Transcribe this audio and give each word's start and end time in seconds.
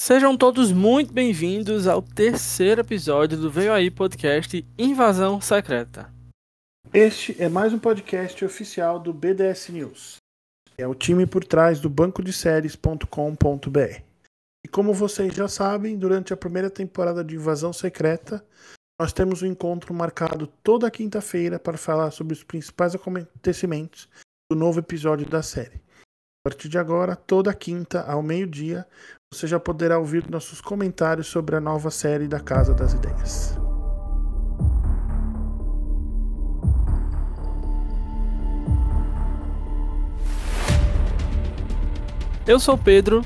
Sejam 0.00 0.36
todos 0.36 0.70
muito 0.70 1.12
bem-vindos 1.12 1.88
ao 1.88 2.00
terceiro 2.00 2.82
episódio 2.82 3.36
do 3.36 3.50
Veio 3.50 3.72
Aí 3.72 3.90
Podcast 3.90 4.64
Invasão 4.78 5.40
Secreta. 5.40 6.10
Este 6.94 7.34
é 7.42 7.48
mais 7.48 7.72
um 7.72 7.80
podcast 7.80 8.42
oficial 8.44 9.00
do 9.00 9.12
BDS 9.12 9.70
News. 9.70 10.16
É 10.78 10.86
o 10.86 10.94
time 10.94 11.26
por 11.26 11.44
trás 11.44 11.80
do 11.80 11.90
banco 11.90 12.22
de 12.22 12.32
séries.com.br. 12.32 14.02
E 14.64 14.68
como 14.68 14.94
vocês 14.94 15.34
já 15.34 15.48
sabem, 15.48 15.98
durante 15.98 16.32
a 16.32 16.36
primeira 16.36 16.70
temporada 16.70 17.24
de 17.24 17.34
Invasão 17.34 17.72
Secreta, 17.72 18.42
nós 19.00 19.12
temos 19.12 19.42
um 19.42 19.46
encontro 19.46 19.92
marcado 19.92 20.46
toda 20.62 20.90
quinta-feira 20.92 21.58
para 21.58 21.76
falar 21.76 22.12
sobre 22.12 22.34
os 22.34 22.44
principais 22.44 22.94
acontecimentos 22.94 24.08
do 24.50 24.56
novo 24.56 24.78
episódio 24.78 25.28
da 25.28 25.42
série. 25.42 25.82
A 26.46 26.50
partir 26.50 26.68
de 26.68 26.78
agora, 26.78 27.16
toda 27.16 27.52
quinta 27.52 28.00
ao 28.02 28.22
meio-dia, 28.22 28.86
você 29.30 29.46
já 29.46 29.60
poderá 29.60 29.98
ouvir 29.98 30.28
nossos 30.30 30.58
comentários 30.58 31.26
sobre 31.26 31.54
a 31.54 31.60
nova 31.60 31.90
série 31.90 32.26
da 32.26 32.40
Casa 32.40 32.72
das 32.72 32.94
Ideias. 32.94 33.58
Eu 42.46 42.58
sou 42.58 42.74
o 42.74 42.78
Pedro. 42.78 43.22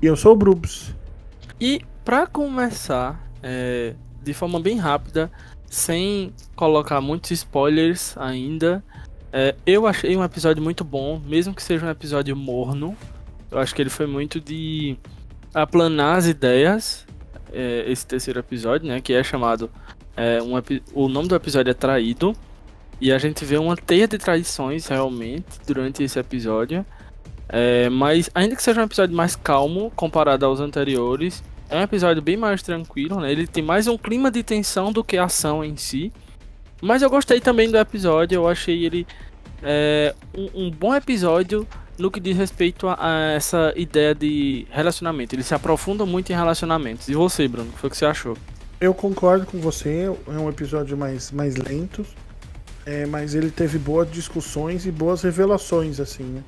E 0.00 0.06
eu 0.06 0.16
sou 0.16 0.32
o 0.32 0.36
Brubs. 0.36 0.94
E 1.60 1.80
para 2.04 2.28
começar, 2.28 3.20
é, 3.42 3.94
de 4.22 4.32
forma 4.32 4.60
bem 4.60 4.78
rápida, 4.78 5.32
sem 5.66 6.32
colocar 6.54 7.00
muitos 7.00 7.32
spoilers 7.32 8.16
ainda, 8.16 8.84
é, 9.32 9.56
eu 9.66 9.84
achei 9.84 10.16
um 10.16 10.22
episódio 10.22 10.62
muito 10.62 10.84
bom, 10.84 11.20
mesmo 11.26 11.52
que 11.52 11.62
seja 11.62 11.84
um 11.84 11.90
episódio 11.90 12.36
morno. 12.36 12.96
Eu 13.50 13.58
acho 13.58 13.74
que 13.74 13.82
ele 13.82 13.90
foi 13.90 14.06
muito 14.06 14.40
de 14.40 14.96
aplanar 15.54 16.18
as 16.18 16.26
ideias, 16.26 17.06
é, 17.52 17.84
esse 17.86 18.06
terceiro 18.06 18.40
episódio, 18.40 18.88
né? 18.88 19.00
Que 19.00 19.14
é 19.14 19.22
chamado. 19.22 19.70
É, 20.16 20.40
um, 20.42 20.54
o 20.92 21.08
nome 21.08 21.28
do 21.28 21.34
episódio 21.34 21.70
é 21.70 21.74
Traído. 21.74 22.34
E 23.00 23.12
a 23.12 23.18
gente 23.18 23.44
vê 23.44 23.56
uma 23.58 23.76
teia 23.76 24.06
de 24.06 24.18
traições 24.18 24.86
realmente 24.86 25.60
durante 25.66 26.02
esse 26.02 26.18
episódio. 26.18 26.84
É, 27.48 27.88
mas 27.88 28.30
ainda 28.34 28.56
que 28.56 28.62
seja 28.62 28.80
um 28.80 28.84
episódio 28.84 29.14
mais 29.14 29.36
calmo 29.36 29.92
comparado 29.94 30.46
aos 30.46 30.60
anteriores, 30.60 31.42
é 31.68 31.78
um 31.78 31.82
episódio 31.82 32.22
bem 32.22 32.36
mais 32.36 32.62
tranquilo, 32.62 33.20
né? 33.20 33.30
Ele 33.30 33.46
tem 33.46 33.62
mais 33.62 33.86
um 33.86 33.98
clima 33.98 34.30
de 34.30 34.42
tensão 34.42 34.92
do 34.92 35.04
que 35.04 35.18
ação 35.18 35.64
em 35.64 35.76
si. 35.76 36.12
Mas 36.80 37.02
eu 37.02 37.10
gostei 37.10 37.40
também 37.40 37.70
do 37.70 37.78
episódio, 37.78 38.36
eu 38.36 38.48
achei 38.48 38.84
ele 38.84 39.06
é, 39.62 40.14
um, 40.36 40.66
um 40.66 40.70
bom 40.70 40.94
episódio 40.94 41.66
no 41.98 42.10
que 42.10 42.20
diz 42.20 42.36
respeito 42.36 42.88
a, 42.88 42.96
a, 42.98 43.32
essa 43.32 43.72
ideia 43.76 44.14
de 44.14 44.66
relacionamento. 44.70 45.34
Ele 45.34 45.42
se 45.42 45.54
aprofunda 45.54 46.04
muito 46.04 46.30
em 46.32 46.34
relacionamentos. 46.36 47.08
E 47.08 47.14
você, 47.14 47.46
Bruno, 47.48 47.68
o 47.70 47.72
que 47.72 47.78
foi 47.78 47.90
que 47.90 47.96
você 47.96 48.06
achou? 48.06 48.36
Eu 48.80 48.92
concordo 48.92 49.46
com 49.46 49.58
você, 49.60 50.10
é 50.26 50.30
um 50.38 50.48
episódio 50.48 50.96
mais, 50.96 51.30
mais 51.30 51.56
lento, 51.56 52.04
é, 52.84 53.06
mas 53.06 53.34
ele 53.34 53.50
teve 53.50 53.78
boas 53.78 54.10
discussões 54.10 54.84
e 54.86 54.90
boas 54.90 55.22
revelações, 55.22 56.00
assim, 56.00 56.24
né? 56.24 56.42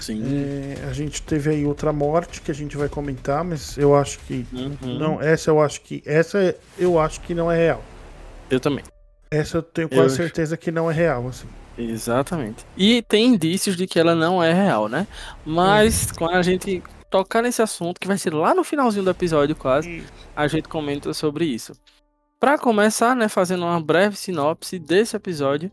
Sim. 0.00 0.22
É, 0.26 0.88
a 0.88 0.92
gente 0.92 1.22
teve 1.22 1.50
aí 1.50 1.64
outra 1.64 1.92
morte 1.92 2.40
que 2.40 2.50
a 2.50 2.54
gente 2.54 2.76
vai 2.76 2.88
comentar, 2.88 3.44
mas 3.44 3.76
eu 3.78 3.94
acho 3.94 4.18
que 4.20 4.44
Uhum. 4.52 4.98
não, 4.98 5.22
essa 5.22 5.50
eu 5.50 5.60
acho 5.60 5.80
que 5.82 6.02
essa 6.04 6.54
eu 6.78 6.98
acho 6.98 7.20
que 7.20 7.32
não 7.34 7.50
é 7.50 7.56
real. 7.56 7.82
Eu 8.50 8.58
também. 8.60 8.84
Essa 9.30 9.58
eu 9.58 9.62
tenho 9.62 9.86
Eu 9.86 9.88
quase 9.90 10.06
acho. 10.06 10.16
certeza 10.16 10.56
que 10.56 10.70
não 10.70 10.90
é 10.90 10.94
real, 10.94 11.28
assim. 11.28 11.46
Exatamente. 11.76 12.64
E 12.76 13.02
tem 13.02 13.26
indícios 13.26 13.76
de 13.76 13.86
que 13.86 13.98
ela 13.98 14.14
não 14.14 14.42
é 14.42 14.52
real, 14.52 14.88
né? 14.88 15.06
Mas 15.44 16.12
quando 16.12 16.34
a 16.34 16.42
gente 16.42 16.82
tocar 17.10 17.42
nesse 17.42 17.62
assunto, 17.62 18.00
que 18.00 18.08
vai 18.08 18.18
ser 18.18 18.34
lá 18.34 18.54
no 18.54 18.64
finalzinho 18.64 19.04
do 19.04 19.10
episódio 19.10 19.54
quase, 19.54 20.04
a 20.34 20.46
gente 20.46 20.68
comenta 20.68 21.12
sobre 21.12 21.44
isso. 21.44 21.72
Pra 22.40 22.58
começar, 22.58 23.14
né, 23.14 23.28
fazendo 23.28 23.64
uma 23.64 23.80
breve 23.80 24.16
sinopse 24.16 24.78
desse 24.78 25.16
episódio, 25.16 25.70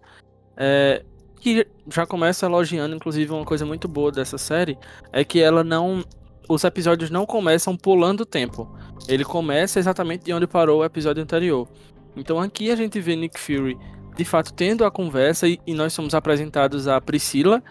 é, 0.55 1.03
que 1.39 1.67
já 1.87 2.05
começa 2.05 2.45
elogiando, 2.45 2.95
inclusive, 2.95 3.31
uma 3.33 3.43
coisa 3.43 3.65
muito 3.65 3.87
boa 3.87 4.11
dessa 4.11 4.37
série, 4.37 4.77
é 5.11 5.23
que 5.23 5.39
ela 5.39 5.63
não. 5.63 6.03
Os 6.47 6.63
episódios 6.63 7.09
não 7.09 7.25
começam 7.25 7.75
pulando 7.75 8.21
o 8.21 8.25
tempo. 8.25 8.69
Ele 9.07 9.23
começa 9.23 9.79
exatamente 9.79 10.25
de 10.25 10.33
onde 10.33 10.45
parou 10.45 10.81
o 10.81 10.85
episódio 10.85 11.23
anterior. 11.23 11.67
Então 12.15 12.39
aqui 12.39 12.69
a 12.69 12.75
gente 12.75 12.99
vê 12.99 13.15
Nick 13.15 13.39
Fury 13.39 13.77
de 14.21 14.25
fato 14.29 14.53
tendo 14.53 14.85
a 14.85 14.91
conversa 14.91 15.47
e, 15.47 15.59
e 15.65 15.73
nós 15.73 15.93
somos 15.93 16.13
apresentados 16.13 16.87
a 16.87 17.01
Priscila, 17.01 17.63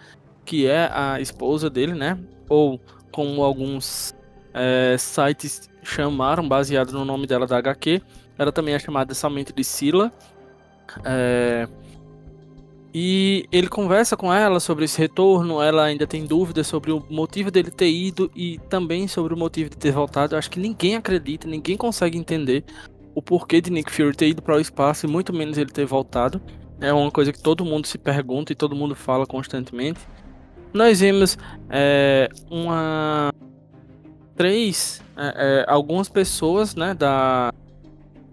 que 0.43 0.67
é 0.67 0.89
a 0.91 1.21
esposa 1.21 1.69
dele, 1.69 1.93
né? 1.93 2.19
Ou 2.49 2.79
como 3.09 3.41
alguns 3.41 4.13
é, 4.53 4.97
sites 4.97 5.69
chamaram, 5.81 6.47
baseado 6.47 6.91
no 6.91 7.05
nome 7.05 7.25
dela 7.25 7.47
da 7.47 7.57
HQ, 7.57 8.01
ela 8.37 8.51
também 8.51 8.73
é 8.73 8.79
chamada 8.79 9.13
somente 9.13 9.53
de 9.53 9.63
Sila. 9.63 10.11
É, 11.05 11.67
e 12.93 13.45
ele 13.49 13.69
conversa 13.69 14.17
com 14.17 14.33
ela 14.33 14.59
sobre 14.59 14.83
esse 14.83 14.99
retorno, 14.99 15.61
ela 15.61 15.85
ainda 15.85 16.05
tem 16.05 16.25
dúvidas 16.25 16.67
sobre 16.67 16.91
o 16.91 17.01
motivo 17.09 17.49
dele 17.49 17.71
ter 17.71 17.89
ido 17.89 18.29
e 18.35 18.59
também 18.69 19.07
sobre 19.07 19.33
o 19.33 19.37
motivo 19.37 19.69
de 19.69 19.77
ter 19.77 19.91
voltado. 19.93 20.35
Eu 20.35 20.39
acho 20.39 20.51
que 20.51 20.59
ninguém 20.59 20.97
acredita, 20.97 21.47
ninguém 21.47 21.77
consegue 21.77 22.17
entender 22.17 22.65
o 23.13 23.21
porquê 23.21 23.61
de 23.61 23.71
Nick 23.71 23.91
Fury 23.91 24.15
ter 24.15 24.29
ido 24.29 24.41
para 24.41 24.55
o 24.55 24.59
espaço 24.59 25.05
e 25.05 25.09
muito 25.09 25.33
menos 25.33 25.57
ele 25.57 25.71
ter 25.71 25.85
voltado. 25.85 26.41
É 26.79 26.91
uma 26.91 27.11
coisa 27.11 27.31
que 27.31 27.41
todo 27.41 27.63
mundo 27.63 27.85
se 27.85 27.97
pergunta 27.97 28.51
e 28.51 28.55
todo 28.55 28.75
mundo 28.75 28.95
fala 28.95 29.25
constantemente. 29.25 29.99
Nós 30.73 31.01
vimos 31.01 31.37
é, 31.69 32.29
uma 32.49 33.31
três 34.35 35.03
é, 35.15 35.61
é, 35.61 35.65
algumas 35.67 36.09
pessoas, 36.09 36.73
né, 36.73 36.95
da 36.95 37.53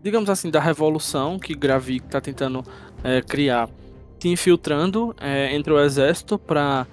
digamos 0.02 0.30
assim 0.30 0.50
da 0.50 0.60
revolução 0.60 1.38
que 1.38 1.54
Gravik 1.54 2.06
está 2.06 2.20
tentando 2.20 2.64
é, 3.04 3.20
criar, 3.20 3.68
se 4.18 4.28
infiltrando 4.28 5.14
é, 5.20 5.54
entre 5.54 5.72
o 5.72 5.78
exército 5.78 6.38
para 6.38 6.86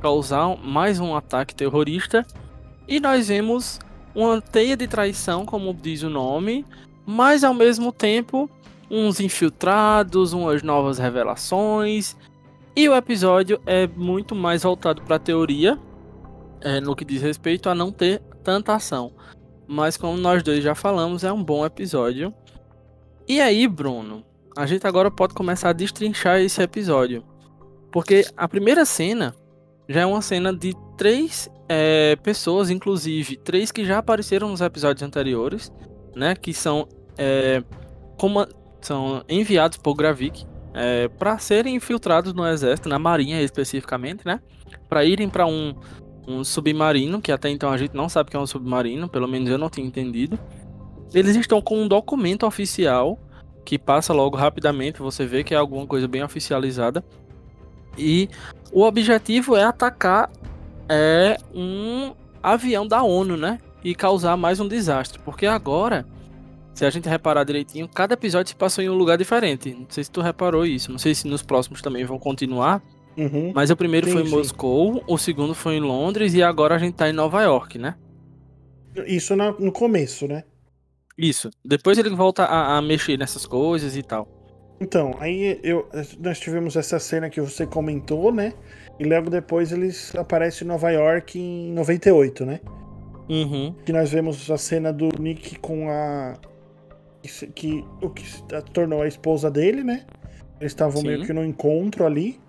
causar 0.00 0.56
mais 0.56 0.98
um 0.98 1.14
ataque 1.14 1.54
terrorista. 1.54 2.26
E 2.88 2.98
nós 2.98 3.28
vemos 3.28 3.78
uma 4.16 4.40
teia 4.40 4.74
de 4.76 4.88
traição, 4.88 5.44
como 5.44 5.74
diz 5.74 6.02
o 6.02 6.08
nome, 6.08 6.64
mas 7.04 7.44
ao 7.44 7.52
mesmo 7.52 7.92
tempo 7.92 8.50
uns 8.90 9.20
infiltrados, 9.20 10.32
umas 10.32 10.62
novas 10.62 10.98
revelações. 10.98 12.16
E 12.74 12.88
o 12.88 12.96
episódio 12.96 13.60
é 13.66 13.86
muito 13.86 14.34
mais 14.34 14.62
voltado 14.62 15.02
para 15.02 15.16
a 15.16 15.18
teoria, 15.18 15.78
é, 16.62 16.80
no 16.80 16.96
que 16.96 17.04
diz 17.04 17.20
respeito 17.20 17.68
a 17.68 17.74
não 17.74 17.92
ter 17.92 18.20
tanta 18.42 18.74
ação. 18.74 19.12
Mas 19.68 19.96
como 19.96 20.16
nós 20.16 20.42
dois 20.42 20.64
já 20.64 20.74
falamos, 20.74 21.22
é 21.22 21.32
um 21.32 21.42
bom 21.42 21.66
episódio. 21.66 22.32
E 23.28 23.40
aí, 23.40 23.68
Bruno, 23.68 24.24
a 24.56 24.64
gente 24.64 24.86
agora 24.86 25.10
pode 25.10 25.34
começar 25.34 25.70
a 25.70 25.74
destrinchar 25.74 26.40
esse 26.40 26.62
episódio. 26.62 27.22
Porque 27.90 28.24
a 28.36 28.48
primeira 28.48 28.84
cena 28.84 29.34
já 29.88 30.02
é 30.02 30.06
uma 30.06 30.22
cena 30.22 30.54
de 30.54 30.74
três 30.96 31.50
é, 31.68 32.16
pessoas, 32.16 32.70
inclusive 32.70 33.36
três 33.36 33.72
que 33.72 33.84
já 33.84 33.98
apareceram 33.98 34.48
nos 34.48 34.60
episódios 34.60 35.02
anteriores, 35.02 35.72
né? 36.14 36.34
Que 36.34 36.52
são, 36.52 36.88
é, 37.18 37.62
como, 38.18 38.46
são 38.80 39.24
enviados 39.28 39.78
por 39.78 39.94
Gravik 39.94 40.46
é, 40.74 41.08
para 41.08 41.38
serem 41.38 41.74
infiltrados 41.74 42.32
no 42.32 42.46
exército, 42.46 42.88
na 42.88 42.98
marinha 42.98 43.40
especificamente, 43.42 44.24
né? 44.24 44.40
Para 44.88 45.04
irem 45.04 45.28
para 45.28 45.46
um, 45.46 45.74
um 46.26 46.44
submarino, 46.44 47.20
que 47.20 47.32
até 47.32 47.48
então 47.48 47.70
a 47.70 47.76
gente 47.76 47.94
não 47.94 48.08
sabe 48.08 48.30
que 48.30 48.36
é 48.36 48.40
um 48.40 48.46
submarino, 48.46 49.08
pelo 49.08 49.26
menos 49.26 49.48
eu 49.48 49.58
não 49.58 49.70
tinha 49.70 49.86
entendido. 49.86 50.38
Eles 51.14 51.34
estão 51.36 51.62
com 51.62 51.82
um 51.82 51.88
documento 51.88 52.46
oficial 52.46 53.18
que 53.64 53.78
passa 53.78 54.12
logo 54.12 54.36
rapidamente, 54.36 55.00
você 55.00 55.26
vê 55.26 55.42
que 55.42 55.54
é 55.54 55.56
alguma 55.56 55.86
coisa 55.86 56.06
bem 56.06 56.22
oficializada. 56.22 57.04
E 57.98 58.28
o 58.70 58.82
objetivo 58.82 59.56
é 59.56 59.64
atacar 59.64 60.30
é 60.88 61.36
um 61.54 62.14
avião 62.42 62.86
da 62.86 63.02
ONU, 63.02 63.36
né? 63.36 63.58
E 63.82 63.94
causar 63.94 64.36
mais 64.36 64.60
um 64.60 64.68
desastre. 64.68 65.18
Porque 65.24 65.46
agora, 65.46 66.06
se 66.74 66.84
a 66.84 66.90
gente 66.90 67.08
reparar 67.08 67.44
direitinho, 67.44 67.88
cada 67.88 68.14
episódio 68.14 68.50
se 68.50 68.56
passou 68.56 68.82
em 68.82 68.90
um 68.90 68.94
lugar 68.94 69.16
diferente. 69.16 69.74
Não 69.74 69.86
sei 69.88 70.04
se 70.04 70.10
tu 70.10 70.20
reparou 70.20 70.66
isso. 70.66 70.90
Não 70.90 70.98
sei 70.98 71.14
se 71.14 71.26
nos 71.26 71.42
próximos 71.42 71.82
também 71.82 72.04
vão 72.04 72.18
continuar. 72.18 72.82
Uhum. 73.16 73.52
Mas 73.54 73.70
o 73.70 73.76
primeiro 73.76 74.06
Sim, 74.06 74.12
foi 74.12 74.22
em 74.22 74.26
sim. 74.26 74.36
Moscou, 74.36 75.02
o 75.06 75.16
segundo 75.16 75.54
foi 75.54 75.76
em 75.76 75.80
Londres 75.80 76.34
e 76.34 76.42
agora 76.42 76.74
a 76.74 76.78
gente 76.78 76.94
tá 76.94 77.08
em 77.08 77.12
Nova 77.12 77.42
York, 77.42 77.78
né? 77.78 77.94
Isso 79.06 79.34
no 79.36 79.72
começo, 79.72 80.26
né? 80.26 80.44
Isso. 81.16 81.50
Depois 81.64 81.98
ele 81.98 82.10
volta 82.10 82.44
a, 82.44 82.76
a 82.76 82.82
mexer 82.82 83.18
nessas 83.18 83.46
coisas 83.46 83.96
e 83.96 84.02
tal. 84.02 84.28
Então, 84.80 85.14
aí 85.18 85.58
eu, 85.62 85.88
nós 86.20 86.38
tivemos 86.38 86.76
essa 86.76 86.98
cena 86.98 87.30
que 87.30 87.40
você 87.40 87.66
comentou, 87.66 88.30
né? 88.30 88.52
E 88.98 89.04
logo 89.04 89.28
depois 89.28 89.72
eles 89.72 90.14
aparecem 90.14 90.64
em 90.64 90.68
Nova 90.68 90.90
York 90.90 91.38
em 91.38 91.72
98, 91.72 92.46
né? 92.46 92.60
Uhum. 93.28 93.74
Que 93.84 93.92
nós 93.92 94.10
vemos 94.10 94.50
a 94.50 94.56
cena 94.56 94.92
do 94.92 95.08
Nick 95.18 95.58
com 95.58 95.90
a. 95.90 96.34
que 97.54 97.84
o 98.00 98.08
que 98.10 98.26
se 98.26 98.42
tornou 98.72 99.02
a 99.02 99.08
esposa 99.08 99.50
dele, 99.50 99.82
né? 99.82 100.04
Eles 100.60 100.72
estavam 100.72 101.02
meio 101.02 101.24
que 101.24 101.32
no 101.32 101.44
encontro 101.44 102.06
ali. 102.06 102.40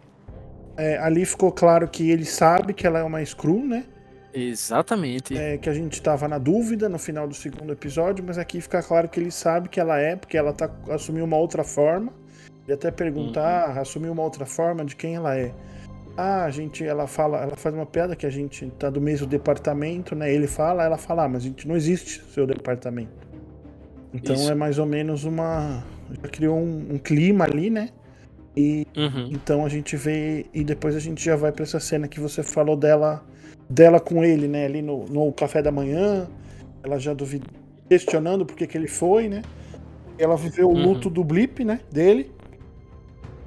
É, 0.77 0.97
ali 0.99 1.25
ficou 1.25 1.51
claro 1.51 1.87
que 1.87 2.09
ele 2.11 2.23
sabe 2.23 2.73
que 2.73 2.85
ela 2.85 2.99
é 2.99 3.03
uma 3.03 3.23
Screw, 3.25 3.65
né? 3.65 3.85
Exatamente. 4.33 5.35
É, 5.35 5.57
que 5.57 5.67
a 5.67 5.73
gente 5.73 5.99
tava 6.01 6.27
na 6.27 6.37
dúvida 6.37 6.87
no 6.87 6.99
final 6.99 7.27
do 7.27 7.33
segundo 7.33 7.73
episódio, 7.73 8.23
mas 8.25 8.37
aqui 8.37 8.61
fica 8.61 8.83
claro 8.83 9.09
que 9.09 9.19
ele 9.19 9.31
sabe 9.31 9.67
que 9.67 9.79
ela 9.79 9.99
é, 9.99 10.15
porque 10.15 10.37
ela 10.37 10.53
tá, 10.53 10.69
assumiu 10.89 11.25
uma 11.25 11.37
outra 11.37 11.63
forma. 11.63 12.13
E 12.67 12.71
até 12.71 12.91
perguntar, 12.91 13.69
uhum. 13.69 13.81
assumiu 13.81 14.11
uma 14.11 14.21
outra 14.21 14.45
forma 14.45 14.85
de 14.85 14.95
quem 14.95 15.15
ela 15.15 15.35
é. 15.35 15.51
Ah, 16.17 16.45
a 16.45 16.49
gente, 16.49 16.83
ela 16.83 17.05
fala, 17.05 17.43
ela 17.43 17.55
faz 17.55 17.75
uma 17.75 17.85
piada 17.85 18.15
que 18.15 18.25
a 18.25 18.29
gente 18.29 18.67
tá 18.71 18.89
do 18.89 18.99
mesmo 18.99 19.27
departamento, 19.27 20.15
né? 20.15 20.33
Ele 20.33 20.47
fala, 20.47 20.83
ela 20.83 20.97
fala, 20.97 21.25
ah, 21.25 21.29
mas 21.29 21.43
a 21.43 21.45
gente 21.45 21.67
não 21.67 21.75
existe 21.75 22.23
seu 22.33 22.47
departamento. 22.47 23.27
Então 24.11 24.35
Isso. 24.35 24.51
é 24.51 24.55
mais 24.55 24.79
ou 24.79 24.85
menos 24.87 25.25
uma. 25.25 25.83
Já 26.09 26.27
criou 26.29 26.57
um, 26.57 26.93
um 26.93 26.97
clima 26.97 27.45
ali, 27.45 27.69
né? 27.69 27.89
E 28.55 28.87
uhum. 28.97 29.29
então 29.31 29.63
a 29.63 29.69
gente 29.69 29.95
vê. 29.95 30.47
E 30.51 30.63
depois 30.63 30.95
a 30.95 30.99
gente 30.99 31.23
já 31.23 31.35
vai 31.35 31.51
para 31.51 31.61
essa 31.61 31.79
cena 31.79 32.07
que 32.07 32.19
você 32.19 32.41
falou 32.41 32.75
dela 32.75 33.23
dela 33.69 33.99
com 33.99 34.23
ele, 34.23 34.47
né? 34.47 34.65
Ali 34.65 34.81
no, 34.81 35.05
no 35.05 35.31
café 35.31 35.61
da 35.61 35.71
manhã. 35.71 36.27
Ela 36.83 36.97
já 36.97 37.13
duvid... 37.13 37.43
questionando 37.87 38.43
por 38.43 38.55
que, 38.55 38.65
que 38.65 38.75
ele 38.75 38.87
foi, 38.87 39.27
né? 39.27 39.43
Ela 40.17 40.35
viveu 40.35 40.67
o 40.67 40.73
uhum. 40.73 40.93
luto 40.93 41.11
do 41.11 41.23
blip, 41.23 41.63
né? 41.63 41.79
Dele. 41.91 42.31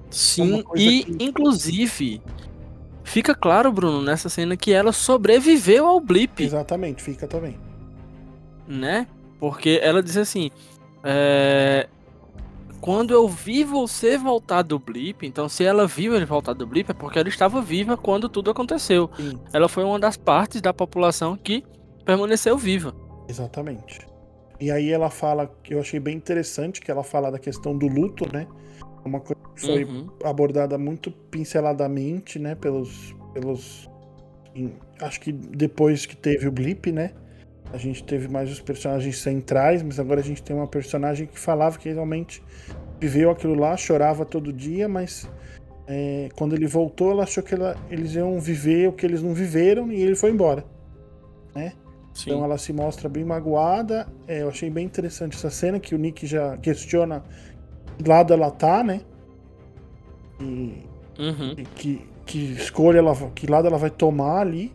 Sim, 0.08 0.62
e 0.76 1.04
que... 1.04 1.24
inclusive 1.24 2.20
fica 3.10 3.34
claro, 3.34 3.72
Bruno, 3.72 4.00
nessa 4.00 4.28
cena 4.28 4.56
que 4.56 4.72
ela 4.72 4.92
sobreviveu 4.92 5.86
ao 5.86 6.00
blip. 6.00 6.42
Exatamente, 6.42 7.02
fica 7.02 7.26
também. 7.26 7.58
Né? 8.66 9.06
Porque 9.38 9.80
ela 9.82 10.02
diz 10.02 10.16
assim: 10.16 10.50
é, 11.02 11.88
quando 12.80 13.12
eu 13.12 13.28
vi 13.28 13.64
você 13.64 14.16
voltar 14.16 14.62
do 14.62 14.78
blip, 14.78 15.26
então 15.26 15.48
se 15.48 15.64
ela 15.64 15.86
viu 15.86 16.14
ele 16.14 16.24
voltar 16.24 16.52
do 16.52 16.66
blip 16.66 16.90
é 16.90 16.94
porque 16.94 17.18
ela 17.18 17.28
estava 17.28 17.60
viva 17.60 17.96
quando 17.96 18.28
tudo 18.28 18.50
aconteceu. 18.50 19.10
Sim. 19.16 19.38
Ela 19.52 19.68
foi 19.68 19.84
uma 19.84 19.98
das 19.98 20.16
partes 20.16 20.60
da 20.60 20.72
população 20.72 21.36
que 21.36 21.64
permaneceu 22.04 22.56
viva. 22.56 22.94
Exatamente. 23.28 24.06
E 24.60 24.70
aí 24.70 24.90
ela 24.90 25.08
fala, 25.08 25.50
que 25.62 25.74
eu 25.74 25.80
achei 25.80 25.98
bem 25.98 26.16
interessante, 26.16 26.80
que 26.80 26.90
ela 26.90 27.02
fala 27.02 27.30
da 27.30 27.38
questão 27.38 27.76
do 27.76 27.88
luto, 27.88 28.30
né? 28.32 28.46
Uma 29.04 29.20
coisa 29.20 29.40
que 29.54 29.60
foi 29.60 29.84
uhum. 29.84 30.08
abordada 30.24 30.76
muito 30.78 31.10
pinceladamente, 31.10 32.38
né? 32.38 32.54
Pelos. 32.54 33.14
pelos 33.32 33.88
acho 35.00 35.20
que 35.20 35.32
depois 35.32 36.06
que 36.06 36.16
teve 36.16 36.48
o 36.48 36.52
blip, 36.52 36.92
né? 36.92 37.12
A 37.72 37.76
gente 37.76 38.02
teve 38.02 38.28
mais 38.28 38.50
os 38.50 38.60
personagens 38.60 39.18
centrais, 39.18 39.82
mas 39.82 40.00
agora 40.00 40.20
a 40.20 40.24
gente 40.24 40.42
tem 40.42 40.54
uma 40.56 40.66
personagem 40.66 41.26
que 41.26 41.38
falava 41.38 41.78
que 41.78 41.88
realmente 41.88 42.42
viveu 43.00 43.30
aquilo 43.30 43.54
lá, 43.54 43.76
chorava 43.76 44.24
todo 44.24 44.52
dia, 44.52 44.88
mas 44.88 45.28
é, 45.86 46.28
quando 46.36 46.54
ele 46.54 46.66
voltou, 46.66 47.12
ela 47.12 47.22
achou 47.22 47.42
que 47.42 47.54
ela, 47.54 47.76
eles 47.90 48.14
iam 48.14 48.38
viver 48.40 48.88
o 48.88 48.92
que 48.92 49.06
eles 49.06 49.22
não 49.22 49.32
viveram 49.34 49.90
e 49.92 50.02
ele 50.02 50.16
foi 50.16 50.30
embora. 50.30 50.64
Né? 51.54 51.72
Então 52.22 52.44
ela 52.44 52.58
se 52.58 52.72
mostra 52.72 53.08
bem 53.08 53.24
magoada. 53.24 54.06
É, 54.26 54.42
eu 54.42 54.48
achei 54.48 54.68
bem 54.68 54.84
interessante 54.84 55.36
essa 55.36 55.50
cena 55.50 55.80
que 55.80 55.94
o 55.94 55.98
Nick 55.98 56.26
já 56.26 56.56
questiona 56.58 57.22
que 57.22 57.49
lado 58.02 58.32
ela 58.32 58.50
tá, 58.50 58.82
né? 58.82 59.02
E, 60.40 60.84
uhum. 61.18 61.54
e 61.56 61.64
que, 61.64 62.08
que 62.26 62.52
escolha 62.52 62.98
ela, 62.98 63.14
que 63.34 63.46
lado 63.46 63.66
ela 63.66 63.78
vai 63.78 63.90
tomar 63.90 64.40
ali. 64.40 64.72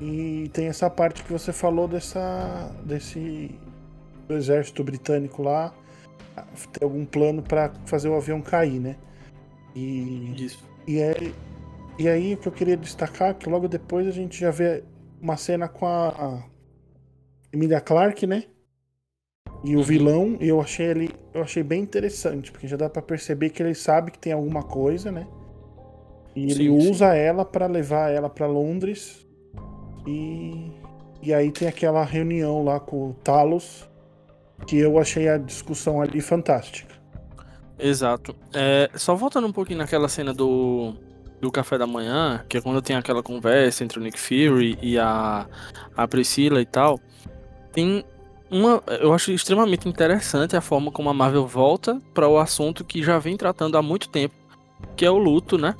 E 0.00 0.50
tem 0.52 0.66
essa 0.66 0.90
parte 0.90 1.22
que 1.22 1.32
você 1.32 1.52
falou 1.52 1.86
dessa 1.86 2.70
desse 2.84 3.54
do 4.26 4.34
exército 4.34 4.82
britânico 4.82 5.42
lá 5.42 5.72
ter 6.72 6.84
algum 6.84 7.04
plano 7.04 7.42
para 7.42 7.72
fazer 7.86 8.08
o 8.08 8.16
avião 8.16 8.40
cair, 8.40 8.80
né? 8.80 8.96
E 9.74 10.34
Isso. 10.44 10.64
e 10.86 10.98
é 10.98 11.32
e 11.98 12.08
aí 12.08 12.34
o 12.34 12.36
que 12.36 12.48
eu 12.48 12.52
queria 12.52 12.76
destacar 12.76 13.30
é 13.30 13.34
que 13.34 13.48
logo 13.48 13.68
depois 13.68 14.06
a 14.06 14.10
gente 14.10 14.38
já 14.38 14.50
vê 14.50 14.82
uma 15.20 15.36
cena 15.36 15.68
com 15.68 15.86
a, 15.86 16.08
a 16.08 16.42
Emilia 17.52 17.80
Clarke, 17.80 18.26
né? 18.26 18.44
E 19.64 19.76
o 19.76 19.82
vilão, 19.82 20.36
eu 20.40 20.60
achei 20.60 20.86
ele, 20.86 21.10
eu 21.32 21.40
achei 21.40 21.62
bem 21.62 21.82
interessante, 21.82 22.52
porque 22.52 22.68
já 22.68 22.76
dá 22.76 22.90
para 22.90 23.00
perceber 23.00 23.48
que 23.48 23.62
ele 23.62 23.74
sabe 23.74 24.10
que 24.10 24.18
tem 24.18 24.32
alguma 24.32 24.62
coisa, 24.62 25.10
né? 25.10 25.26
E 26.36 26.44
ele 26.44 26.64
sim, 26.64 26.68
usa 26.68 27.12
sim. 27.12 27.18
ela 27.18 27.46
para 27.46 27.66
levar 27.66 28.10
ela 28.10 28.28
para 28.28 28.46
Londres 28.46 29.26
e, 30.06 30.70
e 31.22 31.32
aí 31.32 31.50
tem 31.50 31.66
aquela 31.66 32.04
reunião 32.04 32.62
lá 32.62 32.78
com 32.78 33.10
o 33.10 33.14
Talos, 33.14 33.88
que 34.66 34.76
eu 34.76 34.98
achei 34.98 35.28
a 35.28 35.38
discussão 35.38 36.02
ali 36.02 36.20
fantástica. 36.20 36.94
Exato. 37.78 38.36
É, 38.52 38.90
só 38.94 39.14
voltando 39.14 39.46
um 39.46 39.52
pouquinho 39.52 39.78
naquela 39.78 40.08
cena 40.08 40.34
do, 40.34 40.94
do 41.40 41.50
café 41.50 41.78
da 41.78 41.86
manhã, 41.86 42.44
que 42.48 42.58
é 42.58 42.60
quando 42.60 42.82
tem 42.82 42.96
aquela 42.96 43.22
conversa 43.22 43.82
entre 43.82 43.98
o 43.98 44.02
Nick 44.02 44.20
Fury 44.20 44.78
e 44.82 44.98
a, 44.98 45.46
a 45.96 46.06
Priscila 46.06 46.60
e 46.60 46.66
tal, 46.66 47.00
tem 47.72 48.04
uma. 48.50 48.82
Eu 49.00 49.12
acho 49.12 49.32
extremamente 49.32 49.88
interessante 49.88 50.56
a 50.56 50.60
forma 50.60 50.90
como 50.90 51.08
a 51.08 51.14
Marvel 51.14 51.46
volta 51.46 52.00
para 52.12 52.28
o 52.28 52.38
assunto 52.38 52.84
que 52.84 53.02
já 53.02 53.18
vem 53.18 53.36
tratando 53.36 53.76
há 53.76 53.82
muito 53.82 54.08
tempo, 54.08 54.34
que 54.96 55.04
é 55.04 55.10
o 55.10 55.18
luto, 55.18 55.58
né? 55.58 55.74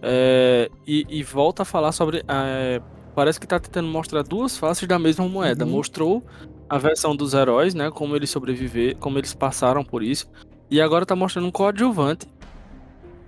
É, 0.00 0.70
e, 0.86 1.06
e, 1.08 1.22
volta 1.22 1.62
a 1.62 1.64
falar 1.64 1.92
sobre 1.92 2.24
é, 2.26 2.82
parece 3.14 3.38
que 3.38 3.46
tá 3.46 3.60
tentando 3.60 3.86
mostrar 3.86 4.22
duas 4.22 4.58
faces 4.58 4.86
da 4.86 4.98
mesma 4.98 5.28
moeda. 5.28 5.64
Uhum. 5.64 5.72
Mostrou 5.72 6.24
a 6.68 6.78
versão 6.78 7.14
dos 7.14 7.34
heróis, 7.34 7.74
né? 7.74 7.90
Como 7.90 8.16
eles 8.16 8.30
sobreviveram, 8.30 8.98
como 8.98 9.18
eles 9.18 9.34
passaram 9.34 9.84
por 9.84 10.02
isso. 10.02 10.28
E 10.70 10.80
agora 10.80 11.06
tá 11.06 11.14
mostrando 11.14 11.46
um 11.46 11.52
coadjuvante. 11.52 12.26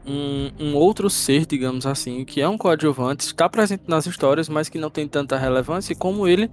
Um, 0.07 0.51
um 0.61 0.75
outro 0.75 1.09
ser, 1.09 1.47
digamos 1.47 1.87
assim, 1.87 2.25
que 2.27 2.41
é 2.41 2.47
um 2.47 2.59
coadjuvante, 2.59 3.25
está 3.25 3.49
presente 3.49 3.85
nas 3.87 4.07
histórias, 4.07 4.51
mas 4.51 4.69
que 4.69 4.77
não 4.77 4.91
tem 4.91 5.09
tanta 5.09 5.39
relevância, 5.39 5.95
e 5.95 5.97
como 5.97 6.29
ele 6.29 6.51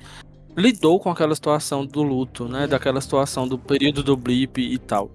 lidou 0.56 1.00
com 1.00 1.10
aquela 1.10 1.36
situação 1.36 1.86
do 1.86 2.02
luto, 2.04 2.48
né? 2.48 2.68
Daquela 2.68 3.02
situação 3.02 3.48
do 3.48 3.58
período 3.58 4.04
do 4.04 4.18
blip 4.18 4.62
e 4.62 4.78
tal. 4.78 5.12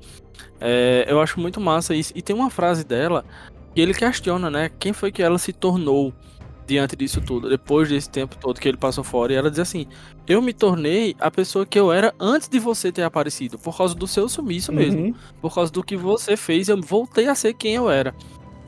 É, 0.61 1.05
eu 1.09 1.21
acho 1.21 1.39
muito 1.41 1.61
massa 1.61 1.95
isso. 1.95 2.13
E 2.15 2.23
tem 2.23 2.35
uma 2.35 2.51
frase 2.51 2.85
dela 2.85 3.25
que 3.75 3.81
ele 3.81 3.95
questiona, 3.95 4.51
né? 4.51 4.71
Quem 4.79 4.93
foi 4.93 5.13
que 5.13 5.23
ela 5.23 5.39
se 5.39 5.53
tornou? 5.53 6.13
diante 6.67 6.97
disso 6.97 7.21
tudo, 7.21 7.49
depois 7.49 7.89
desse 7.89 8.11
tempo 8.11 8.37
todo 8.37 8.61
que 8.61 8.69
ele 8.69 8.77
passou 8.77 9.05
fora, 9.05 9.33
e 9.33 9.37
ela 9.37 9.51
diz 9.51 9.61
assim: 9.61 9.87
Eu 10.27 10.43
me 10.43 10.53
tornei 10.53 11.15
a 11.21 11.31
pessoa 11.31 11.65
que 11.65 11.79
eu 11.79 11.93
era 11.93 12.13
antes 12.19 12.49
de 12.49 12.59
você 12.59 12.91
ter 12.91 13.05
aparecido, 13.05 13.59
por 13.59 13.77
causa 13.77 13.95
do 13.95 14.07
seu 14.07 14.29
sumiço 14.29 14.73
uhum. 14.73 14.79
mesmo, 14.79 15.17
por 15.41 15.55
causa 15.55 15.71
do 15.71 15.83
que 15.83 15.97
você 15.97 16.37
fez, 16.37 16.69
eu 16.69 16.81
voltei 16.81 17.29
a 17.29 17.35
ser 17.35 17.55
quem 17.55 17.75
eu 17.77 17.89
era. 17.89 18.15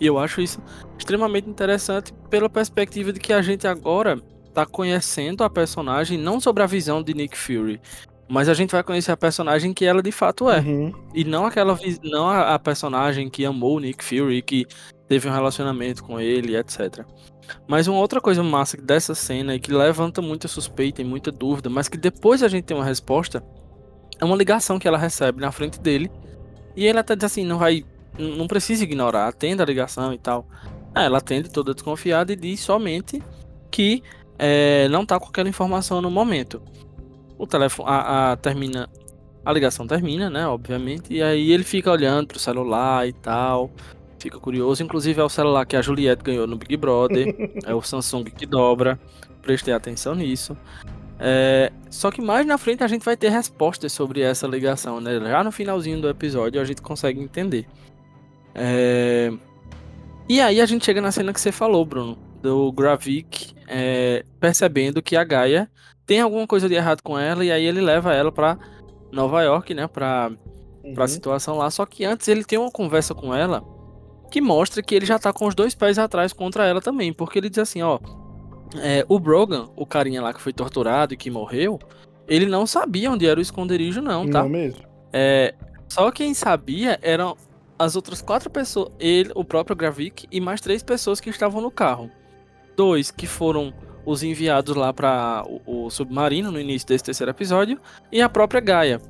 E 0.01 0.07
eu 0.07 0.17
acho 0.17 0.41
isso 0.41 0.63
extremamente 0.97 1.51
interessante 1.51 2.15
pela 2.31 2.49
perspectiva 2.49 3.13
de 3.13 3.19
que 3.19 3.33
a 3.33 3.43
gente 3.43 3.67
agora 3.67 4.23
tá 4.65 4.67
conhecendo 4.67 5.45
a 5.45 5.51
personagem 5.51 6.19
não 6.19 6.41
sobre 6.41 6.63
a 6.63 6.67
visão 6.67 7.03
de 7.03 7.15
Nick 7.15 7.37
Fury, 7.37 7.81
mas 8.29 8.49
a 8.49 8.55
gente 8.55 8.73
vai 8.73 8.83
conhecer 8.83 9.13
a 9.13 9.17
personagem 9.17 9.73
que 9.73 9.85
ela 9.85 10.03
de 10.03 10.13
fato 10.13 10.51
é. 10.51 10.61
Uhum. 10.61 10.93
E 11.15 11.25
não 11.25 11.47
aquela 11.47 11.79
não 12.03 12.29
a, 12.29 12.55
a 12.55 12.59
personagem 12.59 13.31
que 13.31 13.45
amou 13.45 13.77
o 13.77 13.81
Nick 13.81 14.05
Fury, 14.05 14.43
que 14.43 14.67
teve 15.07 15.29
um 15.29 15.33
relacionamento 15.33 16.05
com 16.05 16.21
ele, 16.21 16.57
etc. 16.57 17.05
Mas 17.67 17.87
uma 17.87 17.99
outra 17.99 18.21
coisa 18.21 18.43
massa 18.43 18.77
dessa 18.77 19.15
cena 19.15 19.55
e 19.55 19.61
que 19.61 19.73
levanta 19.73 20.21
muita 20.21 20.49
suspeita 20.49 21.01
e 21.01 21.05
muita 21.05 21.33
dúvida, 21.33 21.71
mas 21.71 21.89
que 21.89 21.97
depois 21.97 22.43
a 22.43 22.49
gente 22.49 22.65
tem 22.65 22.77
uma 22.77 22.85
resposta, 22.85 23.43
é 24.21 24.25
uma 24.25 24.37
ligação 24.37 24.79
que 24.79 24.87
ela 24.87 24.99
recebe 24.99 25.41
na 25.41 25.51
frente 25.51 25.81
dele. 25.81 26.11
E 26.77 26.85
ele 26.85 26.99
até 26.99 27.17
diz 27.17 27.25
assim, 27.25 27.45
não 27.45 27.59
vai. 27.59 27.85
Não 28.19 28.47
precisa 28.47 28.83
ignorar, 28.83 29.29
atenda 29.29 29.63
a 29.63 29.67
ligação 29.67 30.13
e 30.13 30.19
tal. 30.19 30.47
É, 30.95 31.05
ela 31.05 31.19
atende 31.19 31.49
toda 31.49 31.73
desconfiada 31.73 32.33
e 32.33 32.37
diz 32.37 32.61
somente 32.61 33.23
que 33.71 34.03
é, 34.39 34.89
não 34.89 35.05
tá 35.05 35.19
com 35.19 35.27
aquela 35.27 35.49
informação 35.49 36.01
no 36.01 36.11
momento. 36.11 36.63
O 37.37 37.47
telefone 37.47 37.89
a, 37.91 38.33
a, 38.33 38.37
termina. 38.37 38.89
A 39.45 39.53
ligação 39.53 39.87
termina, 39.87 40.29
né? 40.29 40.47
Obviamente. 40.47 41.13
E 41.13 41.23
aí 41.23 41.53
ele 41.53 41.65
fica 41.65 41.91
olhando 41.91 42.29
pro 42.29 42.39
celular 42.39 43.09
e 43.09 43.13
tal 43.13 43.71
fica 44.19 44.39
curioso. 44.39 44.83
Inclusive 44.83 45.21
é 45.21 45.25
o 45.25 45.29
celular 45.29 45.65
que 45.65 45.77
a 45.77 45.83
Juliette 45.83 46.23
ganhou 46.23 46.47
no 46.47 46.57
Big 46.57 46.77
Brother, 46.77 47.35
é 47.65 47.75
o 47.75 47.81
Samsung 47.81 48.25
que 48.25 48.47
dobra. 48.47 48.99
Prestei 49.41 49.73
atenção 49.73 50.15
nisso. 50.15 50.57
É, 51.19 51.73
só 51.91 52.11
que 52.11 52.21
mais 52.21 52.47
na 52.47 52.59
frente 52.59 52.85
a 52.85 52.87
gente 52.87 53.05
vai 53.05 53.17
ter 53.17 53.31
respostas 53.31 53.93
sobre 53.93 54.21
essa 54.21 54.47
ligação, 54.47 55.01
né? 55.01 55.19
Já 55.21 55.43
no 55.43 55.51
finalzinho 55.51 56.01
do 56.01 56.09
episódio 56.09 56.61
a 56.61 56.65
gente 56.65 56.83
consegue 56.83 57.21
entender. 57.21 57.67
É... 58.55 59.33
E 60.29 60.41
aí 60.41 60.61
a 60.61 60.67
gente 60.67 60.85
chega 60.85 61.01
na 61.01 61.11
cena 61.11 61.33
que 61.33 61.41
você 61.41 61.51
falou, 61.51 61.85
Bruno, 61.87 62.19
do 62.43 62.73
Gravik 62.73 63.55
é, 63.67 64.25
percebendo 64.41 65.03
que 65.03 65.17
a 65.17 65.25
Gaia 65.25 65.71
tem 66.07 66.21
alguma 66.21 66.47
coisa 66.47 66.69
de 66.69 66.75
errado 66.75 67.03
com 67.03 67.19
ela 67.19 67.45
e 67.45 67.53
aí 67.53 67.65
ele 67.65 67.81
leva 67.81 68.15
ela 68.15 68.33
para 68.33 68.59
Nova 69.13 69.43
York, 69.43 69.75
né? 69.75 69.87
Pra, 69.87 70.31
uhum. 70.83 70.95
pra 70.95 71.07
situação 71.07 71.57
lá. 71.57 71.71
Só 71.71 71.85
que 71.85 72.05
antes 72.05 72.29
ele 72.29 72.45
tem 72.45 72.59
uma 72.59 72.71
conversa 72.71 73.15
com 73.15 73.35
ela 73.35 73.63
que 74.31 74.41
mostra 74.41 74.83
que 74.83 74.95
ele 74.95 75.07
já 75.07 75.19
tá 75.19 75.33
com 75.33 75.47
os 75.47 75.55
dois 75.55 75.75
pés 75.75 75.99
atrás 75.99 76.33
contra 76.33 76.67
ela 76.67 76.81
também, 76.81 77.13
porque 77.13 77.39
ele 77.39 77.49
diz 77.49 77.59
assim, 77.59 77.83
ó, 77.83 77.99
é, 78.77 79.05
o 79.09 79.19
Brogan, 79.19 79.69
o 79.75 79.87
carinha 79.87 80.21
lá 80.23 80.33
que 80.33 80.41
foi 80.41 80.53
torturado 80.53 81.15
e 81.15 81.17
que 81.17 81.31
morreu, 81.31 81.79
ele 82.27 82.47
não 82.47 82.67
sabia 82.67 83.11
onde 83.11 83.27
era 83.27 83.39
o 83.39 83.43
esconderijo 83.43 84.03
não, 84.03 84.29
tá? 84.29 84.43
Não 84.43 84.49
mesmo. 84.49 84.81
É, 85.13 85.55
só 85.89 86.11
quem 86.11 86.35
sabia 86.35 86.99
eram 87.01 87.37
as 87.79 87.97
outras 87.97 88.21
quatro 88.21 88.51
pessoas, 88.51 88.91
ele, 88.99 89.31
o 89.35 89.45
próprio 89.45 89.77
Gravik 89.77 90.27
e 90.31 90.41
mais 90.41 90.61
três 90.61 90.83
pessoas 90.83 91.21
que 91.21 91.31
estavam 91.31 91.61
no 91.61 91.71
carro. 91.71 92.11
Dois 92.79 93.11
que 93.11 93.27
foram 93.27 93.75
os 94.07 94.23
enviados 94.23 94.77
lá 94.77 94.93
para 94.93 95.45
o, 95.67 95.87
o, 95.87 95.91
submarino 95.91 96.53
no 96.53 96.61
início 96.61 96.87
desse 96.87 97.03
terceiro 97.03 97.33
episódio 97.33 97.81
e 98.13 98.23
a 98.23 98.29
própria 98.29 98.61
Gaia. 98.61 99.03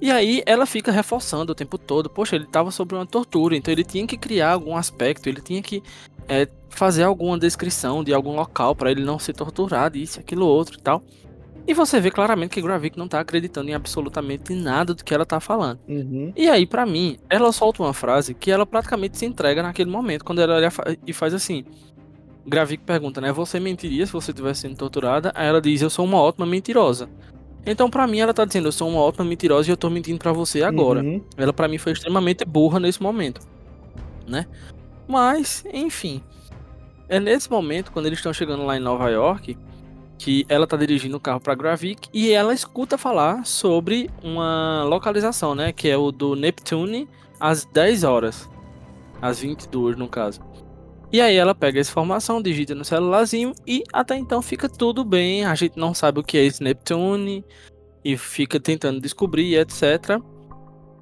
E 0.00 0.10
aí 0.10 0.42
ela 0.44 0.66
fica 0.66 0.90
reforçando 0.90 1.52
o 1.52 1.54
tempo 1.54 1.78
todo, 1.78 2.10
poxa, 2.10 2.34
ele 2.34 2.44
estava 2.44 2.72
sob 2.72 2.92
uma 2.92 3.06
tortura, 3.06 3.56
então 3.56 3.70
ele 3.70 3.84
tinha 3.84 4.04
que 4.04 4.18
criar 4.18 4.50
algum 4.54 4.76
aspecto, 4.76 5.28
ele 5.28 5.40
tinha 5.40 5.62
que 5.62 5.80
é, 6.28 6.48
fazer 6.68 7.04
alguma 7.04 7.38
descrição 7.38 8.02
de 8.02 8.12
algum 8.12 8.34
local 8.34 8.74
para 8.74 8.90
ele 8.90 9.04
não 9.04 9.16
ser 9.16 9.32
torturado, 9.32 9.96
isso, 9.96 10.18
aquilo, 10.18 10.44
outro 10.44 10.76
e 10.76 10.82
tal. 10.82 11.00
E 11.68 11.72
você 11.72 12.00
vê 12.00 12.10
claramente 12.10 12.50
que 12.50 12.60
Gravik 12.60 12.98
não 12.98 13.08
tá 13.08 13.20
acreditando 13.20 13.70
em 13.70 13.74
absolutamente 13.74 14.52
nada 14.52 14.92
do 14.92 15.02
que 15.02 15.14
ela 15.14 15.24
tá 15.24 15.38
falando. 15.38 15.78
Uhum. 15.88 16.32
E 16.36 16.50
aí, 16.50 16.66
para 16.66 16.84
mim, 16.84 17.16
ela 17.30 17.50
solta 17.52 17.80
uma 17.80 17.94
frase 17.94 18.34
que 18.34 18.50
ela 18.50 18.66
praticamente 18.66 19.16
se 19.16 19.24
entrega 19.24 19.62
naquele 19.62 19.88
momento, 19.88 20.24
quando 20.24 20.40
ela 20.40 20.56
olha 20.56 20.68
e 21.06 21.12
faz 21.12 21.32
assim. 21.32 21.64
Gravik 22.46 22.84
pergunta, 22.84 23.20
né? 23.20 23.32
Você 23.32 23.58
mentiria 23.58 24.06
se 24.06 24.12
você 24.12 24.30
estivesse 24.30 24.62
sendo 24.62 24.76
torturada? 24.76 25.32
Aí 25.34 25.46
ela 25.46 25.60
diz, 25.60 25.80
eu 25.80 25.90
sou 25.90 26.04
uma 26.04 26.20
ótima 26.20 26.44
mentirosa. 26.44 27.08
Então, 27.66 27.88
para 27.88 28.06
mim, 28.06 28.18
ela 28.18 28.34
tá 28.34 28.44
dizendo, 28.44 28.68
eu 28.68 28.72
sou 28.72 28.88
uma 28.88 29.00
ótima 29.00 29.24
mentirosa 29.24 29.70
e 29.70 29.72
eu 29.72 29.76
tô 29.76 29.88
mentindo 29.88 30.18
para 30.18 30.32
você 30.32 30.62
agora. 30.62 31.02
Uhum. 31.02 31.22
Ela, 31.36 31.52
para 31.52 31.66
mim, 31.66 31.78
foi 31.78 31.92
extremamente 31.92 32.44
burra 32.44 32.78
nesse 32.78 33.02
momento, 33.02 33.40
né? 34.28 34.46
Mas, 35.08 35.64
enfim. 35.72 36.22
É 37.08 37.18
nesse 37.18 37.50
momento, 37.50 37.90
quando 37.92 38.06
eles 38.06 38.18
estão 38.18 38.32
chegando 38.32 38.64
lá 38.64 38.76
em 38.76 38.80
Nova 38.80 39.08
York, 39.08 39.56
que 40.18 40.44
ela 40.48 40.66
tá 40.66 40.76
dirigindo 40.76 41.16
o 41.16 41.20
carro 41.20 41.40
para 41.40 41.54
Gravik 41.54 42.08
e 42.12 42.32
ela 42.32 42.54
escuta 42.54 42.96
falar 42.96 43.44
sobre 43.44 44.10
uma 44.22 44.84
localização, 44.84 45.54
né, 45.54 45.72
que 45.72 45.88
é 45.88 45.96
o 45.96 46.10
do 46.10 46.34
Neptune 46.34 47.08
às 47.38 47.64
10 47.66 48.04
horas, 48.04 48.48
às 49.20 49.40
22 49.40 49.96
no 49.96 50.08
caso. 50.08 50.40
E 51.14 51.20
aí 51.20 51.36
ela 51.36 51.54
pega 51.54 51.78
essa 51.78 51.92
informação, 51.92 52.42
digita 52.42 52.74
no 52.74 52.84
celularzinho 52.84 53.52
e 53.64 53.84
até 53.92 54.16
então 54.16 54.42
fica 54.42 54.68
tudo 54.68 55.04
bem, 55.04 55.44
a 55.44 55.54
gente 55.54 55.78
não 55.78 55.94
sabe 55.94 56.18
o 56.18 56.24
que 56.24 56.36
é 56.36 56.44
esse 56.44 56.60
Neptune 56.60 57.44
e 58.04 58.16
fica 58.16 58.58
tentando 58.58 59.00
descobrir, 59.00 59.54
etc. 59.54 60.20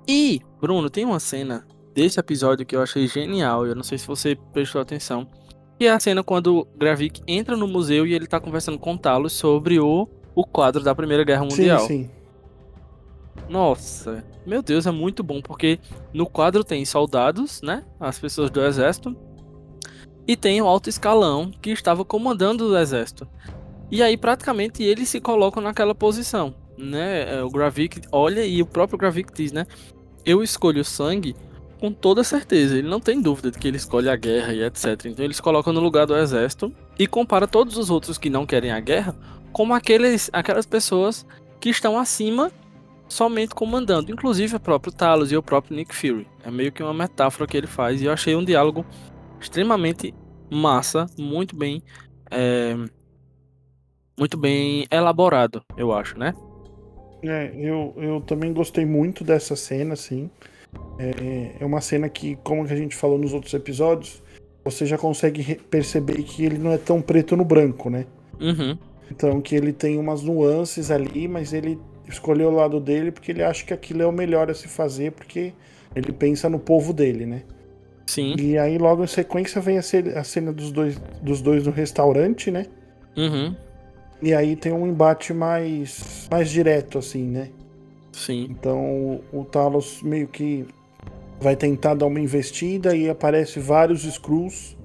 E, 0.07 0.43
Bruno, 0.61 0.91
tem 0.91 1.07
uma 1.07 1.19
cena 1.19 1.67
desse 1.95 2.21
episódio 2.21 2.67
que 2.67 2.77
eu 2.77 2.83
achei 2.83 3.07
genial, 3.07 3.67
eu 3.67 3.75
não 3.75 3.83
sei 3.83 3.97
se 3.97 4.07
você 4.07 4.37
prestou 4.53 4.83
atenção 4.83 5.27
que 5.79 5.87
é 5.87 5.91
a 5.91 5.99
cena 5.99 6.23
quando 6.23 6.69
Gravik 6.77 7.23
entra 7.27 7.57
no 7.57 7.67
museu 7.67 8.07
e 8.07 8.13
ele 8.13 8.27
tá 8.27 8.39
conversando 8.39 8.79
com 8.79 8.99
Talos 8.99 9.33
sobre 9.33 9.81
o, 9.81 10.07
o 10.35 10.45
quadro 10.45 10.83
da 10.83 10.95
Primeira 10.95 11.25
Guerra 11.25 11.45
Mundial. 11.45 11.81
Sim, 11.81 11.87
sim. 11.87 12.11
Nossa, 13.49 14.23
meu 14.47 14.63
Deus, 14.63 14.87
é 14.87 14.91
muito 14.91 15.23
bom, 15.23 15.41
porque 15.41 15.81
no 16.13 16.27
quadro 16.27 16.63
tem 16.63 16.85
soldados, 16.85 17.63
né? 17.63 17.83
As 17.99 18.19
pessoas 18.19 18.51
do 18.51 18.63
exército. 18.63 19.17
E 20.27 20.37
tem 20.37 20.61
o 20.63 20.67
alto 20.67 20.89
escalão 20.89 21.51
que 21.61 21.71
estava 21.71 22.05
comandando 22.05 22.69
o 22.69 22.79
exército. 22.79 23.27
E 23.91 24.03
aí, 24.03 24.17
praticamente, 24.17 24.83
eles 24.83 25.09
se 25.09 25.21
colocam 25.21 25.63
naquela 25.63 25.95
posição, 25.95 26.55
né? 26.79 27.39
É, 27.39 27.43
o 27.43 27.51
Gravik 27.51 28.03
olha 28.11 28.45
e 28.45 28.63
o 28.63 28.67
próprio 28.67 28.99
Gravik 28.99 29.33
diz, 29.33 29.53
né? 29.53 29.67
Eu 30.25 30.43
escolho 30.43 30.85
sangue 30.85 31.35
com 31.81 31.93
toda 31.93 32.23
certeza. 32.23 32.79
Ele 32.79 32.89
não 32.89 33.01
tem 33.01 33.21
dúvida 33.21 33.51
de 33.51 33.59
que 33.59 33.67
ele 33.67 33.77
escolhe 33.77 34.09
a 34.09 34.17
guerra 34.17 34.55
e 34.55 34.63
etc. 34.63 35.07
Então 35.07 35.25
eles 35.25 35.41
colocam 35.41 35.73
no 35.73 35.81
lugar 35.81 36.07
do 36.07 36.17
exército 36.17 36.73
e 36.99 37.07
compara 37.07 37.47
todos 37.47 37.77
os 37.77 37.91
outros 37.91 38.17
que 38.17 38.31
não 38.31 38.47
querem 38.47 38.71
a 38.71 38.79
guerra 38.79 39.17
como 39.53 39.75
aqueles, 39.75 40.31
aquelas 40.33 40.65
pessoas 40.65 41.27
que 41.61 41.69
estão 41.69 41.99
acima 41.99 42.51
somente 43.09 43.55
comandando, 43.55 44.11
inclusive 44.11 44.57
o 44.57 44.61
próprio 44.61 44.93
Talos 44.93 45.31
e 45.31 45.37
o 45.37 45.43
próprio 45.43 45.77
Nick 45.77 45.95
Fury. 45.95 46.27
É 46.45 46.51
meio 46.51 46.73
que 46.73 46.83
uma 46.83 46.95
metáfora 46.95 47.47
que 47.47 47.57
ele 47.57 47.67
faz 47.67 48.01
e 48.01 48.07
eu 48.07 48.13
achei 48.13 48.35
um 48.35 48.45
diálogo 48.45 48.87
extremamente 49.43 50.15
massa, 50.51 51.07
muito 51.19 51.57
bem, 51.57 51.83
é, 52.31 52.75
muito 54.19 54.37
bem 54.37 54.87
elaborado, 54.91 55.63
eu 55.77 55.93
acho, 55.93 56.19
né? 56.19 56.35
É, 57.23 57.53
eu, 57.55 57.95
eu 57.97 58.21
também 58.21 58.53
gostei 58.53 58.85
muito 58.85 59.23
dessa 59.23 59.55
cena, 59.55 59.95
assim. 59.95 60.29
É, 60.99 61.57
é 61.61 61.65
uma 61.65 61.81
cena 61.81 62.09
que, 62.09 62.37
como 62.37 62.63
a 62.63 62.67
gente 62.67 62.97
falou 62.97 63.19
nos 63.19 63.33
outros 63.33 63.55
episódios, 63.55 64.23
você 64.65 64.87
já 64.87 64.99
consegue 64.99 65.57
perceber 65.71 66.23
que 66.23 66.45
ele 66.45 66.59
não 66.59 66.73
é 66.73 66.79
tão 66.79 67.01
preto 67.01 67.37
no 67.37 67.45
branco, 67.45 67.91
né? 67.91 68.07
Uhum. 68.41 68.77
Então 69.11 69.41
que 69.41 69.55
ele 69.55 69.73
tem 69.73 69.99
umas 69.99 70.23
nuances 70.23 70.91
ali, 70.91 71.29
mas 71.29 71.53
ele 71.53 71.79
escolheu 72.09 72.49
o 72.49 72.55
lado 72.55 72.81
dele 72.81 73.13
porque 73.13 73.31
ele 73.31 73.43
acha 73.43 73.65
que 73.65 73.75
aquilo 73.75 74.03
é 74.03 74.07
o 74.07 74.13
melhor 74.13 74.51
a 74.51 74.55
se 74.55 74.69
fazer, 74.69 75.13
porque 75.13 75.53
ele 75.95 76.13
pensa 76.13 76.49
no 76.49 76.59
povo 76.59 76.93
dele, 76.93 77.27
né? 77.27 77.43
Sim. 78.07 78.35
E 78.39 78.59
aí 78.59 78.79
logo 78.79 79.05
em 79.05 79.07
sequência 79.07 79.61
vem 79.61 79.79
a 79.79 80.25
cena 80.25 80.53
dos 80.53 80.71
dois, 80.71 81.01
dos 81.23 81.41
dois 81.41 81.67
no 81.67 81.73
restaurante, 81.73 82.51
né? 82.51 82.67
Uhum. 83.17 83.55
E 84.21 84.33
aí 84.33 84.55
tem 84.55 84.73
um 84.73 84.87
embate 84.87 85.33
mais, 85.33 86.29
mais 86.31 86.51
direto, 86.51 86.99
assim, 86.99 87.25
né? 87.25 87.49
Sim. 88.13 88.47
Então 88.51 89.21
o 89.33 89.45
Talos 89.45 90.03
meio 90.03 90.29
que 90.29 90.67
vai 91.41 91.57
tentar 91.57 91.95
dar 91.95 92.07
uma 92.07 92.21
investida 92.21 92.95
e 92.95 93.11
aparece 93.11 93.59
vários 93.59 94.05
Skrulls. 94.05 94.77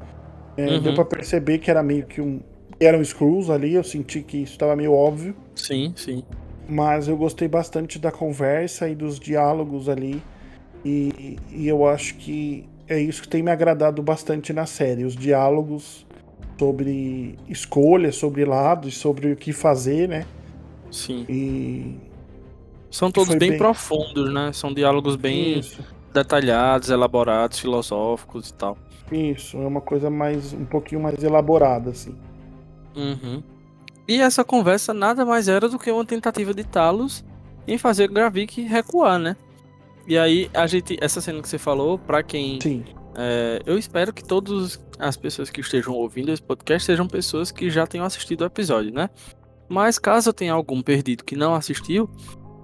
É, 0.57 0.65
uhum. 0.65 0.81
Deu 0.81 0.95
pra 0.95 1.05
perceber 1.05 1.59
que 1.59 1.69
era 1.69 1.83
meio 1.83 2.05
que 2.05 2.19
um. 2.19 2.39
Eram 2.79 3.01
Skrulls 3.01 3.49
ali, 3.49 3.73
eu 3.73 3.83
senti 3.83 4.21
que 4.21 4.37
isso 4.37 4.53
estava 4.53 4.75
meio 4.75 4.93
óbvio. 4.93 5.35
Sim, 5.55 5.93
sim. 5.95 6.23
Mas 6.67 7.07
eu 7.07 7.15
gostei 7.15 7.47
bastante 7.47 7.97
da 7.99 8.11
conversa 8.11 8.89
e 8.89 8.95
dos 8.95 9.19
diálogos 9.19 9.87
ali. 9.87 10.21
E, 10.83 11.37
e 11.51 11.67
eu 11.67 11.87
acho 11.87 12.15
que 12.15 12.67
é 12.87 12.99
isso 12.99 13.21
que 13.21 13.27
tem 13.27 13.43
me 13.43 13.51
agradado 13.51 14.01
bastante 14.01 14.53
na 14.53 14.65
série. 14.65 15.03
Os 15.03 15.15
diálogos 15.15 16.05
sobre 16.57 17.37
escolhas, 17.47 18.15
sobre 18.15 18.45
lados, 18.45 18.97
sobre 18.97 19.31
o 19.31 19.35
que 19.35 19.51
fazer, 19.53 20.07
né? 20.07 20.25
Sim. 20.91 21.25
E 21.27 21.95
são 22.89 23.11
todos 23.11 23.35
bem, 23.35 23.51
bem, 23.51 23.57
profundos, 23.57 24.33
né? 24.33 24.51
São 24.53 24.73
diálogos 24.73 25.15
bem 25.15 25.59
Isso. 25.59 25.83
detalhados, 26.13 26.89
elaborados, 26.89 27.59
filosóficos 27.59 28.49
e 28.49 28.53
tal. 28.53 28.77
Isso, 29.11 29.57
é 29.57 29.67
uma 29.67 29.81
coisa 29.81 30.09
mais 30.09 30.53
um 30.53 30.65
pouquinho 30.65 31.01
mais 31.01 31.21
elaborada, 31.23 31.91
assim. 31.91 32.15
Uhum. 32.95 33.43
E 34.07 34.21
essa 34.21 34.43
conversa 34.43 34.93
nada 34.93 35.25
mais 35.25 35.47
era 35.47 35.67
do 35.67 35.77
que 35.77 35.91
uma 35.91 36.05
tentativa 36.05 36.53
de 36.53 36.63
Talos 36.63 37.23
em 37.67 37.77
fazer 37.77 38.07
Gravik 38.07 38.61
recuar, 38.61 39.19
né? 39.19 39.35
E 40.07 40.17
aí, 40.17 40.49
a 40.53 40.65
gente, 40.65 40.97
essa 41.01 41.19
cena 41.19 41.41
que 41.41 41.49
você 41.49 41.57
falou, 41.57 41.99
para 41.99 42.23
quem. 42.23 42.59
Sim. 42.61 42.85
É, 43.15 43.59
eu 43.65 43.77
espero 43.77 44.13
que 44.13 44.23
todas 44.23 44.79
as 44.97 45.17
pessoas 45.17 45.49
que 45.49 45.59
estejam 45.59 45.93
ouvindo 45.93 46.31
esse 46.31 46.41
podcast 46.41 46.85
sejam 46.85 47.07
pessoas 47.07 47.51
que 47.51 47.69
já 47.69 47.85
tenham 47.85 48.05
assistido 48.05 48.41
o 48.41 48.45
episódio, 48.45 48.93
né? 48.93 49.09
Mas 49.67 49.99
caso 49.99 50.31
tenha 50.31 50.53
algum 50.53 50.81
perdido 50.81 51.25
que 51.25 51.35
não 51.35 51.53
assistiu, 51.53 52.09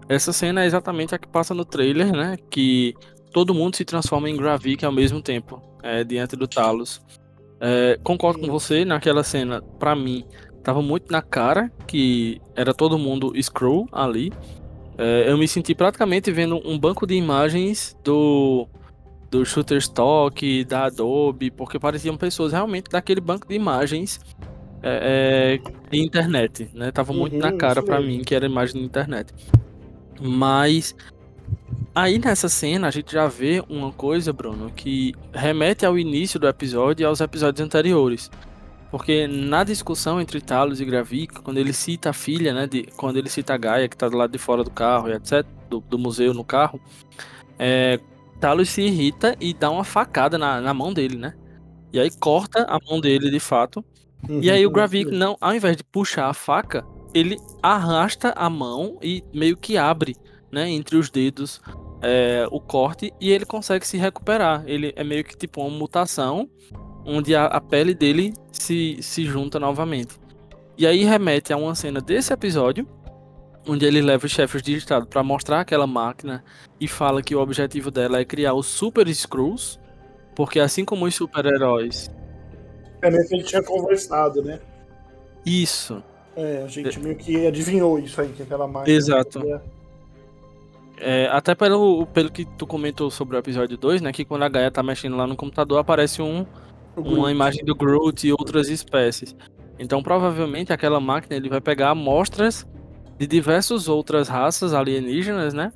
essa 0.08 0.32
cena 0.32 0.64
é 0.64 0.66
exatamente 0.66 1.16
a 1.16 1.18
que 1.18 1.28
passa 1.28 1.54
no 1.54 1.66
trailer, 1.66 2.12
né? 2.12 2.38
Que 2.50 2.94
todo 3.32 3.54
mundo 3.54 3.76
se 3.76 3.86
transforma 3.86 4.30
em 4.30 4.38
Gravik 4.38 4.86
ao 4.86 4.92
mesmo 4.92 5.22
tempo, 5.22 5.62
é, 5.82 6.04
diante 6.04 6.36
do 6.36 6.48
Talos. 6.48 7.02
É, 7.60 8.00
concordo 8.04 8.40
com 8.40 8.48
você, 8.48 8.86
naquela 8.86 9.24
cena, 9.24 9.62
para 9.62 9.96
mim, 9.96 10.26
tava 10.64 10.82
muito 10.82 11.12
na 11.12 11.22
cara 11.22 11.72
que 11.88 12.42
era 12.56 12.74
todo 12.74 12.98
mundo 12.98 13.34
Scroll 13.42 13.88
ali. 13.92 14.32
É, 14.98 15.30
eu 15.30 15.38
me 15.38 15.48
senti 15.48 15.74
praticamente 15.74 16.32
vendo 16.32 16.62
um 16.66 16.78
banco 16.78 17.06
de 17.08 17.16
imagens 17.16 17.98
do 18.04 18.68
do 19.30 19.44
Shutterstock, 19.44 20.64
da 20.66 20.86
Adobe, 20.86 21.50
porque 21.50 21.80
pareciam 21.80 22.16
pessoas 22.16 22.52
realmente 22.52 22.88
daquele 22.92 23.20
banco 23.20 23.48
de 23.48 23.56
imagens 23.56 24.20
é, 24.84 25.60
é, 25.64 25.72
de 25.90 26.00
internet, 26.00 26.70
né? 26.72 26.92
Tava 26.92 27.14
muito 27.14 27.34
uhum, 27.34 27.40
na 27.40 27.52
cara 27.54 27.82
para 27.82 28.00
mim 28.00 28.22
que 28.22 28.36
era 28.36 28.46
imagem 28.46 28.82
de 28.82 28.86
internet. 28.86 29.34
Mas 30.22 30.96
aí 31.96 32.20
nessa 32.20 32.48
cena 32.48 32.88
a 32.90 32.92
gente 32.92 33.12
já 33.12 33.28
vê 33.28 33.64
uma 33.68 33.92
coisa, 33.92 34.32
Bruno, 34.32 34.70
que 34.76 35.16
remete 35.34 35.84
ao 35.84 35.98
início 35.98 36.40
do 36.40 36.48
episódio 36.48 37.04
e 37.04 37.06
aos 37.06 37.20
episódios 37.20 37.66
anteriores. 37.66 38.30
Porque 38.94 39.26
na 39.26 39.64
discussão 39.64 40.22
entre 40.22 40.40
Talos 40.40 40.80
e 40.80 40.86
Gravik, 40.86 41.42
quando 41.42 41.58
ele 41.58 41.74
cita 41.74 42.12
a 42.12 42.14
filha, 42.14 42.54
né, 42.54 42.68
de, 42.68 42.84
quando 42.96 43.18
ele 43.18 43.28
cita 43.28 43.56
a 43.56 43.58
Gaia, 43.58 43.90
que 43.90 43.98
tá 43.98 44.08
do 44.08 44.16
lado 44.16 44.32
de 44.32 44.38
fora 44.38 44.64
do 44.64 44.70
carro 44.70 45.10
e 45.10 45.14
etc, 45.14 45.44
do, 45.68 45.80
do 45.80 45.98
museu 45.98 46.32
no 46.32 46.44
carro, 46.44 46.80
é, 47.58 48.00
Talos 48.40 48.70
se 48.70 48.84
irrita 48.84 49.36
e 49.42 49.52
dá 49.52 49.72
uma 49.72 49.84
facada 49.84 50.38
na, 50.38 50.62
na 50.62 50.76
mão 50.76 50.94
dele, 50.94 51.18
né? 51.18 51.34
E 51.92 52.00
aí 52.00 52.12
corta 52.20 52.68
a 52.70 52.78
mão 52.88 53.02
dele 53.02 53.32
de 53.32 53.40
fato. 53.40 53.84
Uhum, 54.30 54.44
e 54.44 54.52
aí 54.52 54.64
o 54.64 54.70
Gravik, 54.70 55.10
não, 55.10 55.36
ao 55.42 55.56
invés 55.56 55.76
de 55.76 55.84
puxar 55.84 56.30
a 56.30 56.34
faca, 56.36 56.86
ele 57.16 57.36
arrasta 57.64 58.32
a 58.38 58.48
mão 58.48 59.00
e 59.02 59.24
meio 59.34 59.58
que 59.58 59.76
abre, 59.76 60.16
né, 60.52 60.70
entre 60.70 60.98
os 60.98 61.10
dedos 61.10 61.60
é, 62.04 62.46
o 62.52 62.60
corte 62.60 63.12
e 63.20 63.32
ele 63.32 63.44
consegue 63.46 63.88
se 63.88 63.98
recuperar. 63.98 64.64
Ele 64.68 64.94
é 64.96 65.04
meio 65.04 65.24
que 65.24 65.36
tipo 65.36 65.62
uma 65.62 65.76
mutação 65.76 66.48
onde 67.05 67.36
a, 67.36 67.45
a 67.45 67.62
pele 67.62 67.93
dele 67.93 68.33
se, 68.51 68.98
se 69.01 69.25
junta 69.25 69.60
novamente. 69.60 70.19
E 70.77 70.88
aí 70.88 71.03
remete 71.03 71.53
a 71.53 71.57
uma 71.57 71.75
cena 71.75 72.01
desse 72.01 72.33
episódio 72.33 72.88
onde 73.67 73.86
ele 73.86 74.01
leva 74.01 74.25
os 74.25 74.31
chefes 74.31 74.62
de 74.62 74.75
estado 74.75 75.07
para 75.07 75.24
mostrar 75.24 75.62
aquela 75.62 75.88
máquina 75.88 76.43
e 76.79 76.88
fala 76.88 77.22
que 77.22 77.36
o 77.36 77.39
objetivo 77.39 77.89
dela 77.89 78.19
é 78.19 78.25
criar 78.25 78.53
os 78.53 78.65
Super 78.65 79.07
Screws, 79.13 79.79
porque 80.36 80.60
assim 80.60 80.83
como 80.83 81.05
os 81.05 81.15
super-heróis. 81.15 82.10
É 83.01 83.10
mesmo 83.10 83.29
que 83.29 83.36
ele 83.36 83.43
tinha 83.43 83.63
conversado, 83.63 84.41
né? 84.41 84.60
Isso. 85.45 86.03
É, 86.36 86.63
a 86.63 86.67
gente 86.67 87.00
meio 87.00 87.15
que 87.15 87.45
adivinhou 87.45 88.00
isso 88.00 88.19
aí, 88.19 88.29
que 88.29 88.43
aquela 88.43 88.67
máquina. 88.67 88.95
Exato. 88.95 89.41
É, 90.98 91.27
até 91.31 91.53
pelo, 91.53 92.05
pelo 92.07 92.31
que 92.31 92.45
tu 92.57 92.65
comentou 92.65 93.10
sobre 93.12 93.36
o 93.36 93.39
episódio 93.39 93.77
2, 93.77 94.01
né? 94.01 94.12
Que 94.12 94.25
quando 94.25 94.43
a 94.43 94.50
Gaia 94.50 94.72
tá 94.72 94.81
mexendo 94.81 95.17
lá 95.17 95.27
no 95.27 95.36
computador, 95.36 95.79
aparece 95.79 96.22
um, 96.22 96.45
uma 96.96 97.32
imagem 97.32 97.64
do 97.64 97.76
Groot 97.76 98.28
e 98.28 98.32
outras 98.32 98.70
espécies. 98.70 99.36
Então, 99.80 100.02
provavelmente, 100.04 100.72
aquela 100.72 101.00
máquina 101.00 101.36
ele 101.36 101.50
vai 101.50 101.60
pegar 101.60 101.90
amostras 101.90 102.68
de 103.18 103.28
diversas 103.28 103.88
outras 103.88 104.28
raças 104.28 104.74
alienígenas, 104.74 105.54
né? 105.54 105.72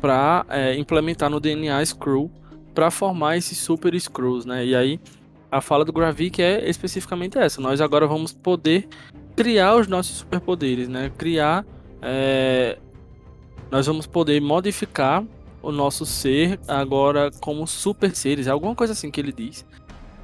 Pra 0.00 0.46
é, 0.48 0.76
implementar 0.76 1.28
no 1.28 1.40
DNA 1.40 1.84
Screw 1.84 2.30
para 2.74 2.90
formar 2.90 3.36
esses 3.36 3.58
Super 3.58 3.98
Screws, 3.98 4.44
né? 4.46 4.64
E 4.64 4.74
aí, 4.74 5.00
a 5.50 5.60
fala 5.60 5.84
do 5.84 5.92
Gravik 5.92 6.40
é 6.40 6.68
especificamente 6.68 7.38
essa. 7.38 7.60
Nós 7.60 7.80
agora 7.80 8.06
vamos 8.06 8.32
poder 8.32 8.88
criar 9.34 9.76
os 9.76 9.88
nossos 9.88 10.18
superpoderes, 10.18 10.88
né? 10.88 11.10
Criar. 11.18 11.64
É... 12.00 12.78
Nós 13.70 13.86
vamos 13.86 14.06
poder 14.06 14.40
modificar 14.40 15.24
o 15.62 15.70
nosso 15.70 16.06
ser 16.06 16.58
agora 16.66 17.30
como 17.40 17.66
super 17.66 18.14
seres, 18.14 18.48
alguma 18.48 18.74
coisa 18.74 18.92
assim 18.92 19.10
que 19.10 19.20
ele 19.20 19.32
diz. 19.32 19.66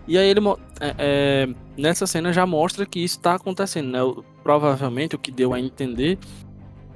E 0.07 0.17
aí 0.17 0.29
ele 0.29 0.41
é, 0.81 0.95
é, 0.99 1.49
nessa 1.77 2.07
cena 2.07 2.33
já 2.33 2.47
mostra 2.47 2.87
que 2.87 3.01
isso 3.01 3.17
está 3.17 3.35
acontecendo, 3.35 3.91
né? 3.91 3.99
Provavelmente 4.43 5.17
o 5.17 5.19
que 5.19 5.31
deu 5.31 5.53
a 5.53 5.61
entender 5.61 6.19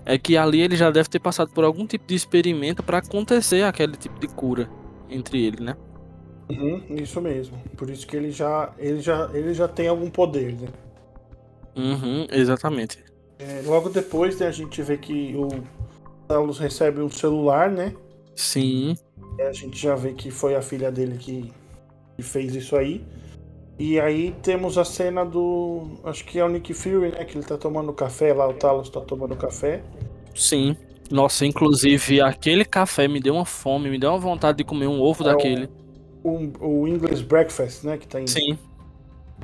é 0.05 0.17
que 0.17 0.37
ali 0.37 0.61
ele 0.61 0.77
já 0.77 0.91
deve 0.91 1.09
ter 1.09 1.19
passado 1.19 1.51
por 1.51 1.65
algum 1.65 1.87
tipo 1.87 2.07
de 2.07 2.15
experimento 2.15 2.83
para 2.83 2.99
acontecer 2.99 3.65
aquele 3.65 3.97
tipo 3.97 4.19
de 4.21 4.29
cura 4.29 4.71
entre 5.09 5.45
ele, 5.45 5.63
né? 5.63 5.77
Uhum, 6.51 6.83
isso 6.97 7.21
mesmo. 7.21 7.59
Por 7.77 7.91
isso 7.91 8.07
que 8.07 8.17
ele 8.17 8.31
já, 8.31 8.73
ele 8.79 9.01
já, 9.01 9.31
ele 9.33 9.55
já 9.55 9.69
tem 9.69 9.89
algum 9.89 10.11
poder, 10.11 10.55
né? 10.55 10.69
Uhum, 11.77 12.27
exatamente. 12.31 12.99
É, 13.39 13.63
logo 13.65 13.89
depois, 13.89 14.39
né, 14.39 14.49
a 14.49 14.53
gente 14.53 14.83
vê 14.83 14.97
que 14.97 15.35
o 15.37 15.49
Carlos 16.29 16.59
recebe 16.59 17.01
um 17.01 17.11
celular, 17.11 17.71
né? 17.71 17.95
Sim. 18.35 18.97
A 19.41 19.53
gente 19.53 19.81
já 19.81 19.95
vê 19.95 20.13
que 20.13 20.31
foi 20.31 20.55
a 20.55 20.63
filha 20.63 20.91
dele 20.91 21.17
que, 21.17 21.53
que 22.21 22.23
fez 22.23 22.55
isso 22.55 22.77
aí. 22.77 23.03
E 23.79 23.99
aí 23.99 24.35
temos 24.43 24.77
a 24.77 24.85
cena 24.85 25.25
do. 25.25 25.99
Acho 26.05 26.25
que 26.25 26.39
é 26.39 26.45
o 26.45 26.49
Nick 26.49 26.75
Fury, 26.75 27.13
né? 27.13 27.25
Que 27.25 27.39
ele 27.39 27.47
tá 27.47 27.57
tomando 27.57 27.93
café 27.93 28.35
lá, 28.35 28.47
o 28.47 28.53
Talos 28.53 28.91
tá 28.91 29.01
tomando 29.01 29.35
café. 29.35 29.83
Sim. 30.35 30.77
Nossa, 31.11 31.45
inclusive 31.45 32.21
aquele 32.21 32.65
café 32.65 33.09
me 33.09 33.19
deu 33.19 33.35
uma 33.35 33.45
fome, 33.45 33.91
me 33.91 33.99
deu 33.99 34.11
uma 34.11 34.19
vontade 34.19 34.59
de 34.59 34.65
comer 34.65 34.87
um 34.87 35.01
ovo 35.01 35.25
é 35.25 35.27
daquele. 35.27 35.69
O, 36.23 36.51
o, 36.61 36.87
English 36.87 37.25
Breakfast, 37.25 37.85
né? 37.85 37.97
Que 37.97 38.07
tem 38.07 38.27
Sim. 38.27 38.59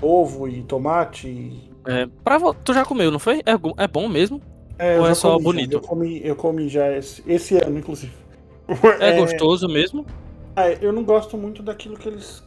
ovo 0.00 0.46
e 0.46 0.62
tomate. 0.62 1.26
E... 1.26 1.70
É, 1.86 2.06
pra, 2.22 2.38
tu 2.52 2.74
já 2.74 2.84
comeu, 2.84 3.10
não 3.10 3.18
foi? 3.18 3.38
É, 3.38 3.82
é 3.82 3.88
bom 3.88 4.06
mesmo? 4.06 4.40
É, 4.78 5.00
Ou 5.00 5.06
é 5.06 5.14
só 5.14 5.38
bonito? 5.38 5.72
Eu 5.72 5.80
comi, 5.80 6.20
eu 6.22 6.36
comi 6.36 6.68
já 6.68 6.94
esse, 6.94 7.22
esse 7.26 7.56
ano, 7.56 7.78
inclusive. 7.78 8.12
É, 9.00 9.10
é 9.10 9.16
gostoso 9.18 9.66
mesmo? 9.66 10.04
É, 10.56 10.78
eu 10.80 10.92
não 10.92 11.04
gosto 11.04 11.36
muito 11.36 11.62
daquilo 11.62 11.96
que 11.96 12.08
eles. 12.08 12.42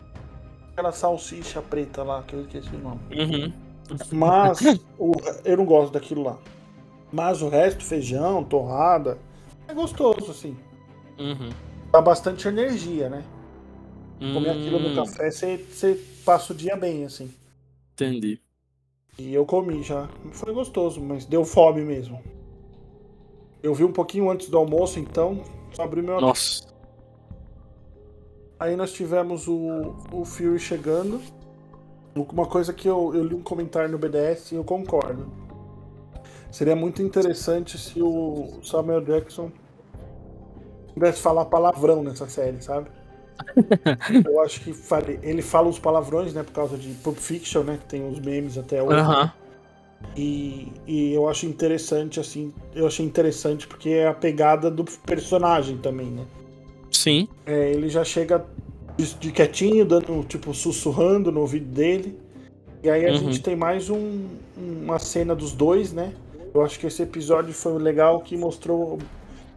Aquela 0.80 0.94
salsicha 0.94 1.62
preta 1.62 2.04
lá, 2.04 2.24
que 2.24 2.34
eu 2.34 2.42
esqueci 2.44 2.74
o 2.74 2.80
nome. 2.80 3.02
Uhum. 3.12 3.54
Mas 4.14 4.62
o, 4.98 5.12
eu 5.44 5.58
não 5.58 5.66
gosto 5.66 5.92
daquilo 5.92 6.24
lá. 6.24 6.38
Mas 7.12 7.42
o 7.42 7.50
resto, 7.50 7.84
feijão, 7.84 8.46
torrada, 8.46 9.18
é 9.68 9.74
gostoso, 9.74 10.32
assim. 10.32 10.56
Uhum. 11.20 11.50
Dá 11.92 12.02
bastante 12.02 12.48
energia, 12.48 13.10
né? 13.10 13.26
Comer 14.34 14.52
aquilo 14.52 14.80
no 14.80 14.92
Hum, 14.92 14.96
café, 14.96 15.30
você, 15.30 15.58
você 15.58 15.96
passa 16.24 16.54
o 16.54 16.56
dia 16.56 16.78
bem, 16.78 17.04
assim. 17.04 17.30
Entendi. 17.92 18.40
E 19.18 19.34
eu 19.34 19.46
comi 19.46 19.84
já. 19.84 20.08
Foi 20.32 20.54
gostoso, 20.54 21.02
mas 21.02 21.26
deu 21.26 21.44
fome 21.44 21.82
mesmo. 21.82 22.24
Eu 23.62 23.76
vi 23.76 23.84
um 23.84 23.92
pouquinho 23.92 24.30
antes 24.30 24.48
do 24.48 24.58
almoço, 24.58 24.98
então 24.98 25.44
só 25.74 25.84
abri 25.84 26.02
meu. 26.02 26.22
Nossa. 26.22 26.69
Aí 28.60 28.76
nós 28.76 28.92
tivemos 28.92 29.48
o, 29.48 29.96
o 30.12 30.26
Fury 30.26 30.60
chegando. 30.60 31.22
Uma 32.16 32.46
coisa 32.46 32.74
que 32.74 32.88
eu, 32.88 33.16
eu 33.16 33.24
li 33.24 33.34
um 33.34 33.42
comentário 33.42 33.90
no 33.90 33.98
BDS 33.98 34.52
e 34.52 34.56
eu 34.56 34.64
concordo. 34.64 35.32
Seria 36.52 36.76
muito 36.76 37.02
interessante 37.02 37.78
se 37.78 38.02
o 38.02 38.60
Samuel 38.64 39.02
Jackson 39.02 39.52
pudesse 40.94 41.22
falar 41.22 41.46
palavrão 41.46 42.04
nessa 42.04 42.28
série, 42.28 42.62
sabe? 42.62 42.90
eu 44.26 44.42
acho 44.42 44.62
que 44.62 44.76
ele 45.22 45.42
fala 45.42 45.70
os 45.70 45.80
palavrões, 45.80 46.34
né, 46.34 46.44
por 46.44 46.52
causa 46.52 46.78
de 46.78 46.90
Pulp 46.96 47.18
Fiction, 47.18 47.64
né, 47.64 47.78
que 47.78 47.86
tem 47.86 48.06
os 48.06 48.20
memes 48.20 48.58
até 48.58 48.84
hoje. 48.84 49.00
Uhum. 49.00 49.30
E, 50.16 50.74
e 50.88 51.14
eu 51.14 51.30
acho 51.30 51.46
interessante, 51.46 52.20
assim, 52.20 52.54
eu 52.74 52.88
achei 52.88 53.06
interessante 53.06 53.68
porque 53.68 53.90
é 53.90 54.08
a 54.08 54.14
pegada 54.14 54.70
do 54.70 54.84
personagem 54.84 55.78
também, 55.78 56.08
né? 56.08 56.26
Sim. 57.00 57.30
É, 57.46 57.72
ele 57.72 57.88
já 57.88 58.04
chega 58.04 58.46
de, 58.98 59.14
de, 59.16 59.32
quietinho, 59.32 59.86
dando, 59.86 60.22
tipo, 60.26 60.54
sussurrando 60.54 61.32
no 61.32 61.40
ouvido 61.40 61.66
dele. 61.66 62.20
E 62.84 62.90
aí 62.90 63.06
a 63.06 63.12
uhum. 63.12 63.18
gente 63.18 63.42
tem 63.42 63.56
mais 63.56 63.90
um, 63.90 64.28
uma 64.58 65.00
cena 65.00 65.34
dos 65.34 65.54
dois, 65.54 65.94
né? 65.94 66.14
Eu 66.54 66.62
acho 66.62 66.78
que 66.78 66.88
esse 66.88 67.02
episódio 67.02 67.54
foi 67.54 67.80
legal 67.80 68.20
que 68.20 68.36
mostrou 68.36 69.00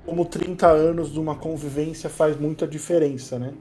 como 0.06 0.24
30 0.24 0.68
anos 0.68 1.12
de 1.12 1.18
uma 1.18 1.34
convivência 1.34 2.08
faz 2.08 2.38
muita 2.38 2.64
diferença, 2.64 3.40
né? 3.40 3.52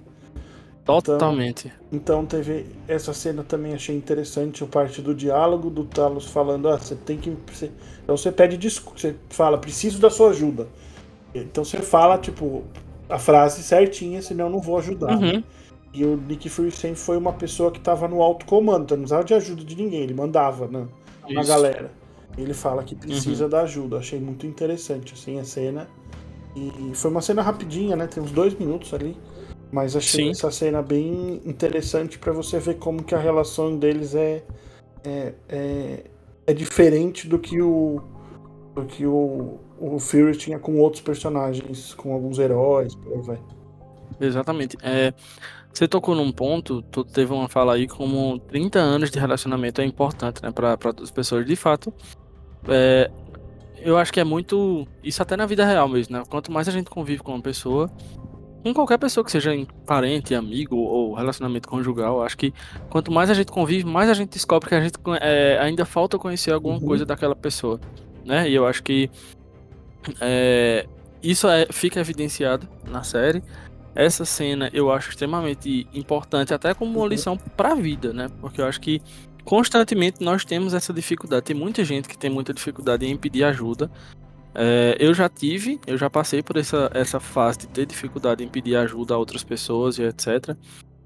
Totalmente. 0.85 1.71
Então, 1.91 2.21
então 2.21 2.25
teve 2.25 2.67
essa 2.87 3.13
cena 3.13 3.43
também 3.43 3.73
achei 3.73 3.95
interessante, 3.95 4.63
a 4.63 4.67
parte 4.67 5.01
do 5.01 5.15
diálogo 5.15 5.71
do 5.71 5.85
Talos 5.85 6.25
falando, 6.25 6.69
ah, 6.69 6.77
você 6.77 6.95
tem 6.95 7.17
que 7.17 7.35
você, 7.51 7.71
então 8.03 8.15
você 8.17 8.31
pede 8.31 8.57
desculpa, 8.57 8.99
você 8.99 9.15
fala, 9.29 9.57
preciso 9.57 9.99
da 9.99 10.09
sua 10.09 10.29
ajuda. 10.29 10.67
Então 11.33 11.63
você 11.63 11.77
fala 11.77 12.17
tipo 12.17 12.63
a 13.11 13.19
frase 13.19 13.61
certinha, 13.61 14.21
senão 14.21 14.45
eu 14.45 14.51
não 14.51 14.59
vou 14.59 14.77
ajudar. 14.77 15.17
Uhum. 15.17 15.43
E 15.93 16.05
o 16.05 16.15
Nick 16.15 16.47
Fury 16.49 16.71
sempre 16.71 16.99
foi 16.99 17.17
uma 17.17 17.33
pessoa 17.33 17.69
que 17.69 17.77
estava 17.77 18.07
no 18.07 18.21
alto 18.21 18.45
comando, 18.45 18.83
então 18.83 18.97
não 18.97 19.03
precisava 19.03 19.25
de 19.25 19.33
ajuda 19.33 19.63
de 19.63 19.75
ninguém, 19.75 20.01
ele 20.01 20.13
mandava 20.13 20.67
na, 20.67 20.87
na 21.29 21.43
galera. 21.43 21.91
Ele 22.37 22.53
fala 22.53 22.83
que 22.83 22.95
precisa 22.95 23.43
uhum. 23.43 23.49
da 23.49 23.61
ajuda. 23.61 23.97
Achei 23.97 24.19
muito 24.19 24.47
interessante 24.47 25.13
assim 25.13 25.37
a 25.37 25.43
cena. 25.43 25.89
E 26.55 26.95
foi 26.95 27.11
uma 27.11 27.21
cena 27.21 27.41
rapidinha, 27.41 27.95
né? 27.95 28.07
Tem 28.07 28.23
uns 28.23 28.31
dois 28.31 28.53
minutos 28.53 28.93
ali. 28.93 29.17
Mas 29.71 29.95
achei 29.95 30.25
Sim. 30.25 30.31
essa 30.31 30.51
cena 30.51 30.81
bem 30.81 31.41
interessante 31.45 32.19
para 32.19 32.33
você 32.33 32.59
ver 32.59 32.75
como 32.75 33.03
que 33.03 33.15
a 33.15 33.19
relação 33.19 33.77
deles 33.77 34.15
é, 34.15 34.43
é, 35.03 35.33
é, 35.47 36.03
é, 36.45 36.53
diferente 36.53 37.27
do 37.27 37.39
que 37.39 37.61
o 37.61 38.01
do 38.75 38.85
que 38.85 39.05
o, 39.05 39.59
o 39.81 39.97
Fury 39.99 40.37
tinha 40.37 40.59
com 40.59 40.77
outros 40.79 41.01
personagens, 41.01 41.93
com 41.95 42.13
alguns 42.13 42.37
heróis, 42.37 42.93
por 42.93 43.13
aí 43.13 43.21
vai. 43.21 43.39
Exatamente. 44.19 44.77
É, 44.83 45.11
você 45.73 45.87
tocou 45.87 46.13
num 46.13 46.31
ponto, 46.31 46.83
tu 46.83 47.03
teve 47.03 47.33
uma 47.33 47.49
fala 47.49 47.73
aí 47.73 47.87
como 47.87 48.37
30 48.39 48.77
anos 48.77 49.09
de 49.09 49.17
relacionamento 49.17 49.81
é 49.81 49.85
importante, 49.85 50.43
né, 50.43 50.51
para 50.51 50.77
as 51.01 51.09
pessoas. 51.09 51.45
De 51.45 51.55
fato, 51.55 51.91
é, 52.67 53.09
eu 53.79 53.97
acho 53.97 54.13
que 54.13 54.19
é 54.19 54.23
muito. 54.23 54.87
Isso 55.03 55.21
até 55.21 55.35
na 55.35 55.47
vida 55.47 55.65
real 55.65 55.89
mesmo, 55.89 56.15
né? 56.15 56.23
Quanto 56.29 56.51
mais 56.51 56.67
a 56.67 56.71
gente 56.71 56.89
convive 56.89 57.23
com 57.23 57.33
uma 57.33 57.41
pessoa, 57.41 57.89
com 58.63 58.73
qualquer 58.73 58.99
pessoa 58.99 59.23
que 59.23 59.31
seja 59.31 59.51
parente, 59.87 60.35
amigo 60.35 60.75
ou 60.75 61.15
relacionamento 61.15 61.67
conjugal, 61.67 62.21
acho 62.21 62.37
que 62.37 62.53
quanto 62.89 63.11
mais 63.11 63.31
a 63.31 63.33
gente 63.33 63.51
convive, 63.51 63.85
mais 63.85 64.09
a 64.09 64.13
gente 64.13 64.29
descobre 64.29 64.69
que 64.69 64.75
a 64.75 64.81
gente 64.81 64.93
é, 65.19 65.57
ainda 65.59 65.85
falta 65.85 66.19
conhecer 66.19 66.51
alguma 66.51 66.75
uhum. 66.75 66.81
coisa 66.81 67.05
daquela 67.05 67.35
pessoa, 67.35 67.79
né? 68.23 68.47
E 68.47 68.53
eu 68.53 68.67
acho 68.67 68.83
que 68.83 69.09
é, 70.19 70.87
isso 71.21 71.47
é, 71.47 71.67
fica 71.71 71.99
evidenciado 71.99 72.67
na 72.87 73.03
série. 73.03 73.43
Essa 73.93 74.23
cena 74.23 74.69
eu 74.73 74.91
acho 74.91 75.09
extremamente 75.09 75.87
importante, 75.93 76.53
até 76.53 76.73
como 76.73 76.91
uma 76.91 77.01
uhum. 77.01 77.07
lição 77.07 77.37
para 77.37 77.73
a 77.73 77.75
vida, 77.75 78.13
né? 78.13 78.29
Porque 78.39 78.61
eu 78.61 78.65
acho 78.65 78.79
que 78.79 79.01
constantemente 79.43 80.23
nós 80.23 80.45
temos 80.45 80.73
essa 80.73 80.93
dificuldade. 80.93 81.45
Tem 81.45 81.55
muita 81.55 81.83
gente 81.83 82.07
que 82.07 82.17
tem 82.17 82.29
muita 82.29 82.53
dificuldade 82.53 83.05
em 83.05 83.17
pedir 83.17 83.43
ajuda. 83.43 83.91
É, 84.53 84.97
eu 84.99 85.13
já 85.13 85.29
tive, 85.29 85.79
eu 85.87 85.97
já 85.97 86.09
passei 86.09 86.41
por 86.41 86.57
essa, 86.57 86.89
essa 86.93 87.19
fase 87.19 87.59
de 87.59 87.67
ter 87.67 87.85
dificuldade 87.85 88.43
em 88.43 88.49
pedir 88.49 88.75
ajuda 88.75 89.13
a 89.13 89.17
outras 89.17 89.43
pessoas 89.43 89.97
e 89.97 90.03
etc. 90.03 90.55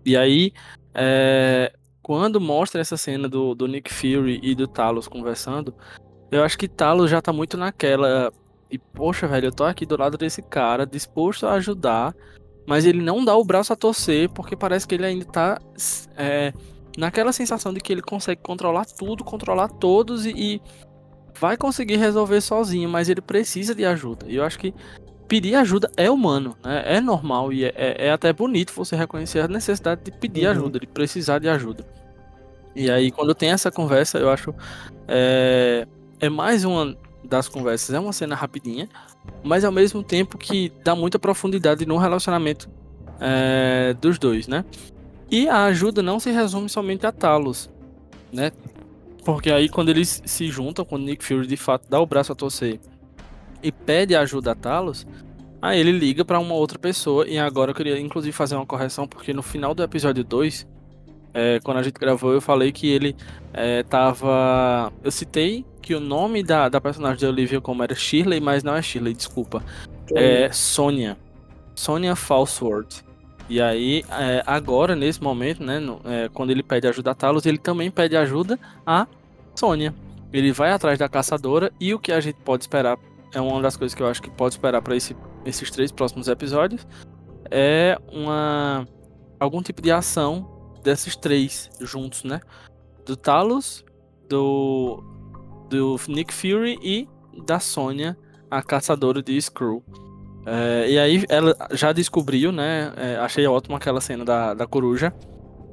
E 0.05 0.15
aí, 0.15 0.51
é, 0.93 1.73
quando 2.01 2.39
mostra 2.39 2.81
essa 2.81 2.97
cena 2.97 3.27
do, 3.27 3.55
do 3.55 3.67
Nick 3.67 3.91
Fury 3.91 4.39
e 4.43 4.53
do 4.53 4.67
Talos 4.67 5.07
conversando, 5.07 5.73
eu 6.31 6.43
acho 6.43 6.57
que 6.57 6.67
Talos 6.67 7.09
já 7.09 7.21
tá 7.21 7.33
muito 7.33 7.57
naquela. 7.57 8.31
E, 8.75 8.77
poxa, 8.77 9.25
velho, 9.25 9.47
eu 9.47 9.51
tô 9.53 9.63
aqui 9.63 9.85
do 9.85 9.97
lado 9.97 10.17
desse 10.17 10.41
cara, 10.41 10.85
disposto 10.85 11.47
a 11.47 11.53
ajudar, 11.53 12.13
mas 12.67 12.85
ele 12.85 13.01
não 13.01 13.23
dá 13.23 13.33
o 13.35 13.43
braço 13.43 13.71
a 13.71 13.75
torcer, 13.75 14.29
porque 14.29 14.53
parece 14.53 14.85
que 14.85 14.95
ele 14.95 15.05
ainda 15.05 15.23
tá 15.23 15.61
é, 16.17 16.51
naquela 16.97 17.31
sensação 17.31 17.73
de 17.73 17.79
que 17.79 17.93
ele 17.93 18.01
consegue 18.01 18.41
controlar 18.41 18.83
tudo, 18.85 19.23
controlar 19.23 19.69
todos 19.69 20.25
e, 20.25 20.33
e 20.35 20.61
vai 21.39 21.55
conseguir 21.55 21.95
resolver 21.95 22.41
sozinho, 22.41 22.89
mas 22.89 23.07
ele 23.07 23.21
precisa 23.21 23.73
de 23.73 23.85
ajuda. 23.85 24.25
E 24.27 24.35
eu 24.35 24.43
acho 24.43 24.59
que 24.59 24.73
pedir 25.25 25.55
ajuda 25.55 25.89
é 25.95 26.11
humano, 26.11 26.57
né? 26.61 26.83
É 26.85 26.99
normal 26.99 27.53
e 27.53 27.63
é, 27.63 27.73
é, 27.77 28.07
é 28.07 28.11
até 28.11 28.33
bonito 28.33 28.73
você 28.73 28.97
reconhecer 28.97 29.39
a 29.39 29.47
necessidade 29.47 30.03
de 30.03 30.11
pedir 30.11 30.47
uhum. 30.47 30.51
ajuda, 30.51 30.79
de 30.81 30.87
precisar 30.87 31.39
de 31.39 31.47
ajuda. 31.47 31.85
E 32.75 32.91
aí, 32.91 33.09
quando 33.09 33.33
tem 33.33 33.51
essa 33.51 33.71
conversa, 33.71 34.17
eu 34.17 34.29
acho. 34.29 34.53
É, 35.07 35.87
é 36.19 36.29
mais 36.29 36.65
uma 36.65 36.93
das 37.25 37.47
conversas. 37.47 37.93
É 37.93 37.99
uma 37.99 38.13
cena 38.13 38.35
rapidinha, 38.35 38.89
mas 39.43 39.63
ao 39.63 39.71
mesmo 39.71 40.03
tempo 40.03 40.37
que 40.37 40.71
dá 40.83 40.95
muita 40.95 41.19
profundidade 41.19 41.85
no 41.85 41.97
relacionamento 41.97 42.69
é, 43.19 43.95
dos 43.99 44.17
dois, 44.17 44.47
né? 44.47 44.65
E 45.29 45.49
a 45.49 45.65
ajuda 45.65 46.01
não 46.01 46.19
se 46.19 46.31
resume 46.31 46.69
somente 46.69 47.05
a 47.05 47.11
Talos, 47.11 47.69
né? 48.31 48.51
Porque 49.23 49.51
aí 49.51 49.67
quando 49.67 49.89
eles 49.89 50.21
se 50.25 50.47
juntam, 50.47 50.85
quando 50.85 51.03
Nick 51.03 51.25
Fury 51.25 51.47
de 51.47 51.57
fato 51.57 51.89
dá 51.89 51.99
o 51.99 52.05
braço 52.05 52.31
a 52.31 52.35
torcer 52.35 52.79
e 53.63 53.71
pede 53.71 54.15
ajuda 54.15 54.51
a 54.51 54.55
Talos, 54.55 55.07
aí 55.61 55.79
ele 55.79 55.91
liga 55.91 56.23
para 56.23 56.39
uma 56.39 56.53
outra 56.53 56.77
pessoa. 56.77 57.27
E 57.27 57.39
agora 57.39 57.71
eu 57.71 57.75
queria 57.75 57.99
inclusive 57.99 58.31
fazer 58.31 58.55
uma 58.55 58.65
correção, 58.65 59.07
porque 59.07 59.33
no 59.33 59.41
final 59.41 59.73
do 59.73 59.81
episódio 59.81 60.23
2, 60.23 60.67
é, 61.33 61.59
quando 61.63 61.77
a 61.77 61.83
gente 61.83 61.99
gravou, 61.99 62.31
eu 62.31 62.39
falei 62.39 62.71
que 62.71 62.87
ele 62.87 63.15
é, 63.51 63.83
tava. 63.83 64.93
Eu 65.03 65.11
citei 65.11 65.65
que 65.85 65.93
o 65.93 65.99
nome 65.99 66.41
da, 66.41 66.67
da 66.67 66.81
personagem 66.81 67.19
de 67.19 67.27
Olivia 67.27 67.61
como 67.61 67.83
era 67.83 67.93
Shirley, 67.93 68.41
mas 68.41 68.63
não 68.63 68.75
é 68.75 68.81
Shirley, 68.81 69.13
desculpa. 69.13 69.63
É 70.15 70.51
Sônia. 70.51 71.15
Sônia 71.75 72.15
Falsworth. 72.15 73.03
E 73.47 73.61
aí, 73.61 74.03
é, 74.09 74.41
agora, 74.47 74.95
nesse 74.95 75.21
momento, 75.21 75.63
né, 75.63 75.77
no, 75.77 76.01
é, 76.03 76.27
quando 76.33 76.49
ele 76.49 76.63
pede 76.63 76.87
ajuda 76.87 77.11
a 77.11 77.13
Talos, 77.15 77.45
ele 77.45 77.59
também 77.59 77.91
pede 77.91 78.17
ajuda 78.17 78.59
a 78.83 79.05
Sônia. 79.55 79.93
Ele 80.33 80.51
vai 80.51 80.71
atrás 80.71 80.97
da 80.97 81.07
caçadora 81.07 81.71
e 81.79 81.93
o 81.93 81.99
que 81.99 82.11
a 82.11 82.19
gente 82.19 82.37
pode 82.43 82.63
esperar, 82.63 82.97
é 83.31 83.39
uma 83.39 83.61
das 83.61 83.77
coisas 83.77 83.93
que 83.93 84.01
eu 84.01 84.07
acho 84.07 84.23
que 84.23 84.31
pode 84.31 84.55
esperar 84.55 84.81
para 84.81 84.95
esse, 84.95 85.15
esses 85.45 85.69
três 85.69 85.91
próximos 85.91 86.27
episódios, 86.27 86.87
é 87.51 87.95
uma 88.11 88.87
algum 89.39 89.61
tipo 89.61 89.83
de 89.83 89.91
ação 89.91 90.49
desses 90.83 91.15
três 91.15 91.69
juntos, 91.79 92.23
né? 92.23 92.41
Do 93.05 93.15
Talos, 93.15 93.85
do, 94.27 95.03
do 95.69 95.99
Nick 96.07 96.33
Fury 96.33 96.77
e 96.81 97.07
da 97.45 97.59
Sônia, 97.59 98.17
a 98.49 98.61
caçadora 98.61 99.21
de 99.21 99.35
Skrull. 99.37 99.83
É, 100.45 100.89
e 100.89 100.99
aí 100.99 101.25
ela 101.27 101.55
já 101.71 101.91
descobriu, 101.91 102.51
né? 102.51 102.93
É, 102.95 103.15
achei 103.17 103.45
ótimo 103.47 103.75
aquela 103.75 103.99
cena 103.99 104.23
da, 104.23 104.53
da 104.53 104.67
coruja. 104.67 105.13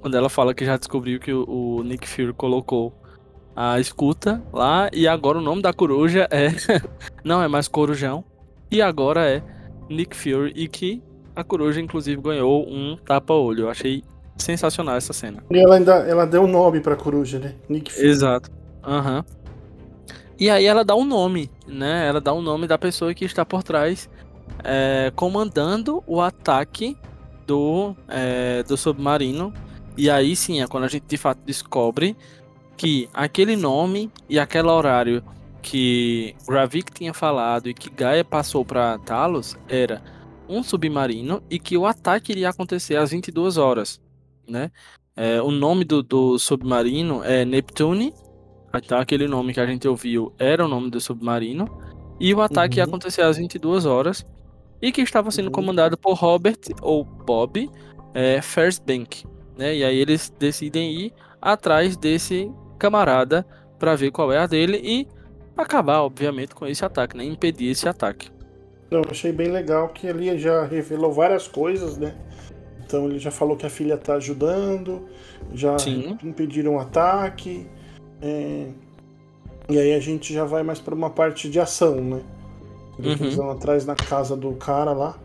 Quando 0.01 0.17
ela 0.17 0.29
fala 0.29 0.55
que 0.55 0.65
já 0.65 0.77
descobriu 0.77 1.21
que 1.21 1.33
o, 1.33 1.45
o, 1.49 1.83
Nick 1.85 2.09
Fury 2.09 2.33
colocou 2.33 2.93
a 3.55 3.79
escuta 3.79 4.43
lá. 4.53 4.89
E 4.93 5.07
agora 5.07 5.39
o 5.39 5.43
nome 5.43 5.63
da 5.63 5.73
coruja 5.73 6.27
é. 6.31 6.49
não 7.23 7.43
é 7.43 7.49
mais 7.49 7.69
Corujão. 7.69 8.25
E 8.71 8.81
agora 8.81 9.29
é 9.29 9.43
Nick 9.91 10.17
Fury. 10.17 10.53
E 10.57 10.67
que 10.67 11.03
a 11.37 11.45
coruja, 11.45 11.81
inclusive, 11.81 12.21
ganhou 12.21 12.67
um 12.67 12.97
tapa-olho. 12.97 13.65
Eu 13.65 13.71
achei 13.71 14.03
sensacional 14.39 14.97
essa 14.97 15.13
cena. 15.13 15.45
E 15.51 15.59
ela 15.59 15.77
ainda 15.77 15.95
ela 15.99 16.27
deu 16.27 16.43
um 16.43 16.49
nome 16.49 16.81
pra 16.81 16.97
coruja, 16.97 17.39
né? 17.39 17.55
Nick 17.69 17.93
Fury. 17.93 18.09
Exato. 18.09 18.51
Aham. 18.83 19.19
Uhum. 19.19 19.42
E 20.43 20.51
aí 20.51 20.67
ela 20.67 20.85
dá 20.85 20.97
um 20.97 21.05
nome, 21.05 21.49
né? 21.69 22.09
Ela 22.09 22.21
dá 22.21 22.33
o 22.33 22.39
um 22.39 22.43
nome 22.43 22.67
da 22.67 22.77
pessoa 22.77 23.15
que 23.15 23.25
está 23.25 23.47
por 23.47 23.63
trás 23.63 24.11
é, 24.65 25.13
comandando 25.15 26.03
o 26.05 26.21
ataque 26.21 26.99
do, 27.47 27.95
é, 28.09 28.65
do 28.65 28.77
submarino. 28.77 29.55
E 29.97 30.11
aí 30.11 30.35
sim 30.35 30.61
é 30.61 30.67
quando 30.67 30.83
a 30.83 30.89
gente 30.89 31.05
de 31.07 31.17
fato 31.17 31.39
descobre 31.47 32.17
que 32.77 33.09
aquele 33.15 33.55
nome 33.55 34.11
e 34.29 34.37
aquele 34.37 34.67
horário 34.67 35.23
que 35.63 36.35
Ravik 36.49 36.91
tinha 36.91 37.15
falado 37.15 37.69
e 37.69 37.75
que 37.75 37.89
Gaia 37.89 38.25
passou 38.25 38.65
para 38.65 38.99
Talos 38.99 39.57
era 39.69 40.03
um 40.49 40.61
submarino 40.61 41.41
e 41.49 41.57
que 41.57 41.79
o 41.79 41.87
ataque 41.87 42.33
iria 42.33 42.49
acontecer 42.49 42.97
às 42.97 43.13
22 43.13 43.59
horas, 43.59 44.01
né? 44.49 44.73
É, 45.15 45.41
o 45.41 45.53
nome 45.53 45.85
do, 45.85 46.03
do, 46.03 46.37
submarino 46.37 47.23
é 47.23 47.45
Neptune, 47.45 48.13
então 48.79 48.99
aquele 48.99 49.27
nome 49.27 49.53
que 49.53 49.61
a 49.61 49.67
gente 49.67 49.87
ouviu 49.87 50.33
era 50.39 50.65
o 50.65 50.69
nome 50.69 50.91
do 50.91 51.01
submarino, 51.01 51.69
e 52.19 52.33
o 52.33 52.41
ataque 52.41 52.77
uhum. 52.77 52.79
ia 52.79 52.85
acontecer 52.85 53.23
às 53.23 53.37
22 53.37 53.85
horas 53.85 54.25
e 54.81 54.93
que 54.93 55.01
estava 55.01 55.31
sendo 55.31 55.47
uhum. 55.47 55.53
comandado 55.53 55.97
por 55.97 56.15
Robert 56.15 56.59
ou 56.81 57.05
Bob 57.05 57.71
é, 58.15 58.41
Fairbank, 58.41 59.25
né? 59.57 59.77
E 59.77 59.85
aí 59.85 59.99
eles 59.99 60.33
decidem 60.39 60.93
ir 60.93 61.13
atrás 61.41 61.97
desse 61.97 62.51
camarada 62.79 63.47
para 63.79 63.95
ver 63.95 64.11
qual 64.11 64.33
é 64.33 64.39
a 64.39 64.47
dele 64.47 64.81
e 64.83 65.09
acabar, 65.57 66.03
obviamente, 66.03 66.55
com 66.55 66.67
esse 66.67 66.85
ataque, 66.85 67.17
né? 67.17 67.25
Impedir 67.25 67.71
esse 67.71 67.89
ataque. 67.89 68.31
Não, 68.91 69.03
achei 69.11 69.33
bem 69.33 69.49
legal 69.51 69.89
que 69.89 70.07
ali 70.07 70.39
já 70.39 70.65
revelou 70.65 71.13
várias 71.13 71.49
coisas, 71.49 71.97
né? 71.97 72.15
Então 72.85 73.07
ele 73.09 73.19
já 73.19 73.31
falou 73.31 73.57
que 73.57 73.65
a 73.65 73.71
filha 73.71 73.97
tá 73.97 74.15
ajudando, 74.15 75.09
já 75.55 75.79
Sim. 75.79 76.19
impediram 76.23 76.77
o 76.77 76.79
ataque. 76.79 77.67
É... 78.23 78.69
E 79.69 79.79
aí 79.79 79.95
a 79.95 80.01
gente 80.01 80.33
já 80.33 80.45
vai 80.45 80.63
mais 80.63 80.79
para 80.79 80.95
uma 80.95 81.11
parte 81.11 81.49
de 81.49 81.59
ação, 81.61 81.97
né? 81.97 82.23
Uhum. 82.99 83.13
Eles 83.13 83.35
vão 83.35 83.51
atrás 83.51 83.85
na 83.85 83.95
casa 83.95 84.37
do 84.37 84.53
cara 84.53 84.93
lá. 84.93 85.19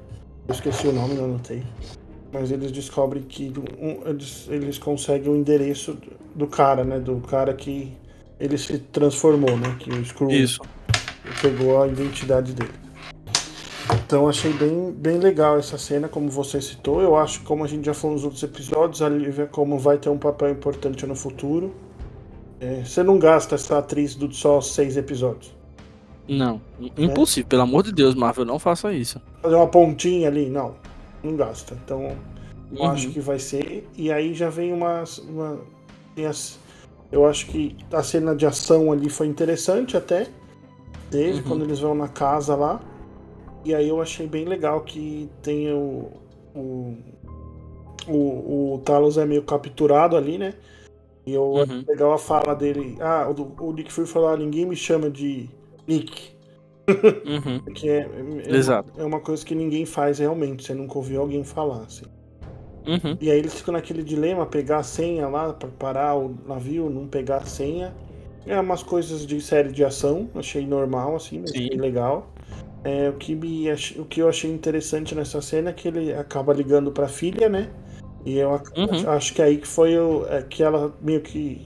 Eu 0.47 0.53
esqueci 0.53 0.87
o 0.87 0.93
nome, 0.93 1.13
não 1.15 1.25
anotei. 1.25 1.63
Mas 2.31 2.51
eles 2.51 2.71
descobrem 2.71 3.23
que 3.23 3.53
um, 3.79 4.07
eles, 4.09 4.47
eles 4.49 4.77
conseguem 4.77 5.31
o 5.31 5.35
endereço 5.35 5.97
do 6.35 6.47
cara, 6.47 6.83
né? 6.83 6.99
Do 6.99 7.17
cara 7.21 7.53
que 7.53 7.91
ele 8.39 8.57
se 8.57 8.77
transformou, 8.77 9.57
né? 9.57 9.75
Que 9.79 9.89
o 9.89 10.05
Screw 10.05 10.31
Isso. 10.31 10.61
pegou 11.41 11.81
a 11.81 11.87
identidade 11.87 12.53
dele. 12.53 12.73
Então 14.05 14.29
achei 14.29 14.53
bem, 14.53 14.91
bem 14.91 15.17
legal 15.17 15.57
essa 15.57 15.77
cena, 15.77 16.07
como 16.07 16.29
você 16.29 16.61
citou. 16.61 17.01
Eu 17.01 17.17
acho 17.17 17.39
que 17.39 17.45
como 17.45 17.63
a 17.63 17.67
gente 17.67 17.85
já 17.85 17.93
falou 17.93 18.15
nos 18.15 18.23
outros 18.23 18.41
episódios, 18.41 19.01
a 19.01 19.09
Lívia 19.09 19.47
como 19.47 19.77
vai 19.77 19.97
ter 19.97 20.09
um 20.09 20.17
papel 20.17 20.49
importante 20.51 21.05
no 21.05 21.15
futuro. 21.15 21.73
É, 22.59 22.83
você 22.83 23.03
não 23.03 23.19
gasta 23.19 23.55
essa 23.55 23.77
atriz 23.77 24.15
do 24.15 24.33
só 24.33 24.59
seis 24.61 24.97
episódios. 24.97 25.55
Não, 26.27 26.61
impossível, 26.97 27.47
é. 27.47 27.49
pelo 27.49 27.61
amor 27.61 27.83
de 27.83 27.93
Deus, 27.93 28.13
Marvel, 28.13 28.43
não 28.43 28.59
faça 28.59 28.91
isso. 28.93 29.21
Fazer 29.41 29.55
uma 29.55 29.67
pontinha 29.67 30.27
ali, 30.27 30.49
não, 30.49 30.75
não 31.23 31.35
gasta. 31.35 31.77
Então, 31.85 32.15
eu 32.71 32.83
uhum. 32.83 32.91
acho 32.91 33.09
que 33.09 33.19
vai 33.19 33.39
ser. 33.39 33.87
E 33.95 34.11
aí 34.11 34.33
já 34.33 34.49
vem 34.49 34.73
umas. 34.73 35.19
Uma, 35.19 35.59
as, 36.27 36.59
eu 37.11 37.25
acho 37.25 37.47
que 37.47 37.77
a 37.91 38.03
cena 38.03 38.35
de 38.35 38.45
ação 38.45 38.91
ali 38.91 39.09
foi 39.09 39.27
interessante 39.27 39.95
até. 39.95 40.27
Dele, 41.09 41.37
uhum. 41.37 41.43
quando 41.43 41.63
eles 41.63 41.79
vão 41.79 41.95
na 41.95 42.09
casa 42.09 42.55
lá. 42.55 42.81
E 43.63 43.73
aí 43.73 43.87
eu 43.87 44.01
achei 44.01 44.27
bem 44.27 44.45
legal 44.45 44.81
que 44.81 45.29
tem 45.41 45.71
o. 45.71 46.11
O, 46.53 46.97
o, 48.07 48.73
o 48.73 48.81
Talos 48.83 49.17
é 49.17 49.25
meio 49.25 49.43
capturado 49.43 50.17
ali, 50.17 50.37
né? 50.37 50.55
E 51.27 51.33
eu 51.33 51.43
uhum. 51.43 51.83
legal 51.85 52.13
a 52.13 52.17
fala 52.17 52.55
dele. 52.55 52.95
Ah, 53.01 53.29
o, 53.29 53.65
o 53.67 53.73
Nick 53.73 53.91
Fury 53.91 54.07
falou: 54.07 54.29
ah, 54.29 54.37
ninguém 54.37 54.65
me 54.65 54.77
chama 54.77 55.09
de 55.09 55.49
Nick. 55.85 56.29
Uhum. 56.87 57.59
que 57.75 57.89
é, 57.89 58.09
é, 58.45 58.55
Exato. 58.55 58.93
é 58.97 59.03
uma 59.03 59.19
coisa 59.19 59.45
que 59.45 59.53
ninguém 59.53 59.85
faz 59.85 60.19
realmente, 60.19 60.63
você 60.63 60.73
nunca 60.73 60.97
ouviu 60.97 61.19
alguém 61.19 61.43
falar. 61.43 61.81
Assim. 61.81 62.05
Uhum. 62.87 63.17
E 63.19 63.29
aí 63.29 63.37
eles 63.37 63.55
ficam 63.55 63.73
naquele 63.73 64.01
dilema, 64.01 64.45
pegar 64.45 64.77
a 64.77 64.83
senha 64.83 65.27
lá 65.27 65.51
para 65.51 65.67
parar 65.67 66.15
o 66.15 66.33
navio, 66.47 66.89
não 66.89 67.05
pegar 67.05 67.37
a 67.37 67.45
senha. 67.45 67.93
É 68.45 68.57
umas 68.57 68.81
coisas 68.81 69.27
de 69.27 69.41
série 69.41 69.73
de 69.73 69.83
ação, 69.83 70.29
achei 70.33 70.65
normal, 70.65 71.17
assim, 71.17 71.43
achei 71.43 71.67
legal. 71.71 72.33
É, 72.85 73.09
o, 73.09 73.13
que 73.13 73.35
me, 73.35 73.69
o 73.97 74.05
que 74.05 74.21
eu 74.21 74.29
achei 74.29 74.49
interessante 74.49 75.13
nessa 75.13 75.41
cena 75.41 75.71
é 75.71 75.73
que 75.73 75.89
ele 75.89 76.13
acaba 76.13 76.53
ligando 76.53 76.89
pra 76.89 77.09
filha, 77.09 77.49
né? 77.49 77.69
E 78.27 78.39
eu 78.39 78.49
uhum. 78.49 79.09
acho 79.09 79.33
que 79.33 79.41
é 79.41 79.45
aí 79.45 79.57
que 79.57 79.67
foi 79.67 79.97
o, 79.97 80.25
é, 80.27 80.41
que 80.41 80.61
ela 80.61 80.91
meio 81.01 81.21
que 81.21 81.65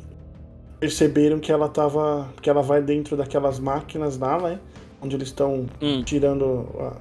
perceberam 0.80 1.40
que 1.40 1.52
ela 1.52 1.68
tava. 1.68 2.30
que 2.40 2.48
ela 2.48 2.62
vai 2.62 2.84
dentro 2.84 3.18
daquelas 3.18 3.58
máquinas 3.58 4.16
lá, 4.20 4.40
né? 4.40 4.60
Onde 5.02 5.16
eles 5.16 5.30
estão 5.30 5.66
hum. 5.82 6.04
tirando. 6.04 6.68
A, 6.78 6.98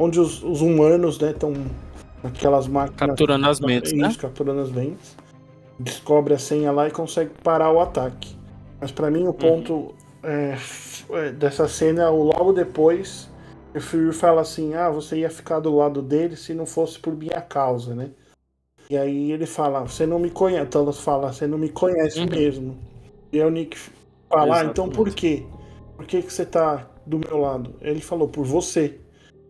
onde 0.00 0.18
os, 0.18 0.42
os 0.42 0.62
humanos, 0.62 1.20
né, 1.20 1.30
estão 1.30 1.52
naquelas 2.24 2.66
máquinas. 2.66 2.98
Capturando 2.98 3.48
as 3.48 3.60
mentes, 3.60 3.92
isso, 3.92 4.00
né? 4.00 4.12
capturando 4.18 4.62
as 4.62 4.72
mentes. 4.72 5.16
Descobre 5.78 6.34
a 6.34 6.38
senha 6.38 6.72
lá 6.72 6.88
e 6.88 6.90
consegue 6.90 7.30
parar 7.40 7.70
o 7.70 7.78
ataque. 7.78 8.34
Mas 8.80 8.90
para 8.90 9.12
mim 9.12 9.22
o 9.22 9.26
uhum. 9.26 9.32
ponto 9.32 9.94
é, 10.24 10.56
é, 11.10 11.30
dessa 11.30 11.68
cena 11.68 12.02
é 12.02 12.08
logo 12.08 12.52
depois. 12.52 13.30
O 13.72 13.80
Fury 13.80 14.12
fala 14.12 14.40
assim: 14.40 14.74
Ah, 14.74 14.90
você 14.90 15.18
ia 15.18 15.30
ficar 15.30 15.60
do 15.60 15.76
lado 15.76 16.02
dele 16.02 16.34
se 16.34 16.52
não 16.52 16.66
fosse 16.66 16.98
por 16.98 17.14
minha 17.14 17.40
causa, 17.40 17.94
né? 17.94 18.10
E 18.88 18.96
aí 18.96 19.32
ele 19.32 19.46
fala, 19.46 19.80
você 19.80 20.06
não 20.06 20.18
me 20.18 20.30
conhece. 20.30 20.66
Thanos 20.66 21.00
fala, 21.00 21.32
você 21.32 21.46
não 21.46 21.58
me 21.58 21.68
conhece 21.68 22.20
uhum. 22.20 22.26
mesmo. 22.26 22.78
E 23.32 23.40
aí 23.40 23.46
o 23.46 23.50
Nick 23.50 23.78
fala, 24.28 24.60
ah, 24.60 24.64
então 24.64 24.88
por 24.88 25.10
quê? 25.10 25.44
Por 25.96 26.06
que, 26.06 26.22
que 26.22 26.32
você 26.32 26.44
tá 26.44 26.88
do 27.06 27.18
meu 27.18 27.38
lado? 27.38 27.74
Ele 27.80 28.00
falou, 28.00 28.28
por 28.28 28.44
você. 28.44 28.98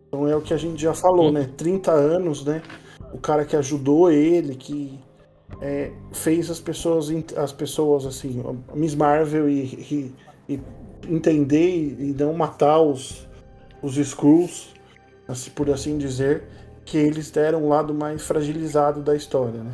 Então 0.07 0.27
é 0.27 0.35
o 0.35 0.41
que 0.41 0.53
a 0.53 0.57
gente 0.57 0.81
já 0.81 0.93
falou, 0.93 1.27
uhum. 1.27 1.33
né? 1.33 1.49
30 1.57 1.91
anos, 1.91 2.45
né? 2.45 2.61
O 3.13 3.17
cara 3.17 3.45
que 3.45 3.55
ajudou 3.55 4.09
ele, 4.11 4.55
que 4.55 4.97
é, 5.61 5.91
fez 6.13 6.49
as 6.49 6.59
pessoas, 6.59 7.09
as 7.35 7.51
pessoas 7.51 8.05
assim, 8.05 8.41
Miss 8.73 8.95
Marvel 8.95 9.49
e, 9.49 9.63
e, 9.63 10.15
e 10.49 10.59
entender 11.09 11.69
e, 11.69 12.09
e 12.09 12.15
não 12.17 12.33
matar 12.33 12.79
os, 12.79 13.27
os 13.81 13.97
Skrulls, 13.97 14.73
assim, 15.27 15.51
por 15.51 15.69
assim 15.69 15.97
dizer 15.97 16.43
que 16.85 16.97
eles 16.97 17.31
deram 17.31 17.63
um 17.65 17.69
lado 17.69 17.93
mais 17.93 18.21
fragilizado 18.21 19.01
da 19.01 19.15
história, 19.15 19.63
né? 19.63 19.71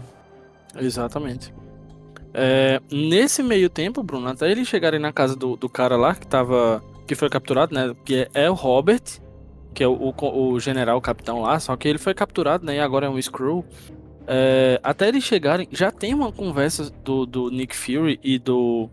Exatamente. 0.80 1.54
É, 2.34 2.82
nesse 2.90 3.44
meio 3.44 3.70
tempo, 3.70 4.02
Bruno, 4.02 4.30
até 4.30 4.50
eles 4.50 4.68
chegarem 4.68 5.00
na 5.00 5.12
casa 5.12 5.36
do, 5.36 5.58
do 5.58 5.68
cara 5.68 5.98
lá 5.98 6.16
que 6.16 6.26
tava. 6.26 6.82
que 7.06 7.14
foi 7.14 7.30
capturado, 7.30 7.76
né? 7.76 7.94
Que 8.06 8.30
é, 8.34 8.46
é 8.46 8.50
o 8.50 8.54
Robert, 8.54 9.04
que 9.74 9.84
é 9.84 9.88
o, 9.88 9.94
o, 9.94 10.52
o, 10.52 10.60
general, 10.60 10.98
o 10.98 11.02
capitão 11.02 11.42
lá, 11.42 11.60
só 11.60 11.76
que 11.76 11.88
ele 11.88 11.98
foi 11.98 12.14
capturado, 12.14 12.66
né? 12.66 12.78
E 12.78 12.80
agora 12.80 13.08
é 13.08 13.10
um 13.10 13.22
Screw. 13.22 13.66
É, 14.26 14.80
até 14.82 15.10
eles 15.10 15.24
chegarem, 15.24 15.68
já 15.72 15.92
tem 15.92 16.14
uma 16.14 16.32
conversa 16.32 16.90
do, 17.04 17.26
do 17.26 17.50
Nick 17.50 17.76
Fury 17.76 18.20
e 18.24 18.40
do 18.40 18.90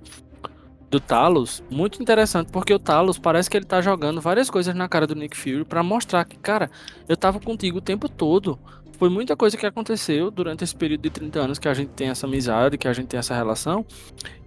do 0.90 0.98
Talos 0.98 1.62
muito 1.70 2.00
interessante, 2.00 2.50
porque 2.50 2.72
o 2.72 2.78
Talos 2.78 3.18
parece 3.18 3.50
que 3.50 3.56
ele 3.56 3.66
tá 3.66 3.80
jogando 3.80 4.20
várias 4.20 4.48
coisas 4.48 4.74
na 4.74 4.88
cara 4.88 5.06
do 5.06 5.14
Nick 5.14 5.36
Fury 5.36 5.64
para 5.64 5.82
mostrar 5.82 6.24
que, 6.24 6.36
cara, 6.38 6.70
eu 7.08 7.16
tava 7.16 7.38
contigo 7.40 7.78
o 7.78 7.82
tempo 7.82 8.08
todo. 8.08 8.58
Foi 8.98 9.08
muita 9.08 9.36
coisa 9.36 9.56
que 9.56 9.64
aconteceu 9.64 10.28
durante 10.28 10.64
esse 10.64 10.74
período 10.74 11.02
de 11.02 11.10
30 11.10 11.38
anos 11.38 11.58
que 11.60 11.68
a 11.68 11.74
gente 11.74 11.90
tem 11.90 12.08
essa 12.08 12.26
amizade, 12.26 12.76
que 12.76 12.88
a 12.88 12.92
gente 12.92 13.06
tem 13.06 13.18
essa 13.18 13.32
relação. 13.32 13.86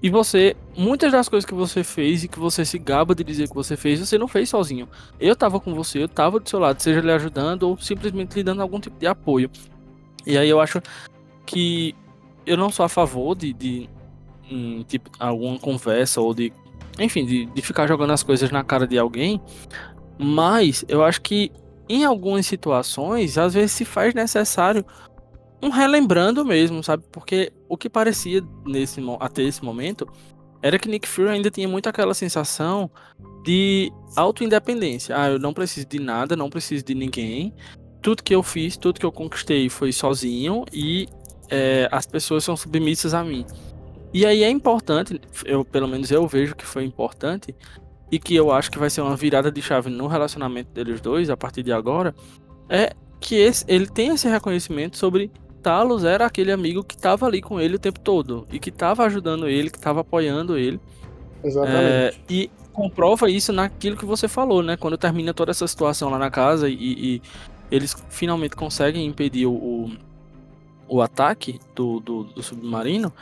E 0.04 0.10
você, 0.10 0.58
muitas 0.76 1.10
das 1.10 1.30
coisas 1.30 1.46
que 1.46 1.54
você 1.54 1.86
fez 1.86 2.26
e 2.26 2.28
que 2.28 2.38
você 2.38 2.66
se 2.66 2.78
gaba 2.78 3.16
de 3.16 3.24
dizer 3.24 3.48
que 3.48 3.56
você 3.56 3.78
fez, 3.78 4.02
você 4.02 4.18
não 4.18 4.28
fez 4.28 4.50
sozinho. 4.50 4.90
Eu 5.18 5.38
tava 5.38 5.58
com 5.58 5.74
você, 5.74 6.04
eu 6.04 6.10
tava 6.10 6.38
do 6.38 6.50
seu 6.50 6.60
lado, 6.60 6.82
seja 6.82 7.00
lhe 7.00 7.12
ajudando 7.14 7.64
ou 7.64 7.78
simplesmente 7.78 8.36
lhe 8.36 8.44
dando 8.44 8.62
algum 8.62 8.78
tipo 8.78 9.00
de 9.00 9.08
apoio. 9.08 9.50
E 10.26 10.38
aí 10.38 10.50
eu 10.50 10.60
acho 10.60 10.82
que 11.46 11.96
eu 12.46 12.58
não 12.58 12.70
sou 12.70 12.86
a 12.86 12.90
favor 12.90 13.36
de, 13.36 13.54
de 13.54 13.90
tipo, 14.88 15.10
alguma 15.20 15.58
conversa 15.60 16.22
ou 16.22 16.34
de. 16.34 16.52
Enfim, 17.00 17.26
de, 17.26 17.46
de 17.46 17.62
ficar 17.62 17.88
jogando 17.88 18.12
as 18.12 18.24
coisas 18.24 18.52
na 18.52 18.64
cara 18.64 18.86
de 18.86 18.98
alguém. 18.98 19.42
Mas 20.18 20.86
eu 20.88 21.04
acho 21.04 21.22
que 21.22 21.52
em 21.90 22.06
algumas 22.06 22.46
situações, 22.46 23.38
às 23.38 23.54
vezes 23.54 23.72
se 23.72 23.86
faz 23.86 24.14
necessário 24.14 24.86
um 25.62 25.70
relembrando 25.70 26.44
mesmo, 26.44 26.84
sabe? 26.84 27.04
Porque 27.12 27.52
o 27.68 27.78
que 27.78 27.90
parecia 27.90 28.42
nesse, 28.66 29.02
até 29.20 29.44
esse 29.44 29.64
momento 29.64 30.08
era 30.62 30.80
que 30.80 30.88
Nick 30.88 31.08
Fury 31.08 31.30
ainda 31.30 31.52
tinha 31.52 31.68
muito 31.68 31.88
aquela 31.88 32.14
sensação 32.14 32.90
de 33.44 33.92
auto-independência. 34.16 35.16
Ah, 35.18 35.30
eu 35.30 35.40
não 35.40 35.54
preciso 35.54 35.88
de 35.88 36.00
nada, 36.00 36.36
não 36.36 36.50
preciso 36.50 36.86
de 36.86 36.96
ninguém. 36.96 37.54
Tudo 38.02 38.24
que 38.24 38.34
eu 38.34 38.42
fiz, 38.44 38.78
tudo 38.78 39.00
que 39.00 39.06
eu 39.06 39.12
conquistei 39.12 39.70
foi 39.70 39.92
sozinho 39.92 40.66
e 40.72 41.08
é, 41.50 41.88
as 41.92 42.06
pessoas 42.06 42.44
são 42.44 42.56
submissas 42.56 43.14
a 43.14 43.24
mim. 43.24 43.46
E 44.14 44.26
aí 44.26 44.44
é 44.44 44.50
importante, 44.50 45.20
eu 45.46 45.64
pelo 45.64 45.88
menos 45.88 46.12
eu 46.12 46.28
vejo 46.28 46.56
que 46.56 46.66
foi 46.66 46.84
importante 46.84 47.56
e 48.12 48.20
que 48.20 48.36
eu 48.36 48.52
acho 48.52 48.70
que 48.70 48.78
vai 48.78 48.90
ser 48.90 49.02
uma 49.02 49.16
virada 49.16 49.52
de 49.52 49.62
chave 49.62 49.90
no 49.90 50.08
relacionamento 50.08 50.72
deles 50.72 51.00
dois 51.00 51.30
a 51.30 51.38
partir 51.38 51.64
de 51.64 51.72
agora, 51.72 52.14
é 52.70 52.94
que 53.22 53.36
esse, 53.36 53.64
ele 53.68 53.88
tem 53.88 54.10
esse 54.10 54.28
reconhecimento 54.28 54.98
sobre 54.98 55.32
Talos 55.62 56.04
era 56.04 56.26
aquele 56.26 56.52
amigo 56.52 56.84
que 56.84 56.96
estava 56.96 57.26
ali 57.26 57.42
com 57.42 57.60
ele 57.60 57.76
o 57.76 57.80
tempo 57.80 58.00
todo 58.00 58.48
e 58.52 58.60
que 58.60 58.70
estava 58.70 59.06
ajudando 59.06 59.48
ele, 59.48 59.70
que 59.70 59.78
estava 59.78 60.02
apoiando 60.02 60.58
ele. 60.58 60.80
Exatamente. 61.44 61.78
É, 61.78 62.14
e 62.30 62.52
comprova 62.74 63.30
isso 63.30 63.54
naquilo 63.54 63.96
que 63.96 64.06
você 64.06 64.28
falou, 64.28 64.64
né? 64.64 64.76
Quando 64.76 64.98
termina 64.98 65.34
toda 65.34 65.52
essa 65.52 65.68
situação 65.68 66.10
lá 66.10 66.18
na 66.18 66.32
casa 66.32 66.68
e, 66.68 66.76
e 66.80 67.22
eles 67.70 67.96
finalmente 68.10 68.56
conseguem 68.56 69.06
impedir 69.06 69.46
o, 69.46 69.54
o, 69.54 69.92
o 70.92 71.02
ataque 71.02 71.58
do, 71.74 72.02
do, 72.02 72.24
do 72.26 72.44
submarino, 72.44 73.14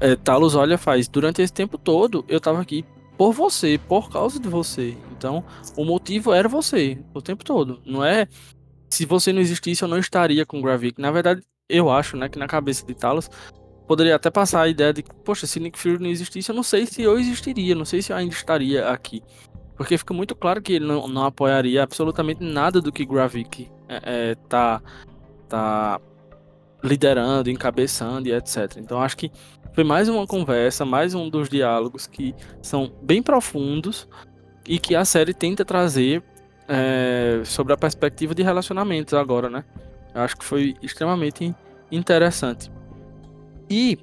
é, 0.00 0.16
Talos 0.16 0.56
olha 0.56 0.76
faz, 0.76 1.06
durante 1.06 1.40
esse 1.40 1.52
tempo 1.52 1.78
todo 1.78 2.24
eu 2.26 2.40
tava 2.40 2.60
aqui 2.60 2.84
por 3.16 3.32
você, 3.32 3.78
por 3.78 4.10
causa 4.10 4.40
de 4.40 4.48
você. 4.48 4.96
Então, 5.12 5.44
o 5.76 5.84
motivo 5.84 6.32
era 6.32 6.48
você, 6.48 6.98
o 7.14 7.22
tempo 7.22 7.44
todo. 7.44 7.80
Não 7.86 8.04
é 8.04 8.26
se 8.90 9.06
você 9.06 9.32
não 9.32 9.40
existisse, 9.40 9.82
eu 9.82 9.88
não 9.88 9.98
estaria 9.98 10.44
com 10.44 10.60
Gravik. 10.60 11.00
Na 11.00 11.12
verdade, 11.12 11.42
eu 11.68 11.88
acho, 11.88 12.16
né, 12.16 12.28
que 12.28 12.40
na 12.40 12.48
cabeça 12.48 12.84
de 12.84 12.92
Talos 12.92 13.30
poderia 13.86 14.16
até 14.16 14.28
passar 14.28 14.62
a 14.62 14.68
ideia 14.68 14.92
de 14.92 15.04
que, 15.04 15.14
poxa, 15.14 15.46
se 15.46 15.60
Nick 15.60 15.78
Fury 15.78 16.02
não 16.02 16.10
existisse, 16.10 16.50
eu 16.50 16.56
não 16.56 16.64
sei 16.64 16.86
se 16.86 17.02
eu 17.02 17.18
existiria, 17.18 17.76
não 17.76 17.84
sei 17.84 18.02
se 18.02 18.12
eu 18.12 18.16
ainda 18.16 18.34
estaria 18.34 18.88
aqui. 18.88 19.22
Porque 19.76 19.96
fica 19.96 20.12
muito 20.12 20.34
claro 20.34 20.60
que 20.60 20.74
ele 20.74 20.86
não, 20.86 21.06
não 21.06 21.24
apoiaria 21.24 21.84
absolutamente 21.84 22.42
nada 22.42 22.80
do 22.80 22.90
que 22.90 23.04
Gravik 23.06 23.70
é, 23.88 24.30
é, 24.30 24.34
tá, 24.48 24.82
tá 25.48 26.00
liderando, 26.82 27.50
encabeçando 27.50 28.28
e 28.28 28.32
etc. 28.32 28.76
Então 28.78 29.00
acho 29.00 29.16
que 29.16 29.30
foi 29.72 29.84
mais 29.84 30.08
uma 30.08 30.26
conversa, 30.26 30.84
mais 30.84 31.14
um 31.14 31.30
dos 31.30 31.48
diálogos 31.48 32.06
que 32.06 32.34
são 32.60 32.92
bem 33.02 33.22
profundos 33.22 34.08
e 34.66 34.78
que 34.78 34.94
a 34.94 35.04
série 35.04 35.32
tenta 35.32 35.64
trazer 35.64 36.22
é, 36.68 37.42
sobre 37.44 37.72
a 37.72 37.76
perspectiva 37.76 38.34
de 38.34 38.42
relacionamentos 38.42 39.14
agora, 39.14 39.48
né? 39.48 39.64
Acho 40.14 40.36
que 40.36 40.44
foi 40.44 40.74
extremamente 40.82 41.54
interessante. 41.90 42.70
E 43.68 43.98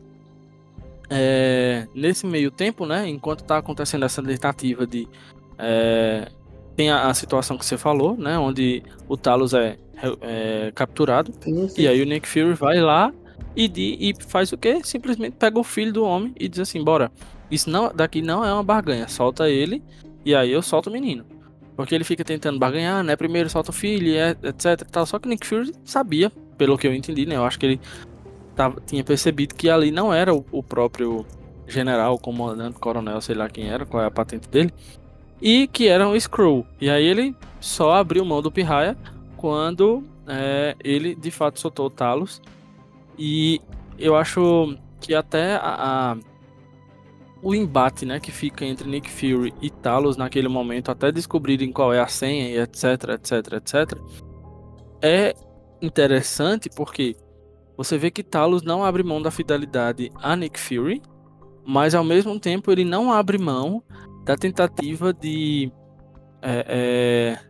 é, 1.10 1.88
nesse 1.94 2.26
meio 2.26 2.52
tempo, 2.52 2.86
né, 2.86 3.08
enquanto 3.08 3.42
está 3.42 3.58
acontecendo 3.58 4.06
essa 4.06 4.22
tentativa 4.22 4.86
de 4.86 5.08
é, 5.58 6.28
tem 6.76 6.89
a, 6.89 7.08
a, 7.08 7.13
situação 7.13 7.58
que 7.58 7.65
você 7.65 7.78
falou, 7.78 8.15
né, 8.15 8.38
onde 8.38 8.84
o 9.08 9.18
Talos 9.18 9.54
é, 9.54 9.78
é 10.21 10.71
capturado 10.73 11.33
e 11.77 11.88
aí 11.88 12.01
o 12.01 12.05
Nick 12.05 12.27
Fury 12.27 12.53
vai 12.53 12.79
lá 12.79 13.13
e, 13.55 13.67
de, 13.67 13.97
e 13.99 14.13
faz 14.27 14.51
o 14.51 14.57
quê? 14.57 14.81
Simplesmente 14.83 15.35
pega 15.38 15.59
o 15.59 15.63
filho 15.63 15.91
do 15.91 16.03
homem 16.03 16.33
e 16.39 16.47
diz 16.47 16.59
assim: 16.59 16.83
bora, 16.83 17.12
isso 17.49 17.69
não, 17.69 17.91
daqui 17.93 18.21
não 18.21 18.45
é 18.45 18.53
uma 18.53 18.63
barganha, 18.63 19.07
solta 19.07 19.49
ele 19.49 19.83
e 20.25 20.35
aí 20.35 20.51
eu 20.51 20.62
solto 20.62 20.89
o 20.89 20.93
menino. 20.93 21.25
Porque 21.75 21.95
ele 21.95 22.03
fica 22.03 22.25
tentando 22.25 22.59
barganhar, 22.59 23.03
né? 23.03 23.15
Primeiro 23.15 23.49
solta 23.49 23.71
o 23.71 23.73
filho, 23.73 24.13
etc. 24.43 24.85
Tal. 24.91 25.05
Só 25.05 25.17
que 25.17 25.29
Nick 25.29 25.47
Fury 25.47 25.73
sabia, 25.85 26.29
pelo 26.57 26.77
que 26.77 26.85
eu 26.85 26.93
entendi, 26.93 27.25
né? 27.25 27.38
Eu 27.38 27.45
acho 27.45 27.57
que 27.57 27.65
ele 27.65 27.81
tava, 28.53 28.81
tinha 28.85 29.01
percebido 29.01 29.55
que 29.55 29.69
ali 29.69 29.89
não 29.89 30.13
era 30.13 30.35
o, 30.35 30.45
o 30.51 30.62
próprio 30.62 31.25
general, 31.65 32.19
comandante, 32.19 32.77
coronel, 32.79 33.21
sei 33.21 33.35
lá 33.35 33.47
quem 33.47 33.69
era, 33.69 33.85
qual 33.85 34.03
é 34.03 34.07
a 34.07 34.12
patente 34.12 34.49
dele, 34.49 34.73
e 35.41 35.67
que 35.67 35.88
era 35.88 36.05
um 36.07 36.15
Skrull. 36.15 36.65
E 36.81 36.89
aí 36.89 37.05
ele 37.05 37.33
só 37.62 37.93
abriu 37.93 38.25
mão 38.25 38.41
do 38.41 38.51
Pirraia 38.51 38.97
quando 39.39 40.04
é, 40.28 40.75
ele 40.84 41.15
de 41.15 41.32
fato 41.32 41.62
soltou 41.62 41.86
o 41.86 41.89
Talos. 41.89 42.41
E 43.17 43.62
eu 43.97 44.17
acho 44.17 44.78
que 44.99 45.15
até 45.15 45.56
a, 45.56 46.12
a, 46.12 46.17
o 47.41 47.56
embate 47.56 48.06
né, 48.06 48.19
que 48.19 48.34
fica 48.34 48.65
entre 48.65 48.89
Nick 48.89 49.10
Fury 49.10 49.54
e 49.62 49.69
Talos 49.69 50.17
naquele 50.17 50.49
momento, 50.49 50.91
até 50.91 51.10
descobrirem 51.10 51.71
qual 51.71 51.93
é 51.93 52.02
a 52.02 52.08
senha 52.08 52.49
e 52.49 52.60
etc, 52.60 52.84
etc, 53.13 53.54
etc, 53.54 53.97
é 55.02 55.34
interessante 55.82 56.69
porque 56.75 57.15
você 57.78 57.97
vê 57.97 58.12
que 58.12 58.21
Talos 58.21 58.62
não 58.62 58.84
abre 58.84 59.04
mão 59.04 59.21
da 59.21 59.32
fidelidade 59.32 60.12
a 60.15 60.36
Nick 60.36 60.60
Fury, 60.60 61.02
mas 61.65 61.95
ao 61.95 62.04
mesmo 62.04 62.38
tempo 62.38 62.73
ele 62.73 62.84
não 62.84 63.10
abre 63.10 63.38
mão 63.38 63.82
da 64.25 64.36
tentativa 64.36 65.13
de 65.13 65.71
é, 66.41 66.65
é, 66.67 67.48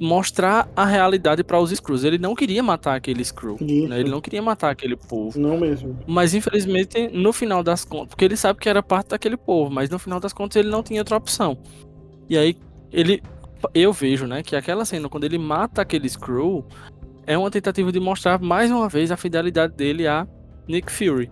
mostrar 0.00 0.66
a 0.74 0.86
realidade 0.86 1.44
para 1.44 1.60
os 1.60 1.70
Skrulls. 1.70 2.04
Ele 2.06 2.16
não 2.16 2.34
queria 2.34 2.62
matar 2.62 2.96
aquele 2.96 3.20
Skrull, 3.20 3.58
né? 3.60 4.00
ele 4.00 4.08
não 4.08 4.22
queria 4.22 4.40
matar 4.40 4.70
aquele 4.70 4.96
povo. 4.96 5.38
Não 5.38 5.60
mesmo. 5.60 5.98
Mas 6.06 6.32
infelizmente, 6.32 7.08
no 7.08 7.34
final 7.34 7.62
das 7.62 7.84
contas, 7.84 8.08
porque 8.08 8.24
ele 8.24 8.36
sabe 8.36 8.58
que 8.58 8.68
era 8.68 8.82
parte 8.82 9.08
daquele 9.10 9.36
povo, 9.36 9.70
mas 9.70 9.90
no 9.90 9.98
final 9.98 10.18
das 10.18 10.32
contas 10.32 10.56
ele 10.56 10.70
não 10.70 10.82
tinha 10.82 11.02
outra 11.02 11.18
opção. 11.18 11.58
E 12.30 12.38
aí 12.38 12.56
ele 12.90 13.22
eu 13.74 13.92
vejo, 13.92 14.26
né, 14.26 14.42
que 14.42 14.56
aquela 14.56 14.86
cena 14.86 15.06
quando 15.06 15.24
ele 15.24 15.36
mata 15.36 15.82
aquele 15.82 16.06
Skrull 16.06 16.64
é 17.26 17.36
uma 17.36 17.50
tentativa 17.50 17.92
de 17.92 18.00
mostrar 18.00 18.40
mais 18.40 18.70
uma 18.70 18.88
vez 18.88 19.10
a 19.10 19.18
fidelidade 19.18 19.74
dele 19.74 20.06
a 20.06 20.26
Nick 20.66 20.90
Fury, 20.90 21.30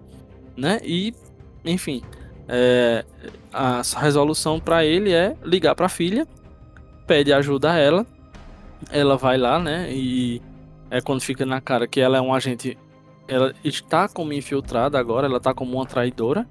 né? 0.54 0.78
E 0.84 1.14
enfim, 1.64 2.02
é, 2.46 3.02
a 3.50 3.80
resolução 3.96 4.60
para 4.60 4.84
ele 4.84 5.10
é 5.10 5.34
ligar 5.42 5.74
para 5.74 5.86
a 5.86 5.88
filha, 5.88 6.28
pede 7.06 7.32
ajuda 7.32 7.72
a 7.72 7.78
ela 7.78 8.06
ela 8.90 9.16
vai 9.16 9.36
lá, 9.36 9.58
né? 9.58 9.92
E 9.92 10.40
é 10.90 11.00
quando 11.00 11.20
fica 11.20 11.44
na 11.44 11.60
cara 11.60 11.86
que 11.86 12.00
ela 12.00 12.18
é 12.18 12.20
um 12.20 12.32
agente. 12.32 12.76
Ela 13.26 13.52
está 13.62 14.08
como 14.08 14.32
infiltrada 14.32 14.98
agora, 14.98 15.26
ela 15.26 15.36
está 15.36 15.52
como 15.52 15.76
uma 15.76 15.86
traidora 15.86 16.48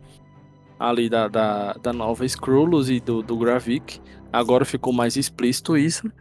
ali 0.80 1.10
da, 1.10 1.28
da, 1.28 1.74
da 1.74 1.92
nova 1.92 2.26
Skrullos 2.26 2.90
e 2.90 3.00
do, 3.00 3.22
do 3.24 3.38
Gravik. 3.38 4.00
Agora 4.32 4.64
ficou 4.64 4.94
mais 4.94 5.16
explícito 5.16 5.76
isso. 5.76 6.12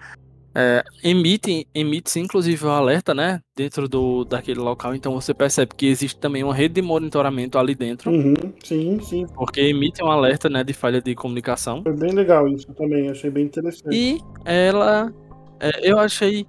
É, 0.58 0.82
emite, 1.04 1.68
emite 1.74 2.18
inclusive 2.18 2.64
o 2.64 2.68
um 2.68 2.72
alerta, 2.72 3.12
né? 3.12 3.42
Dentro 3.54 3.86
do, 3.86 4.24
daquele 4.24 4.58
local. 4.58 4.94
Então 4.94 5.12
você 5.12 5.34
percebe 5.34 5.74
que 5.76 5.84
existe 5.84 6.18
também 6.18 6.42
uma 6.42 6.54
rede 6.54 6.76
de 6.76 6.82
monitoramento 6.82 7.58
ali 7.58 7.74
dentro. 7.74 8.10
Uhum, 8.10 8.34
sim, 8.64 8.98
sim. 9.02 9.26
Porque 9.34 9.60
emite 9.60 10.02
um 10.02 10.10
alerta, 10.10 10.48
né? 10.48 10.64
De 10.64 10.72
falha 10.72 11.02
de 11.02 11.14
comunicação. 11.14 11.82
Foi 11.82 11.92
bem 11.92 12.12
legal 12.12 12.48
isso 12.48 12.72
também, 12.72 13.10
achei 13.10 13.28
bem 13.28 13.44
interessante. 13.44 13.94
E 13.94 14.18
ela 14.46 15.12
é, 15.60 15.90
eu 15.90 15.98
achei. 15.98 16.46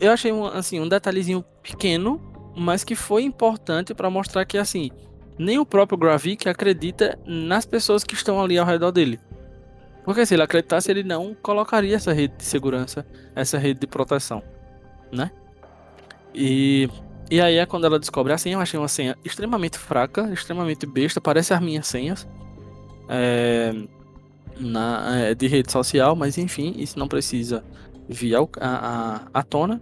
Eu 0.00 0.12
achei 0.12 0.32
um, 0.32 0.46
assim, 0.46 0.80
um 0.80 0.88
detalhezinho 0.88 1.44
pequeno, 1.62 2.20
mas 2.56 2.84
que 2.84 2.94
foi 2.94 3.22
importante 3.22 3.94
para 3.94 4.10
mostrar 4.10 4.44
que 4.46 4.58
assim, 4.58 4.90
nem 5.38 5.58
o 5.58 5.66
próprio 5.66 5.98
Gravik 5.98 6.48
acredita 6.48 7.18
nas 7.26 7.66
pessoas 7.66 8.04
que 8.04 8.14
estão 8.14 8.40
ali 8.42 8.58
ao 8.58 8.66
redor 8.66 8.90
dele. 8.92 9.20
Porque 10.04 10.24
se 10.26 10.34
ele 10.34 10.42
acreditasse, 10.42 10.90
ele 10.90 11.02
não 11.04 11.34
colocaria 11.42 11.96
essa 11.96 12.12
rede 12.12 12.36
de 12.38 12.44
segurança, 12.44 13.06
essa 13.34 13.58
rede 13.58 13.80
de 13.80 13.86
proteção, 13.86 14.42
né? 15.12 15.30
E 16.34 16.88
E 17.30 17.40
aí 17.40 17.56
é 17.58 17.66
quando 17.66 17.86
ela 17.86 17.98
descobre 17.98 18.32
a 18.32 18.38
senha, 18.38 18.56
eu 18.56 18.60
achei 18.60 18.78
uma 18.78 18.88
senha 18.88 19.16
extremamente 19.24 19.78
fraca, 19.78 20.32
extremamente 20.32 20.86
besta, 20.86 21.20
parece 21.20 21.54
as 21.54 21.60
minhas 21.60 21.86
senhas. 21.86 22.28
É, 23.08 23.72
na, 24.58 25.18
é, 25.18 25.34
de 25.34 25.46
rede 25.48 25.72
social, 25.72 26.14
mas 26.16 26.38
enfim, 26.38 26.74
isso 26.78 26.98
não 26.98 27.08
precisa 27.08 27.64
vir 28.10 28.34
a, 28.34 28.40
a, 28.60 29.20
à 29.32 29.42
tona. 29.42 29.80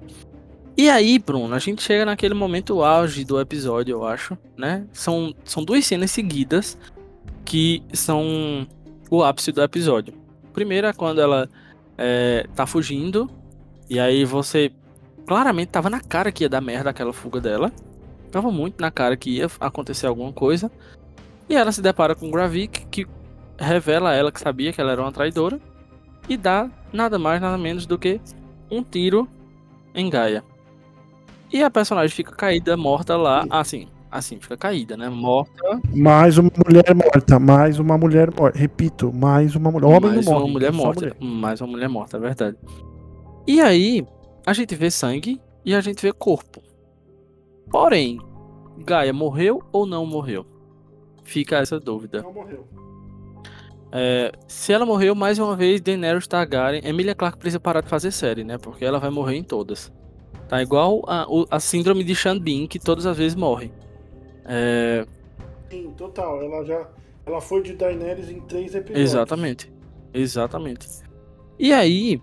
E 0.76 0.88
aí, 0.88 1.18
Bruno, 1.18 1.54
a 1.54 1.58
gente 1.58 1.82
chega 1.82 2.04
naquele 2.04 2.34
momento 2.34 2.84
auge 2.84 3.24
do 3.24 3.40
episódio, 3.40 3.94
eu 3.94 4.06
acho, 4.06 4.38
né? 4.56 4.86
São, 4.92 5.34
são 5.44 5.64
duas 5.64 5.84
cenas 5.84 6.10
seguidas 6.10 6.78
que 7.44 7.82
são 7.92 8.68
o 9.10 9.24
ápice 9.24 9.50
do 9.50 9.62
episódio. 9.62 10.14
Primeira, 10.52 10.92
quando 10.92 11.20
ela 11.20 11.48
é, 11.96 12.46
tá 12.54 12.64
fugindo, 12.64 13.28
e 13.90 13.98
aí 13.98 14.24
você 14.24 14.70
claramente 15.26 15.68
tava 15.68 15.90
na 15.90 16.00
cara 16.00 16.30
que 16.30 16.44
ia 16.44 16.48
dar 16.48 16.60
merda 16.60 16.90
aquela 16.90 17.12
fuga 17.12 17.40
dela. 17.40 17.72
Tava 18.30 18.50
muito 18.50 18.80
na 18.80 18.90
cara 18.90 19.16
que 19.16 19.30
ia 19.30 19.46
acontecer 19.58 20.06
alguma 20.06 20.32
coisa. 20.32 20.70
E 21.48 21.56
ela 21.56 21.72
se 21.72 21.80
depara 21.80 22.14
com 22.14 22.30
Gravik, 22.30 22.86
que 22.86 23.06
revela 23.58 24.10
a 24.10 24.14
ela 24.14 24.30
que 24.30 24.38
sabia 24.38 24.72
que 24.72 24.80
ela 24.80 24.92
era 24.92 25.02
uma 25.02 25.10
traidora. 25.10 25.58
E 26.28 26.36
dá 26.36 26.70
nada 26.92 27.18
mais, 27.18 27.40
nada 27.40 27.56
menos 27.56 27.86
do 27.86 27.98
que 27.98 28.20
um 28.70 28.82
tiro 28.82 29.28
em 29.94 30.10
Gaia. 30.10 30.44
E 31.52 31.62
a 31.62 31.70
personagem 31.70 32.14
fica 32.14 32.32
caída, 32.32 32.76
morta 32.76 33.16
lá. 33.16 33.46
Assim, 33.48 33.88
assim, 34.10 34.38
fica 34.38 34.56
caída, 34.56 34.96
né? 34.96 35.08
Morta. 35.08 35.80
Mais 35.94 36.36
uma 36.36 36.50
mulher 36.66 36.94
morta, 36.94 37.38
mais 37.38 37.78
uma 37.78 37.96
mulher 37.96 38.30
morta. 38.38 38.58
Repito, 38.58 39.10
mais 39.12 39.54
uma 39.54 39.70
mulher. 39.70 39.86
Homem 39.86 40.12
mais 40.12 40.26
não 40.26 40.32
morre, 40.32 40.44
uma 40.44 40.52
mulher 40.52 40.72
morta. 40.72 41.00
mulher. 41.00 41.16
Mais 41.20 41.60
uma 41.60 41.68
mulher 41.68 41.88
morta, 41.88 42.16
é 42.18 42.20
verdade. 42.20 42.56
E 43.46 43.60
aí, 43.62 44.06
a 44.44 44.52
gente 44.52 44.74
vê 44.74 44.90
sangue 44.90 45.40
e 45.64 45.74
a 45.74 45.80
gente 45.80 46.02
vê 46.02 46.12
corpo. 46.12 46.62
Porém, 47.70 48.18
Gaia 48.78 49.12
morreu 49.12 49.62
ou 49.72 49.86
não 49.86 50.04
morreu? 50.04 50.44
Fica 51.24 51.56
essa 51.56 51.80
dúvida. 51.80 52.22
Não 52.22 52.32
morreu. 52.32 52.66
É, 53.90 54.32
se 54.46 54.72
ela 54.72 54.84
morreu, 54.84 55.14
mais 55.14 55.38
uma 55.38 55.56
vez, 55.56 55.80
Daenerys 55.80 56.26
Targaryen. 56.26 56.82
Emilia 56.84 57.14
Clarke 57.14 57.38
precisa 57.38 57.60
parar 57.60 57.80
de 57.80 57.88
fazer 57.88 58.10
série, 58.10 58.44
né? 58.44 58.58
Porque 58.58 58.84
ela 58.84 58.98
vai 58.98 59.10
morrer 59.10 59.36
em 59.36 59.42
todas. 59.42 59.92
Tá 60.48 60.62
igual 60.62 61.02
a, 61.06 61.26
a 61.50 61.60
síndrome 61.60 62.04
de 62.04 62.14
Sean 62.14 62.38
Bean, 62.38 62.66
que 62.66 62.78
todas 62.78 63.06
as 63.06 63.16
vezes 63.16 63.34
morre. 63.34 63.70
É, 64.44 65.06
Sim, 65.70 65.92
total. 65.96 66.42
Ela 66.42 66.64
já. 66.64 66.88
Ela 67.26 67.40
foi 67.40 67.62
de 67.62 67.74
Daenerys 67.74 68.30
em 68.30 68.40
três 68.40 68.74
episódios. 68.74 69.10
exatamente. 69.10 69.72
Exatamente. 70.14 70.88
E 71.58 71.72
aí, 71.72 72.20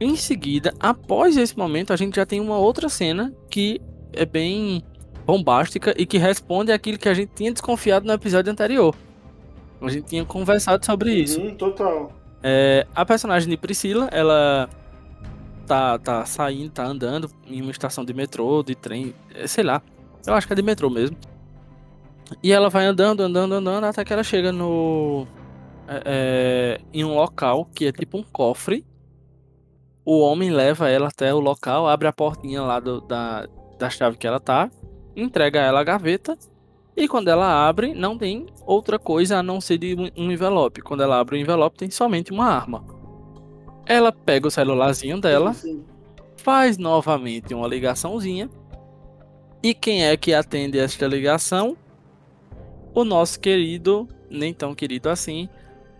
em 0.00 0.16
seguida, 0.16 0.72
após 0.80 1.36
esse 1.36 1.56
momento, 1.56 1.92
a 1.92 1.96
gente 1.96 2.16
já 2.16 2.24
tem 2.24 2.40
uma 2.40 2.56
outra 2.56 2.88
cena 2.88 3.34
que 3.50 3.80
é 4.12 4.24
bem 4.24 4.82
bombástica 5.26 5.94
e 5.96 6.06
que 6.06 6.16
responde 6.16 6.72
àquilo 6.72 6.98
que 6.98 7.08
a 7.08 7.14
gente 7.14 7.32
tinha 7.34 7.52
desconfiado 7.52 8.06
no 8.06 8.12
episódio 8.12 8.50
anterior. 8.50 8.96
A 9.80 9.88
gente 9.88 10.06
tinha 10.06 10.24
conversado 10.24 10.84
sobre 10.84 11.12
isso. 11.14 11.40
Uhum, 11.40 11.54
total. 11.54 12.12
É, 12.42 12.86
a 12.94 13.04
personagem 13.04 13.48
de 13.48 13.56
Priscila, 13.56 14.08
ela 14.12 14.68
tá, 15.66 15.98
tá 15.98 16.24
saindo, 16.24 16.70
tá 16.70 16.84
andando 16.84 17.30
em 17.46 17.60
uma 17.62 17.70
estação 17.70 18.04
de 18.04 18.12
metrô, 18.12 18.62
de 18.62 18.74
trem, 18.74 19.14
é, 19.34 19.46
sei 19.46 19.64
lá. 19.64 19.82
Eu 20.26 20.34
acho 20.34 20.46
que 20.46 20.52
é 20.52 20.56
de 20.56 20.62
metrô 20.62 20.90
mesmo. 20.90 21.16
E 22.42 22.52
ela 22.52 22.68
vai 22.68 22.84
andando, 22.86 23.22
andando, 23.22 23.54
andando, 23.54 23.84
até 23.84 24.04
que 24.04 24.12
ela 24.12 24.22
chega 24.22 24.52
no. 24.52 25.26
é, 25.88 26.02
é, 26.04 26.80
em 26.92 27.04
um 27.04 27.14
local 27.14 27.64
que 27.74 27.86
é 27.86 27.92
tipo 27.92 28.18
um 28.18 28.22
cofre. 28.22 28.84
O 30.04 30.20
homem 30.20 30.50
leva 30.50 30.88
ela 30.88 31.08
até 31.08 31.32
o 31.34 31.40
local, 31.40 31.86
abre 31.88 32.08
a 32.08 32.12
portinha 32.12 32.62
lá 32.62 32.80
do- 32.80 33.00
da, 33.02 33.46
da 33.78 33.90
chave 33.90 34.16
que 34.16 34.26
ela 34.26 34.40
tá, 34.40 34.70
entrega 35.14 35.60
ela 35.60 35.80
a 35.80 35.84
gaveta. 35.84 36.36
E 36.96 37.08
quando 37.08 37.28
ela 37.28 37.66
abre, 37.68 37.94
não 37.94 38.18
tem 38.18 38.46
outra 38.66 38.98
coisa 38.98 39.38
a 39.38 39.42
não 39.42 39.60
ser 39.60 39.78
de 39.78 39.94
um- 39.94 40.30
envelope. 40.30 40.82
Quando 40.82 41.02
ela 41.02 41.18
abre 41.18 41.36
o 41.36 41.38
envelope, 41.40 41.78
tem 41.78 41.90
somente 41.90 42.30
uma 42.32 42.46
arma. 42.46 42.84
Ela 43.86 44.12
pega 44.12 44.46
o 44.48 44.50
celularzinho 44.50 45.20
dela, 45.20 45.54
faz 46.36 46.76
novamente 46.78 47.54
uma 47.54 47.66
ligaçãozinha. 47.66 48.48
E 49.62 49.74
quem 49.74 50.04
é 50.04 50.16
que 50.16 50.32
atende 50.32 50.78
esta 50.78 51.06
ligação? 51.06 51.76
O 52.94 53.04
nosso 53.04 53.38
querido, 53.40 54.08
nem 54.30 54.52
tão 54.54 54.74
querido 54.74 55.08
assim, 55.08 55.48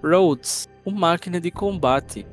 Rhodes, 0.03 0.69
o 0.85 0.91
máquina 0.91 1.41
de 1.41 1.51
combate. 1.51 2.27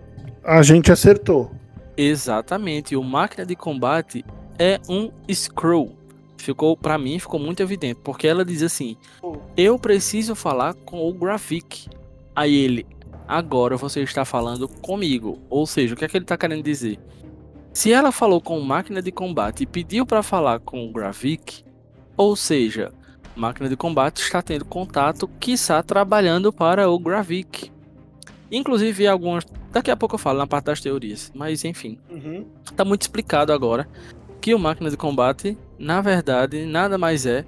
A 0.43 0.61
gente 0.61 0.91
acertou. 0.91 1.51
Exatamente, 1.95 2.95
o 2.95 3.03
máquina 3.03 3.45
de 3.45 3.55
combate 3.55 4.23
é 4.59 4.79
um 4.87 5.11
Skrull. 5.27 5.96
Ficou, 6.37 6.77
para 6.77 6.97
mim, 6.97 7.19
ficou 7.19 7.39
muito 7.39 7.61
evidente, 7.61 7.99
porque 8.03 8.27
ela 8.27 8.45
diz 8.45 8.61
assim: 8.61 8.95
"Eu 9.55 9.77
preciso 9.79 10.35
falar 10.35 10.73
com 10.73 11.07
o 11.07 11.13
Graphic". 11.13 11.89
Aí 12.35 12.55
ele: 12.55 12.85
"Agora 13.27 13.75
você 13.75 14.01
está 14.01 14.23
falando 14.23 14.67
comigo". 14.67 15.39
Ou 15.49 15.65
seja, 15.65 15.93
o 15.93 15.97
que 15.97 16.05
é 16.05 16.07
que 16.07 16.15
ele 16.17 16.23
está 16.25 16.37
querendo 16.37 16.63
dizer? 16.63 16.99
Se 17.73 17.91
ela 17.91 18.11
falou 18.11 18.41
com 18.41 18.59
máquina 18.59 19.01
de 19.01 19.11
combate 19.11 19.63
e 19.63 19.67
pediu 19.67 20.05
para 20.05 20.23
falar 20.23 20.59
com 20.59 20.87
o 20.87 20.91
Gravik, 20.91 21.63
ou 22.15 22.35
seja, 22.35 22.91
máquina 23.35 23.69
de 23.69 23.75
combate 23.77 24.17
está 24.21 24.41
tendo 24.41 24.65
contato, 24.65 25.27
quiçá 25.39 25.83
trabalhando 25.83 26.51
para 26.51 26.89
o 26.89 26.97
Gravik. 26.97 27.71
Inclusive 28.51 29.05
algumas, 29.07 29.45
daqui 29.71 29.91
a 29.91 29.95
pouco 29.97 30.15
eu 30.15 30.19
falo 30.19 30.39
na 30.39 30.47
parte 30.47 30.65
das 30.65 30.79
teorias, 30.81 31.31
mas 31.35 31.65
enfim, 31.65 31.99
Uhum. 32.09 32.45
tá 32.75 32.83
muito 32.85 33.01
explicado 33.03 33.51
agora 33.51 33.87
que 34.41 34.53
o 34.53 34.59
máquina 34.59 34.89
de 34.89 34.97
combate, 34.97 35.57
na 35.77 36.01
verdade, 36.01 36.65
nada 36.65 36.97
mais 36.97 37.25
é 37.25 37.45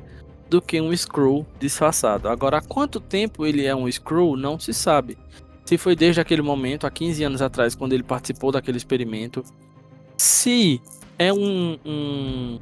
do 0.49 0.61
que 0.61 0.81
um 0.81 0.91
Skrull 0.91 1.45
disfarçado. 1.59 2.27
Agora, 2.27 2.57
há 2.57 2.61
quanto 2.61 2.99
tempo 2.99 3.45
ele 3.45 3.65
é 3.65 3.75
um 3.75 3.87
Skrull, 3.87 4.35
não 4.35 4.59
se 4.59 4.73
sabe. 4.73 5.17
Se 5.65 5.77
foi 5.77 5.95
desde 5.95 6.19
aquele 6.19 6.41
momento, 6.41 6.87
há 6.87 6.91
15 6.91 7.23
anos 7.23 7.41
atrás, 7.41 7.75
quando 7.75 7.93
ele 7.93 8.01
participou 8.03 8.51
daquele 8.51 8.77
experimento. 8.77 9.43
Se 10.17 10.81
é 11.17 11.31
um, 11.31 11.77
um- 11.85 12.59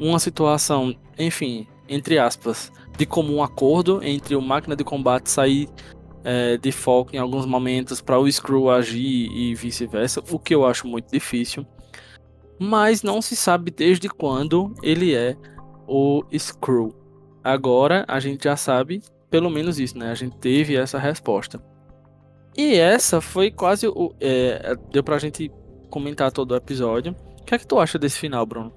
uma 0.00 0.18
situação, 0.18 0.94
enfim, 1.18 1.66
entre 1.88 2.18
aspas, 2.18 2.72
de 2.96 3.04
comum 3.04 3.42
acordo 3.42 4.02
entre 4.02 4.34
o 4.34 4.40
máquina 4.40 4.74
de 4.74 4.82
combate 4.84 5.28
sair 5.30 5.68
é, 6.24 6.56
de 6.56 6.72
foco 6.72 7.14
em 7.14 7.18
alguns 7.18 7.46
momentos 7.46 8.00
para 8.00 8.18
o 8.18 8.26
Skrull 8.26 8.70
agir 8.70 9.30
e 9.30 9.54
vice-versa, 9.54 10.22
o 10.30 10.38
que 10.38 10.54
eu 10.54 10.66
acho 10.66 10.86
muito 10.88 11.12
difícil. 11.12 11.64
Mas 12.58 13.02
não 13.02 13.20
se 13.20 13.36
sabe 13.36 13.70
desde 13.70 14.08
quando 14.08 14.74
ele 14.82 15.14
é 15.14 15.36
o 15.86 16.22
Skrull. 16.32 16.94
Agora 17.44 18.04
a 18.08 18.18
gente 18.18 18.44
já 18.44 18.56
sabe 18.56 19.02
pelo 19.30 19.50
menos 19.50 19.78
isso, 19.78 19.98
né? 19.98 20.10
A 20.10 20.14
gente 20.14 20.36
teve 20.38 20.76
essa 20.76 20.98
resposta. 20.98 21.60
E 22.56 22.74
essa 22.74 23.20
foi 23.20 23.50
quase 23.50 23.86
o. 23.86 24.14
é, 24.20 24.74
deu 24.90 25.04
pra 25.04 25.18
gente 25.18 25.52
comentar 25.90 26.32
todo 26.32 26.52
o 26.52 26.56
episódio. 26.56 27.14
O 27.40 27.44
que 27.44 27.54
é 27.54 27.58
que 27.58 27.66
tu 27.66 27.78
acha 27.78 27.98
desse 27.98 28.18
final, 28.18 28.46
Bruno? 28.46 28.72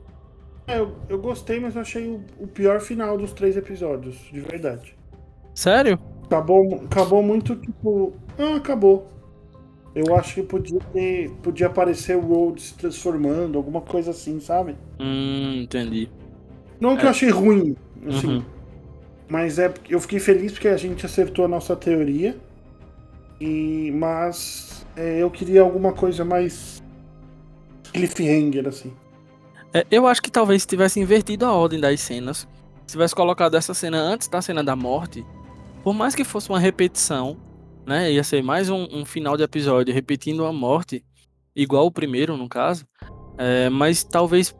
É, 0.67 0.79
eu, 0.79 0.95
eu 1.07 1.17
gostei, 1.17 1.59
mas 1.59 1.75
eu 1.75 1.81
achei 1.81 2.07
o, 2.07 2.23
o 2.39 2.47
pior 2.47 2.79
final 2.81 3.17
dos 3.17 3.31
três 3.33 3.55
episódios, 3.57 4.15
de 4.31 4.41
verdade. 4.41 4.95
Sério? 5.55 5.97
Acabou, 6.25 6.81
acabou 6.85 7.23
muito 7.23 7.55
tipo. 7.55 8.13
Ah, 8.37 8.57
acabou. 8.57 9.07
Eu 9.95 10.15
acho 10.15 10.35
que 10.35 10.43
podia 10.43 10.79
ter. 10.93 11.29
Podia 11.41 11.67
aparecer 11.67 12.15
o 12.15 12.21
Road 12.21 12.61
se 12.61 12.73
transformando, 12.75 13.57
alguma 13.57 13.81
coisa 13.81 14.11
assim, 14.11 14.39
sabe? 14.39 14.75
Hum, 14.99 15.61
entendi. 15.63 16.09
Não 16.79 16.95
que 16.95 17.03
É. 17.03 17.05
eu 17.05 17.09
achei 17.09 17.29
ruim, 17.29 17.75
assim. 18.07 18.37
Uhum. 18.37 18.43
Mas 19.27 19.59
é 19.59 19.69
porque 19.69 19.93
eu 19.93 19.99
fiquei 19.99 20.19
feliz 20.19 20.51
porque 20.53 20.67
a 20.67 20.77
gente 20.77 21.05
acertou 21.05 21.45
a 21.45 21.47
nossa 21.47 21.75
teoria. 21.75 22.37
E 23.41 23.91
mas 23.95 24.85
é, 24.95 25.19
eu 25.19 25.29
queria 25.31 25.61
alguma 25.61 25.93
coisa 25.93 26.23
mais 26.25 26.81
cliffhanger 27.93 28.67
assim. 28.67 28.93
É, 29.73 29.85
eu 29.91 30.07
acho 30.07 30.21
que 30.21 30.31
talvez 30.31 30.63
se 30.63 30.67
tivesse 30.67 30.99
invertido 30.99 31.45
a 31.45 31.53
ordem 31.53 31.79
das 31.79 31.99
cenas, 32.01 32.47
se 32.85 32.93
tivesse 32.93 33.13
colocado 33.15 33.55
essa 33.55 33.73
cena 33.73 33.97
antes 33.97 34.27
da 34.27 34.41
cena 34.41 34.63
da 34.63 34.75
morte, 34.75 35.25
por 35.83 35.93
mais 35.93 36.15
que 36.15 36.23
fosse 36.23 36.49
uma 36.49 36.59
repetição, 36.59 37.37
né? 37.89 38.11
Ia 38.11 38.23
ser 38.23 38.41
mais 38.43 38.69
um, 38.69 38.87
um 38.91 39.03
final 39.03 39.35
de 39.35 39.43
episódio 39.43 39.93
repetindo 39.93 40.45
a 40.45 40.53
morte, 40.53 41.03
igual 41.55 41.85
o 41.87 41.91
primeiro, 41.91 42.37
no 42.37 42.47
caso. 42.47 42.85
é, 43.37 43.69
mas 43.69 44.03
talvez 44.03 44.55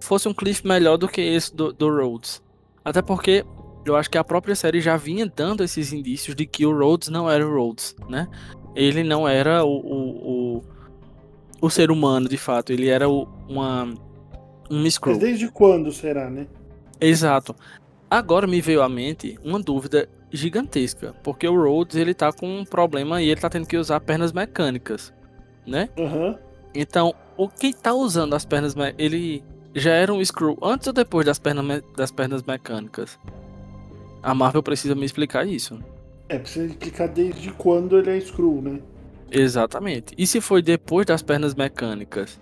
fosse 0.00 0.28
um 0.28 0.34
cliff 0.34 0.66
melhor 0.66 0.96
do 0.96 1.08
que 1.08 1.20
esse 1.20 1.54
do, 1.54 1.72
do 1.72 1.88
Rhodes. 1.90 2.40
Até 2.84 3.02
porque 3.02 3.44
eu 3.84 3.96
acho 3.96 4.08
que 4.10 4.16
a 4.18 4.24
própria 4.24 4.54
série 4.54 4.80
já 4.80 4.96
vinha 4.96 5.26
dando 5.26 5.64
esses 5.64 5.92
indícios 5.92 6.36
de 6.36 6.46
que 6.46 6.64
o 6.64 6.76
Rhodes 6.78 7.08
não 7.08 7.28
era 7.28 7.46
o 7.46 7.52
Rhodes, 7.52 7.96
né? 8.08 8.28
Ele 8.76 9.02
não 9.02 9.26
era 9.26 9.64
o, 9.64 9.70
o, 9.76 10.56
o, 10.58 10.62
o 11.62 11.70
ser 11.70 11.90
humano, 11.90 12.28
de 12.28 12.36
fato. 12.36 12.72
Ele 12.72 12.88
era 12.88 13.08
o- 13.08 13.26
uma, 13.48 13.84
um 14.70 14.82
Mas 14.82 14.92
Skrull. 14.94 15.18
desde 15.18 15.50
quando 15.50 15.90
será, 15.90 16.30
né? 16.30 16.46
Exato. 17.00 17.56
Agora 18.10 18.46
me 18.46 18.60
veio 18.60 18.82
à 18.82 18.88
mente 18.88 19.36
uma 19.42 19.58
dúvida 19.58 20.08
gigantesca, 20.30 21.14
porque 21.22 21.46
o 21.48 21.56
Rhodes 21.56 21.96
ele 21.96 22.14
tá 22.14 22.32
com 22.32 22.60
um 22.60 22.64
problema 22.64 23.22
e 23.22 23.28
ele 23.28 23.40
tá 23.40 23.48
tendo 23.48 23.66
que 23.66 23.76
usar 23.76 24.00
pernas 24.00 24.32
mecânicas, 24.32 25.12
né? 25.66 25.88
Aham. 25.98 26.38
Então, 26.74 27.14
o 27.36 27.48
que 27.48 27.72
tá 27.72 27.94
usando 27.94 28.34
as 28.34 28.44
pernas 28.44 28.74
ele 28.98 29.42
já 29.74 29.92
era 29.92 30.12
um 30.12 30.24
Screw 30.24 30.56
antes 30.62 30.86
ou 30.86 30.92
depois 30.92 31.24
das 31.24 31.38
pernas, 31.38 31.82
das 31.96 32.10
pernas 32.10 32.42
mecânicas? 32.42 33.18
A 34.22 34.34
Marvel 34.34 34.62
precisa 34.62 34.94
me 34.94 35.06
explicar 35.06 35.46
isso. 35.46 35.78
É, 36.28 36.38
precisa 36.38 36.66
explicar 36.66 37.08
desde 37.08 37.50
quando 37.52 37.98
ele 37.98 38.16
é 38.16 38.20
Screw, 38.20 38.60
né? 38.60 38.80
Exatamente. 39.30 40.14
E 40.16 40.26
se 40.26 40.40
foi 40.40 40.62
depois 40.62 41.06
das 41.06 41.22
pernas 41.22 41.54
mecânicas? 41.54 42.40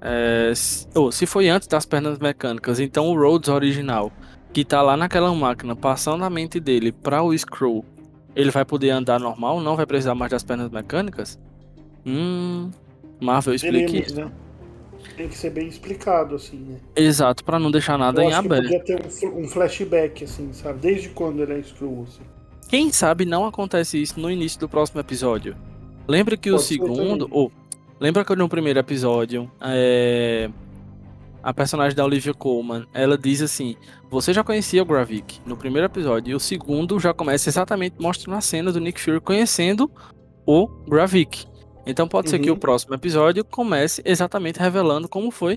É, 0.00 0.52
ou 0.94 1.10
se 1.10 1.26
foi 1.26 1.48
antes 1.48 1.66
das 1.66 1.84
pernas 1.84 2.18
mecânicas, 2.18 2.78
então 2.78 3.08
o 3.08 3.18
Rhodes 3.18 3.48
original, 3.48 4.12
que 4.52 4.64
tá 4.64 4.82
lá 4.82 4.96
naquela 4.96 5.32
máquina, 5.34 5.76
passando 5.76 6.24
a 6.24 6.30
mente 6.30 6.58
dele 6.58 6.92
para 6.92 7.22
o 7.22 7.36
Screw, 7.36 7.84
ele 8.34 8.50
vai 8.50 8.64
poder 8.64 8.90
andar 8.90 9.18
normal? 9.18 9.60
Não 9.60 9.76
vai 9.76 9.86
precisar 9.86 10.14
mais 10.14 10.30
das 10.30 10.42
pernas 10.42 10.70
mecânicas? 10.70 11.38
Hum. 12.06 12.70
Marvel 13.20 13.54
explique 13.54 13.98
isso. 13.98 14.20
Né? 14.20 14.30
Tem 15.16 15.28
que 15.28 15.36
ser 15.36 15.50
bem 15.50 15.66
explicado, 15.66 16.36
assim, 16.36 16.58
né? 16.58 16.76
Exato, 16.94 17.44
para 17.44 17.58
não 17.58 17.70
deixar 17.70 17.98
nada 17.98 18.22
Eu 18.22 18.30
em 18.30 18.32
aberto. 18.32 18.62
Podia 18.64 18.84
ter 18.84 19.26
um, 19.26 19.40
um, 19.40 19.48
flashback, 19.48 20.24
assim, 20.24 20.52
sabe? 20.52 20.78
Desde 20.80 21.08
quando 21.08 21.42
ele 21.42 21.58
é 21.58 21.62
Screw, 21.62 22.04
assim. 22.06 22.22
Quem 22.68 22.92
sabe 22.92 23.24
não 23.24 23.46
acontece 23.46 24.00
isso 24.00 24.20
no 24.20 24.30
início 24.30 24.60
do 24.60 24.68
próximo 24.68 25.00
episódio. 25.00 25.56
Lembra 26.06 26.36
que 26.36 26.50
Pode 26.50 26.62
o 26.62 26.64
segundo. 26.64 27.28
Ou, 27.30 27.50
lembra 27.98 28.24
que 28.24 28.36
no 28.36 28.48
primeiro 28.48 28.78
episódio. 28.78 29.50
É, 29.60 30.50
a 31.48 31.54
personagem 31.54 31.96
da 31.96 32.04
Olivia 32.04 32.34
Colman, 32.34 32.86
ela 32.92 33.16
diz 33.16 33.40
assim: 33.40 33.74
Você 34.10 34.34
já 34.34 34.44
conhecia 34.44 34.82
o 34.82 34.84
Gravik 34.84 35.40
no 35.46 35.56
primeiro 35.56 35.86
episódio, 35.86 36.32
e 36.32 36.34
o 36.34 36.40
segundo 36.40 37.00
já 37.00 37.14
começa 37.14 37.48
exatamente 37.48 37.96
mostrando 37.98 38.36
a 38.36 38.40
cena 38.42 38.70
do 38.70 38.78
Nick 38.78 39.00
Fury 39.00 39.18
conhecendo 39.18 39.90
o 40.46 40.68
Gravik. 40.86 41.46
Então 41.86 42.06
pode 42.06 42.26
uhum. 42.26 42.30
ser 42.32 42.38
que 42.40 42.50
o 42.50 42.52
uhum. 42.52 42.58
próximo 42.58 42.94
episódio 42.94 43.42
comece 43.46 44.02
exatamente 44.04 44.60
revelando 44.60 45.08
como 45.08 45.30
foi 45.30 45.56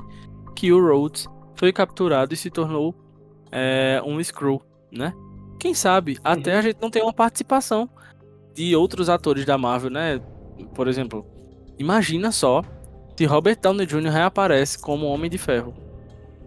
que 0.55 0.71
o 0.71 0.79
Rhodes 0.79 1.27
foi 1.55 1.73
capturado 1.73 2.33
e 2.33 2.37
se 2.37 2.49
tornou 2.49 2.95
é, 3.51 4.01
um 4.05 4.23
Screw, 4.23 4.61
né? 4.89 5.13
Quem 5.59 5.73
sabe 5.73 6.13
uhum. 6.13 6.19
até 6.23 6.57
a 6.57 6.61
gente 6.61 6.77
não 6.81 6.89
tem 6.89 7.03
uma 7.03 7.11
participação 7.11 7.89
de 8.55 8.73
outros 8.77 9.09
atores 9.09 9.43
da 9.45 9.57
Marvel, 9.57 9.91
né? 9.91 10.21
Por 10.73 10.87
exemplo, 10.87 11.25
imagina 11.77 12.31
só 12.31 12.63
se 13.15 13.25
Robert 13.25 13.57
Downey 13.61 13.85
Jr. 13.85 14.09
reaparece 14.09 14.79
como 14.79 15.07
Homem 15.07 15.29
de 15.29 15.37
Ferro 15.37 15.73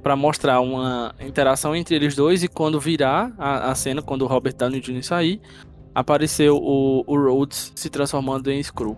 para 0.02 0.14
mostrar 0.14 0.60
uma 0.60 1.14
interação 1.18 1.74
entre 1.74 1.94
eles 1.94 2.14
dois 2.14 2.42
e 2.42 2.48
quando 2.48 2.78
virar 2.78 3.32
a, 3.38 3.70
a 3.70 3.74
cena, 3.74 4.02
quando 4.02 4.22
o 4.22 4.26
Robert 4.26 4.54
Downey 4.54 4.80
Jr. 4.80 5.02
sair, 5.02 5.40
apareceu 5.94 6.56
o, 6.56 7.02
o 7.06 7.16
Rhodes 7.16 7.72
se 7.74 7.88
transformando 7.88 8.50
em 8.50 8.62
Screw. 8.62 8.96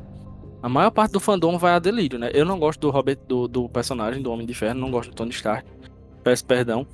A 0.61 0.69
maior 0.69 0.91
parte 0.91 1.12
do 1.12 1.21
fandom 1.21 1.59
vai 1.59 1.75
a 1.75 1.79
delírio, 1.79 2.19
né? 2.19 2.31
Eu 2.35 2.45
não 2.45 2.59
gosto 2.59 2.81
do 2.81 2.91
Robert, 2.91 3.19
do, 3.29 3.47
do 3.47 3.69
personagem 3.69 4.21
do 4.21 4.33
Homem 4.33 4.45
de 4.45 4.53
Ferro, 4.53 4.81
não 4.81 4.91
gosto 4.91 5.11
do 5.11 5.14
Tony 5.14 5.31
Stark. 5.31 5.64
Peço 6.25 6.45
perdão. 6.45 6.85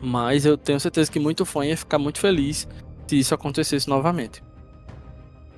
Mas 0.00 0.46
eu 0.46 0.56
tenho 0.56 0.78
certeza 0.78 1.10
que 1.10 1.18
muito 1.18 1.44
fã 1.44 1.66
ia 1.66 1.76
ficar 1.76 1.98
muito 1.98 2.20
feliz 2.20 2.68
se 3.08 3.18
isso 3.18 3.34
acontecesse 3.34 3.88
novamente. 3.88 4.42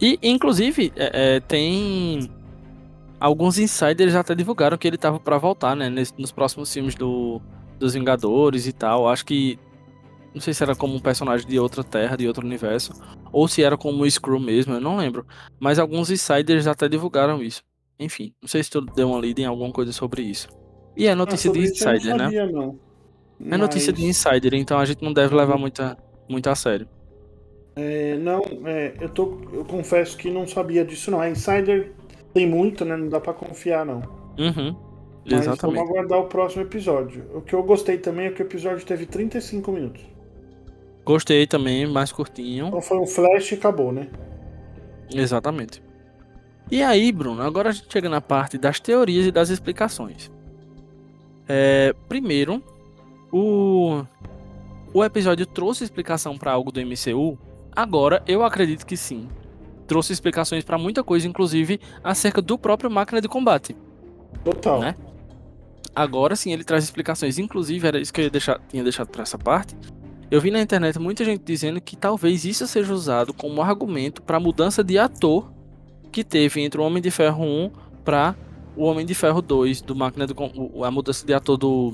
E, 0.00 0.18
inclusive, 0.22 0.92
é, 0.96 1.36
é, 1.36 1.40
tem 1.40 2.30
alguns 3.22 3.56
insiders 3.56 4.16
até 4.16 4.34
divulgaram 4.34 4.76
que 4.76 4.88
ele 4.88 4.98
tava 4.98 5.20
para 5.20 5.38
voltar, 5.38 5.76
né? 5.76 5.88
Nesse, 5.88 6.12
nos 6.18 6.32
próximos 6.32 6.72
filmes 6.72 6.96
do, 6.96 7.40
dos 7.78 7.94
Vingadores 7.94 8.66
e 8.66 8.72
tal. 8.72 9.08
Acho 9.08 9.24
que. 9.24 9.58
Não 10.34 10.40
sei 10.40 10.52
se 10.54 10.62
era 10.62 10.74
como 10.74 10.94
um 10.94 10.98
personagem 10.98 11.46
de 11.46 11.58
outra 11.58 11.84
terra, 11.84 12.16
de 12.16 12.26
outro 12.26 12.44
universo. 12.44 12.92
Ou 13.30 13.46
se 13.46 13.62
era 13.62 13.76
como 13.76 14.02
o 14.02 14.10
Screw 14.10 14.40
mesmo, 14.40 14.74
eu 14.74 14.80
não 14.80 14.96
lembro. 14.96 15.26
Mas 15.60 15.78
alguns 15.78 16.10
insiders 16.10 16.66
até 16.66 16.88
divulgaram 16.88 17.42
isso. 17.42 17.62
Enfim, 17.98 18.34
não 18.40 18.48
sei 18.48 18.62
se 18.62 18.70
tu 18.70 18.80
deu 18.80 19.10
uma 19.10 19.20
lida 19.20 19.42
em 19.42 19.44
alguma 19.44 19.70
coisa 19.70 19.92
sobre 19.92 20.22
isso. 20.22 20.48
E 20.96 21.06
é 21.06 21.14
notícia 21.14 21.50
ah, 21.50 21.52
de 21.54 21.60
insider, 21.60 22.16
né? 22.16 22.24
Sabia, 22.24 22.46
não. 22.46 22.78
É 23.50 23.56
notícia 23.56 23.92
de 23.92 24.04
insider, 24.04 24.54
então 24.54 24.78
a 24.78 24.84
gente 24.84 25.02
não 25.02 25.12
deve 25.12 25.34
levar 25.34 25.58
muita, 25.58 25.98
muito 26.28 26.48
a 26.48 26.54
sério. 26.54 26.88
É, 27.74 28.16
não, 28.16 28.42
é, 28.66 28.94
eu, 29.00 29.08
tô, 29.08 29.38
eu 29.52 29.64
confesso 29.64 30.16
que 30.16 30.30
não 30.30 30.46
sabia 30.46 30.84
disso 30.84 31.10
não. 31.10 31.20
A 31.20 31.30
insider 31.30 31.92
tem 32.32 32.46
muito, 32.46 32.84
né? 32.84 32.96
Não 32.96 33.08
dá 33.08 33.20
para 33.20 33.32
confiar, 33.32 33.84
não. 33.84 34.02
Uhum. 34.38 34.76
Mas 35.24 35.42
Exatamente. 35.42 35.76
vamos 35.76 35.90
aguardar 35.90 36.18
o 36.18 36.26
próximo 36.26 36.62
episódio. 36.62 37.24
O 37.34 37.40
que 37.40 37.54
eu 37.54 37.62
gostei 37.62 37.98
também 37.98 38.26
é 38.26 38.30
que 38.30 38.42
o 38.42 38.44
episódio 38.44 38.84
teve 38.84 39.06
35 39.06 39.70
minutos. 39.70 40.02
Gostei 41.04 41.46
também, 41.46 41.86
mais 41.86 42.10
curtinho. 42.10 42.68
Então 42.68 42.80
foi 42.80 42.98
um 42.98 43.06
flash 43.06 43.52
e 43.52 43.54
acabou, 43.54 43.92
né? 43.92 44.08
Exatamente. 45.14 45.82
E 46.70 46.82
aí, 46.82 47.12
Bruno, 47.12 47.42
agora 47.42 47.68
a 47.68 47.72
gente 47.72 47.92
chega 47.92 48.08
na 48.08 48.20
parte 48.20 48.56
das 48.56 48.80
teorias 48.80 49.26
e 49.26 49.30
das 49.30 49.50
explicações. 49.50 50.30
É, 51.48 51.94
primeiro, 52.08 52.62
o, 53.30 54.04
o 54.94 55.04
episódio 55.04 55.44
trouxe 55.44 55.84
explicação 55.84 56.38
para 56.38 56.52
algo 56.52 56.72
do 56.72 56.80
MCU? 56.80 57.38
Agora, 57.74 58.22
eu 58.26 58.42
acredito 58.42 58.86
que 58.86 58.96
sim 58.96 59.28
trouxe 59.92 60.10
explicações 60.10 60.64
para 60.64 60.78
muita 60.78 61.04
coisa, 61.04 61.28
inclusive 61.28 61.78
acerca 62.02 62.40
do 62.40 62.56
próprio 62.56 62.90
máquina 62.90 63.20
de 63.20 63.28
combate. 63.28 63.76
Total. 64.42 64.80
Né? 64.80 64.94
Agora 65.94 66.34
sim 66.34 66.50
ele 66.50 66.64
traz 66.64 66.82
explicações, 66.82 67.38
inclusive 67.38 67.86
era 67.86 68.00
isso 68.00 68.10
que 68.10 68.22
eu 68.22 68.30
deixar, 68.30 68.58
tinha 68.70 68.82
deixado 68.82 69.08
para 69.08 69.22
essa 69.22 69.36
parte. 69.36 69.76
Eu 70.30 70.40
vi 70.40 70.50
na 70.50 70.62
internet 70.62 70.98
muita 70.98 71.26
gente 71.26 71.42
dizendo 71.44 71.78
que 71.78 71.94
talvez 71.94 72.46
isso 72.46 72.66
seja 72.66 72.90
usado 72.94 73.34
como 73.34 73.60
argumento 73.60 74.22
para 74.22 74.38
a 74.38 74.40
mudança 74.40 74.82
de 74.82 74.98
ator 74.98 75.52
que 76.10 76.24
teve 76.24 76.62
entre 76.62 76.80
o 76.80 76.84
Homem 76.84 77.02
de 77.02 77.10
Ferro 77.10 77.44
1 77.44 77.70
para 78.02 78.34
o 78.74 78.84
Homem 78.84 79.04
de 79.04 79.14
Ferro 79.14 79.42
2 79.42 79.82
do 79.82 79.94
máquina 79.94 80.26
de 80.26 80.32
a 80.82 80.90
mudança 80.90 81.26
de 81.26 81.34
ator 81.34 81.58
do 81.58 81.92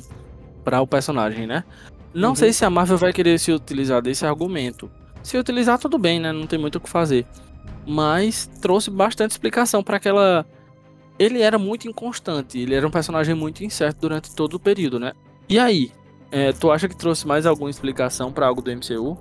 para 0.63 0.81
o 0.81 0.87
personagem, 0.87 1.49
né? 1.49 1.65
Não 2.15 2.29
uhum. 2.31 2.35
sei 2.37 2.53
se 2.53 2.65
a 2.65 2.71
Marvel 2.71 2.97
vai 2.97 3.13
querer 3.13 3.41
se 3.41 3.51
utilizar 3.51 4.01
desse 4.01 4.25
argumento. 4.25 4.89
Se 5.21 5.37
utilizar 5.37 5.81
tudo 5.81 5.99
bem, 5.99 6.21
né? 6.21 6.31
Não 6.31 6.47
tem 6.47 6.61
muito 6.61 6.77
o 6.77 6.81
que 6.81 6.89
fazer 6.89 7.27
mas 7.87 8.47
trouxe 8.61 8.91
bastante 8.91 9.33
explicação 9.33 9.83
para 9.83 9.97
aquela. 9.97 10.47
Ele 11.19 11.41
era 11.41 11.59
muito 11.59 11.89
inconstante, 11.89 12.59
ele 12.59 12.75
era 12.75 12.87
um 12.87 12.91
personagem 12.91 13.35
muito 13.35 13.65
incerto 13.65 14.01
durante 14.01 14.35
todo 14.35 14.55
o 14.55 14.61
período, 14.61 15.01
né? 15.01 15.13
E 15.49 15.59
aí, 15.59 15.91
é, 16.31 16.53
tu 16.53 16.71
acha 16.71 16.89
que 16.89 16.97
trouxe 16.97 17.27
mais 17.27 17.47
alguma 17.47 17.71
explicação 17.71 18.31
para 18.31 18.47
algo 18.47 18.63
do 18.63 18.71
MCU? 18.71 19.17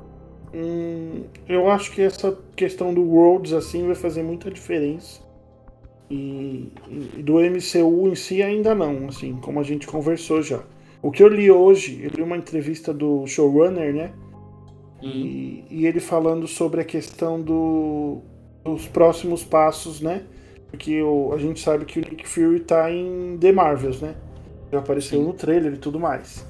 Hum, 0.53 1.23
eu 1.47 1.69
acho 1.69 1.91
que 1.91 2.01
essa 2.01 2.37
questão 2.55 2.93
do 2.93 3.01
Worlds 3.01 3.53
assim 3.53 3.85
vai 3.85 3.95
fazer 3.95 4.23
muita 4.23 4.51
diferença. 4.51 5.21
E, 6.09 6.71
e, 6.89 7.23
do 7.23 7.39
MCU 7.39 8.07
em 8.07 8.15
si 8.15 8.41
ainda 8.41 8.73
não, 8.73 9.07
assim, 9.07 9.35
como 9.37 9.59
a 9.59 9.63
gente 9.63 9.87
conversou 9.87 10.41
já. 10.41 10.63
O 11.01 11.11
que 11.11 11.21
eu 11.21 11.27
li 11.27 11.51
hoje, 11.51 12.01
eu 12.03 12.09
li 12.09 12.21
uma 12.21 12.37
entrevista 12.37 12.93
do 12.93 13.25
showrunner, 13.27 13.93
né? 13.93 14.13
Hum. 15.01 15.07
E, 15.07 15.65
e 15.69 15.85
ele 15.85 15.99
falando 15.99 16.47
sobre 16.47 16.81
a 16.81 16.85
questão 16.85 17.41
do 17.41 18.21
os 18.69 18.87
próximos 18.87 19.43
passos, 19.43 20.01
né? 20.01 20.23
Porque 20.69 21.01
o, 21.01 21.33
a 21.33 21.37
gente 21.37 21.59
sabe 21.59 21.85
que 21.85 21.99
o 21.99 22.01
Nick 22.01 22.27
Fury 22.27 22.59
tá 22.59 22.91
em 22.91 23.37
The 23.39 23.51
Marvels, 23.51 24.01
né? 24.01 24.15
Já 24.71 24.79
apareceu 24.79 25.19
Sim. 25.19 25.25
no 25.25 25.33
trailer 25.33 25.73
e 25.73 25.77
tudo 25.77 25.99
mais. 25.99 26.45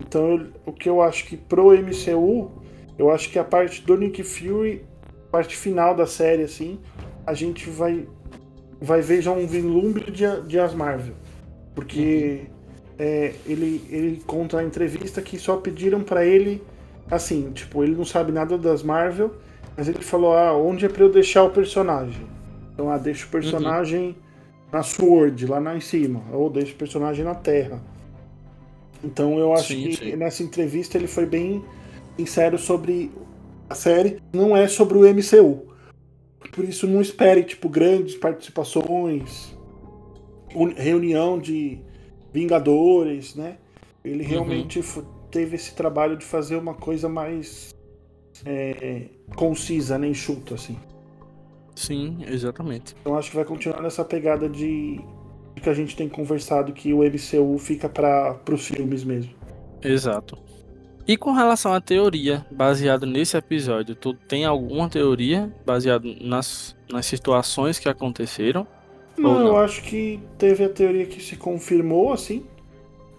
Então, 0.00 0.32
eu, 0.32 0.46
o 0.66 0.72
que 0.72 0.88
eu 0.88 1.00
acho 1.00 1.26
que 1.26 1.36
pro 1.36 1.70
MCU, 1.70 2.50
eu 2.98 3.10
acho 3.10 3.30
que 3.30 3.38
a 3.38 3.44
parte 3.44 3.82
do 3.82 3.96
Nick 3.96 4.22
Fury, 4.22 4.84
parte 5.30 5.56
final 5.56 5.94
da 5.94 6.06
série, 6.06 6.42
assim, 6.42 6.78
a 7.26 7.32
gente 7.34 7.68
vai, 7.70 8.06
vai 8.80 9.00
ver 9.00 9.22
já 9.22 9.32
um 9.32 9.46
vislumbre 9.46 10.10
de, 10.10 10.24
de 10.42 10.58
As 10.58 10.74
Marvel. 10.74 11.14
Porque 11.74 12.42
uhum. 12.42 12.46
é, 12.98 13.32
ele, 13.46 13.84
ele 13.88 14.22
conta 14.26 14.58
na 14.58 14.64
entrevista 14.64 15.22
que 15.22 15.38
só 15.38 15.56
pediram 15.56 16.02
para 16.02 16.26
ele, 16.26 16.62
assim, 17.10 17.50
tipo, 17.52 17.82
ele 17.82 17.94
não 17.94 18.04
sabe 18.04 18.32
nada 18.32 18.58
das 18.58 18.82
Marvel 18.82 19.34
mas 19.76 19.88
ele 19.88 20.02
falou, 20.02 20.34
ah, 20.34 20.56
onde 20.56 20.84
é 20.84 20.88
pra 20.88 21.04
eu 21.04 21.10
deixar 21.10 21.44
o 21.44 21.50
personagem? 21.50 22.26
Então, 22.72 22.90
ah, 22.90 22.98
deixa 22.98 23.26
o 23.26 23.28
personagem 23.28 24.08
uhum. 24.08 24.14
na 24.72 24.82
Sword, 24.82 25.46
lá, 25.46 25.58
lá 25.58 25.76
em 25.76 25.80
cima. 25.80 26.22
Ou 26.32 26.50
deixa 26.50 26.72
o 26.72 26.76
personagem 26.76 27.24
na 27.24 27.34
Terra. 27.34 27.82
Então 29.04 29.38
eu 29.38 29.52
acho 29.52 29.68
sim, 29.68 29.88
que 29.88 29.96
sim. 29.96 30.16
nessa 30.16 30.42
entrevista 30.42 30.96
ele 30.96 31.08
foi 31.08 31.26
bem 31.26 31.64
sincero 32.16 32.58
sobre 32.58 33.10
a 33.68 33.74
série. 33.74 34.18
Não 34.32 34.56
é 34.56 34.68
sobre 34.68 34.96
o 34.98 35.02
MCU. 35.02 35.72
Por 36.52 36.64
isso 36.64 36.86
não 36.86 37.00
espere, 37.00 37.42
tipo, 37.42 37.68
grandes 37.68 38.14
participações, 38.14 39.56
reunião 40.76 41.38
de 41.38 41.80
Vingadores, 42.32 43.34
né? 43.34 43.56
Ele 44.04 44.22
uhum. 44.22 44.28
realmente 44.28 44.78
uhum. 44.78 45.04
teve 45.30 45.56
esse 45.56 45.74
trabalho 45.74 46.16
de 46.16 46.24
fazer 46.24 46.56
uma 46.56 46.74
coisa 46.74 47.08
mais 47.08 47.72
é, 48.44 49.06
concisa, 49.34 49.98
nem 49.98 50.10
enxuta, 50.10 50.54
assim. 50.54 50.76
Sim, 51.74 52.18
exatamente. 52.26 52.94
Então 53.00 53.16
acho 53.16 53.30
que 53.30 53.36
vai 53.36 53.44
continuar 53.44 53.80
nessa 53.80 54.04
pegada 54.04 54.48
de, 54.48 55.00
de 55.54 55.60
que 55.62 55.68
a 55.68 55.74
gente 55.74 55.96
tem 55.96 56.08
conversado 56.08 56.72
que 56.72 56.92
o 56.92 56.98
MCU 56.98 57.58
fica 57.58 57.88
para 57.88 58.38
os 58.50 58.66
filmes 58.66 59.04
mesmo. 59.04 59.32
Exato. 59.82 60.38
E 61.06 61.16
com 61.16 61.32
relação 61.32 61.72
à 61.72 61.80
teoria 61.80 62.46
baseado 62.50 63.06
nesse 63.06 63.36
episódio, 63.36 63.96
tu 63.96 64.14
tem 64.14 64.44
alguma 64.44 64.88
teoria 64.88 65.52
baseada 65.66 66.06
nas, 66.20 66.76
nas 66.90 67.06
situações 67.06 67.78
que 67.78 67.88
aconteceram? 67.88 68.66
Não, 69.16 69.34
não, 69.34 69.46
eu 69.48 69.56
acho 69.56 69.82
que 69.82 70.20
teve 70.38 70.64
a 70.64 70.68
teoria 70.68 71.04
que 71.06 71.20
se 71.20 71.36
confirmou, 71.36 72.12
assim. 72.12 72.44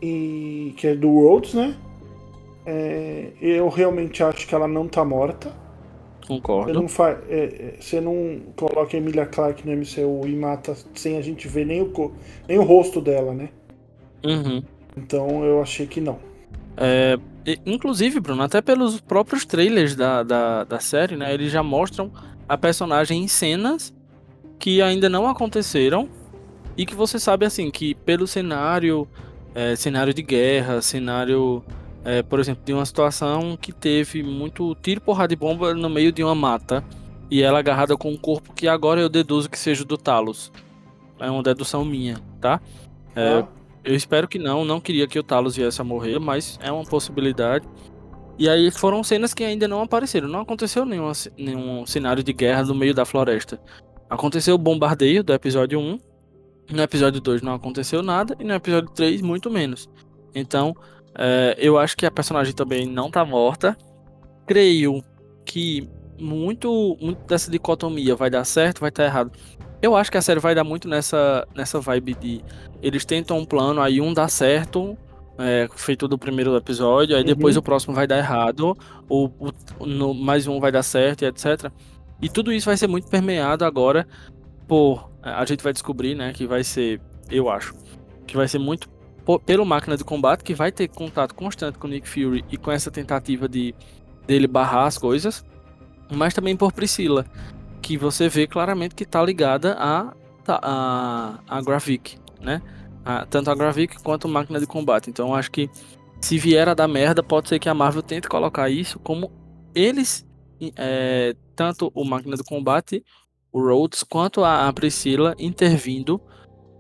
e 0.01 0.73
que 0.77 0.87
é 0.87 0.95
do 0.95 1.09
Rhodes, 1.09 1.53
né? 1.53 1.75
É, 2.65 3.31
eu 3.41 3.67
realmente 3.69 4.23
acho 4.23 4.47
que 4.47 4.55
ela 4.55 4.67
não 4.67 4.87
tá 4.87 5.03
morta. 5.03 5.51
Concordo. 6.27 6.71
Você 6.71 6.79
não, 6.79 6.87
fa 6.87 7.21
é, 7.27 7.43
é, 7.43 7.75
você 7.79 7.99
não 7.99 8.41
coloca 8.55 8.95
a 8.95 8.97
Emilia 8.97 9.25
Clarke 9.25 9.67
no 9.67 9.75
MCU 9.75 10.27
e 10.27 10.35
mata 10.35 10.75
sem 10.95 11.17
a 11.17 11.21
gente 11.21 11.47
ver 11.47 11.65
nem 11.65 11.81
o, 11.81 12.13
nem 12.47 12.57
o 12.57 12.63
rosto 12.63 13.01
dela, 13.01 13.33
né? 13.33 13.49
Uhum. 14.25 14.63
Então 14.95 15.43
eu 15.43 15.61
achei 15.61 15.85
que 15.85 15.99
não. 15.99 16.17
É, 16.77 17.17
inclusive, 17.65 18.19
Bruno, 18.19 18.41
até 18.43 18.61
pelos 18.61 19.01
próprios 19.01 19.45
trailers 19.45 19.95
da, 19.95 20.23
da, 20.23 20.63
da 20.63 20.79
série, 20.79 21.15
né? 21.15 21.33
Eles 21.33 21.51
já 21.51 21.61
mostram 21.61 22.11
a 22.47 22.57
personagem 22.57 23.23
em 23.23 23.27
cenas 23.27 23.93
que 24.57 24.81
ainda 24.81 25.09
não 25.09 25.27
aconteceram 25.27 26.07
e 26.77 26.85
que 26.85 26.95
você 26.95 27.19
sabe, 27.19 27.45
assim, 27.45 27.69
que 27.69 27.93
pelo 27.93 28.25
cenário, 28.25 29.07
é, 29.53 29.75
cenário 29.75 30.13
de 30.13 30.21
guerra, 30.21 30.81
cenário, 30.81 31.63
é, 32.03 32.21
por 32.21 32.39
exemplo, 32.39 32.63
de 32.65 32.73
uma 32.73 32.85
situação 32.85 33.57
que 33.59 33.71
teve 33.71 34.23
muito 34.23 34.75
tiro, 34.75 35.01
porrada 35.01 35.29
de 35.29 35.35
bomba 35.35 35.73
no 35.73 35.89
meio 35.89 36.11
de 36.11 36.23
uma 36.23 36.35
mata 36.35 36.83
e 37.29 37.41
ela 37.41 37.59
agarrada 37.59 37.95
com 37.95 38.11
um 38.11 38.17
corpo 38.17 38.53
que 38.53 38.67
agora 38.67 39.01
eu 39.01 39.09
deduzo 39.09 39.49
que 39.49 39.57
seja 39.57 39.85
do 39.85 39.97
Talos. 39.97 40.51
É 41.19 41.29
uma 41.29 41.41
dedução 41.41 41.85
minha, 41.85 42.19
tá? 42.41 42.61
É, 43.15 43.39
ah. 43.39 43.47
Eu 43.83 43.95
espero 43.95 44.27
que 44.27 44.39
não, 44.39 44.63
não 44.63 44.79
queria 44.79 45.07
que 45.07 45.19
o 45.19 45.23
Talos 45.23 45.55
viesse 45.55 45.81
a 45.81 45.83
morrer, 45.83 46.19
mas 46.19 46.57
é 46.61 46.71
uma 46.71 46.83
possibilidade. 46.83 47.67
E 48.37 48.49
aí 48.49 48.71
foram 48.71 49.03
cenas 49.03 49.33
que 49.33 49.43
ainda 49.43 49.67
não 49.67 49.81
apareceram. 49.81 50.27
Não 50.27 50.41
aconteceu 50.41 50.85
nenhum, 50.85 51.11
nenhum 51.37 51.85
cenário 51.85 52.23
de 52.23 52.33
guerra 52.33 52.63
no 52.63 52.73
meio 52.73 52.93
da 52.93 53.05
floresta. 53.05 53.59
Aconteceu 54.09 54.55
o 54.55 54.57
bombardeio 54.57 55.23
do 55.23 55.33
episódio 55.33 55.79
1. 55.79 55.99
No 56.71 56.81
episódio 56.81 57.19
2 57.19 57.41
não 57.41 57.53
aconteceu 57.53 58.01
nada. 58.01 58.35
E 58.39 58.43
no 58.43 58.53
episódio 58.53 58.89
3, 58.91 59.21
muito 59.21 59.51
menos. 59.51 59.89
Então, 60.33 60.75
é, 61.17 61.55
eu 61.57 61.77
acho 61.77 61.95
que 61.95 62.05
a 62.05 62.11
personagem 62.11 62.53
também 62.53 62.85
não 62.85 63.09
tá 63.09 63.23
morta. 63.23 63.77
Creio 64.45 65.03
que 65.45 65.87
muito, 66.19 66.97
muito 67.01 67.25
dessa 67.25 67.51
dicotomia 67.51 68.15
vai 68.15 68.29
dar 68.29 68.43
certo, 68.45 68.79
vai 68.79 68.89
estar 68.89 69.03
tá 69.03 69.09
errado. 69.09 69.31
Eu 69.81 69.95
acho 69.95 70.09
que 70.09 70.17
a 70.17 70.21
série 70.21 70.39
vai 70.39 70.55
dar 70.55 70.63
muito 70.63 70.87
nessa, 70.87 71.47
nessa 71.53 71.79
vibe 71.79 72.13
de. 72.15 72.41
Eles 72.81 73.03
tentam 73.03 73.37
um 73.37 73.45
plano, 73.45 73.81
aí 73.81 73.99
um 73.99 74.13
dá 74.13 74.27
certo, 74.27 74.97
é, 75.37 75.67
feito 75.75 76.07
do 76.07 76.17
primeiro 76.17 76.55
episódio, 76.55 77.15
aí 77.15 77.21
uhum. 77.21 77.27
depois 77.27 77.57
o 77.57 77.61
próximo 77.61 77.93
vai 77.93 78.07
dar 78.07 78.17
errado, 78.17 78.77
ou, 79.09 79.33
no, 79.81 80.13
mais 80.13 80.47
um 80.47 80.59
vai 80.59 80.71
dar 80.71 80.83
certo, 80.83 81.23
e 81.23 81.25
etc. 81.25 81.69
E 82.21 82.29
tudo 82.29 82.53
isso 82.53 82.67
vai 82.67 82.77
ser 82.77 82.87
muito 82.87 83.09
permeado 83.09 83.65
agora 83.65 84.07
por. 84.67 85.11
A 85.21 85.43
gente 85.45 85.63
vai 85.63 85.73
descobrir, 85.73 86.15
né, 86.15 86.31
que 86.33 86.45
vai 86.47 86.63
ser, 86.63 87.01
eu 87.29 87.49
acho, 87.49 87.73
que 88.25 88.37
vai 88.37 88.47
ser 88.47 88.59
muito 88.59 88.89
pelo 89.45 89.65
máquina 89.65 89.95
de 89.95 90.03
combate, 90.03 90.43
que 90.43 90.53
vai 90.53 90.71
ter 90.71 90.87
contato 90.87 91.33
constante 91.33 91.77
com 91.77 91.87
Nick 91.87 92.07
Fury 92.07 92.43
e 92.51 92.57
com 92.57 92.71
essa 92.71 92.91
tentativa 92.91 93.47
de 93.47 93.73
dele 94.27 94.47
barrar 94.47 94.85
as 94.85 94.97
coisas, 94.97 95.45
mas 96.11 96.33
também 96.33 96.55
por 96.55 96.71
Priscila, 96.71 97.25
que 97.81 97.97
você 97.97 98.29
vê 98.29 98.47
claramente 98.47 98.95
que 98.95 99.05
tá 99.05 99.21
ligada 99.23 99.75
a, 99.77 100.13
a, 100.47 101.39
a 101.47 101.61
Gravik, 101.61 102.17
né? 102.39 102.61
A, 103.05 103.25
tanto 103.25 103.51
a 103.51 103.55
Gravik 103.55 104.01
quanto 104.01 104.27
a 104.27 104.31
máquina 104.31 104.59
de 104.59 104.65
combate. 104.65 105.09
Então 105.09 105.35
acho 105.35 105.51
que 105.51 105.69
se 106.21 106.37
vier 106.37 106.69
a 106.69 106.73
dar 106.73 106.87
merda, 106.87 107.21
pode 107.21 107.49
ser 107.49 107.59
que 107.59 107.67
a 107.67 107.73
Marvel 107.73 108.01
tente 108.01 108.29
colocar 108.29 108.69
isso 108.69 108.97
como 108.99 109.29
eles, 109.75 110.25
é, 110.77 111.35
tanto 111.53 111.91
o 111.93 112.05
máquina 112.05 112.37
de 112.37 112.43
combate, 112.43 113.03
o 113.51 113.61
Rhodes, 113.61 114.03
quanto 114.03 114.43
a, 114.43 114.67
a 114.67 114.73
Priscila 114.73 115.35
intervindo 115.37 116.21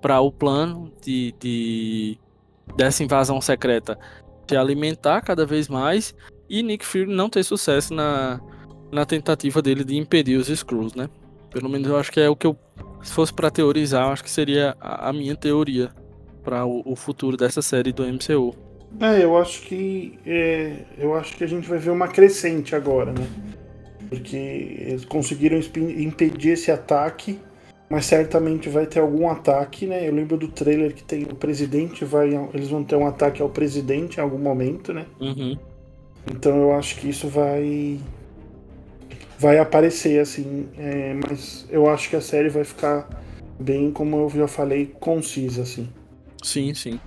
para 0.01 0.21
o 0.21 0.31
plano 0.31 0.93
de, 1.01 1.33
de, 1.39 2.17
dessa 2.75 3.03
invasão 3.03 3.39
secreta 3.39 3.97
se 4.49 4.55
alimentar 4.55 5.21
cada 5.21 5.45
vez 5.45 5.67
mais 5.67 6.13
e 6.49 6.61
Nick 6.61 6.85
Fury 6.85 7.05
não 7.05 7.29
ter 7.29 7.43
sucesso 7.43 7.93
na, 7.93 8.39
na 8.91 9.05
tentativa 9.05 9.61
dele 9.61 9.83
de 9.83 9.97
impedir 9.97 10.37
os 10.37 10.49
Skrulls, 10.49 10.95
né? 10.95 11.09
Pelo 11.49 11.69
menos 11.69 11.87
eu 11.87 11.97
acho 11.97 12.11
que 12.11 12.19
é 12.19 12.29
o 12.29 12.35
que 12.35 12.47
eu, 12.47 12.57
se 13.01 13.13
fosse 13.13 13.33
para 13.33 13.49
teorizar, 13.49 14.09
acho 14.09 14.23
que 14.23 14.29
seria 14.29 14.75
a, 14.79 15.09
a 15.09 15.13
minha 15.13 15.35
teoria 15.35 15.91
para 16.43 16.65
o, 16.65 16.81
o, 16.85 16.95
futuro 16.95 17.37
dessa 17.37 17.61
série 17.61 17.91
do 17.91 18.03
MCU. 18.03 18.53
É, 18.99 19.23
eu 19.23 19.37
acho 19.37 19.61
que 19.61 20.19
é, 20.25 20.85
eu 20.97 21.15
acho 21.15 21.35
que 21.35 21.43
a 21.43 21.47
gente 21.47 21.67
vai 21.67 21.79
ver 21.79 21.91
uma 21.91 22.07
crescente 22.07 22.75
agora, 22.75 23.13
né? 23.13 23.25
Porque 24.09 24.35
eles 24.35 25.05
conseguiram 25.05 25.57
impedir 25.57 26.49
esse 26.49 26.69
ataque, 26.69 27.39
mas 27.93 28.07
certamente 28.07 28.69
vai 28.69 28.87
ter 28.87 28.99
algum 28.99 29.29
ataque, 29.29 29.85
né? 29.85 30.09
Eu 30.09 30.15
lembro 30.15 30.35
do 30.35 30.47
trailer 30.47 30.95
que 30.95 31.03
tem 31.03 31.21
o 31.25 31.35
presidente 31.35 32.03
vai, 32.03 32.29
eles 32.51 32.67
vão 32.69 32.83
ter 32.83 32.95
um 32.95 33.05
ataque 33.05 33.39
ao 33.39 33.49
presidente 33.49 34.17
em 34.17 34.19
algum 34.19 34.39
momento, 34.39 34.91
né? 34.91 35.05
Uhum. 35.21 35.55
Então 36.31 36.59
eu 36.59 36.73
acho 36.73 36.95
que 36.95 37.07
isso 37.07 37.27
vai 37.27 37.99
vai 39.37 39.59
aparecer, 39.59 40.19
assim. 40.19 40.67
É, 40.75 41.13
mas 41.13 41.67
eu 41.69 41.87
acho 41.87 42.09
que 42.09 42.15
a 42.15 42.21
série 42.21 42.49
vai 42.49 42.63
ficar 42.63 43.07
bem, 43.59 43.91
como 43.91 44.17
eu 44.17 44.29
já 44.31 44.47
falei, 44.47 44.87
concisa, 44.99 45.61
assim. 45.61 45.87
Sim, 46.41 46.73
sim. 46.73 46.99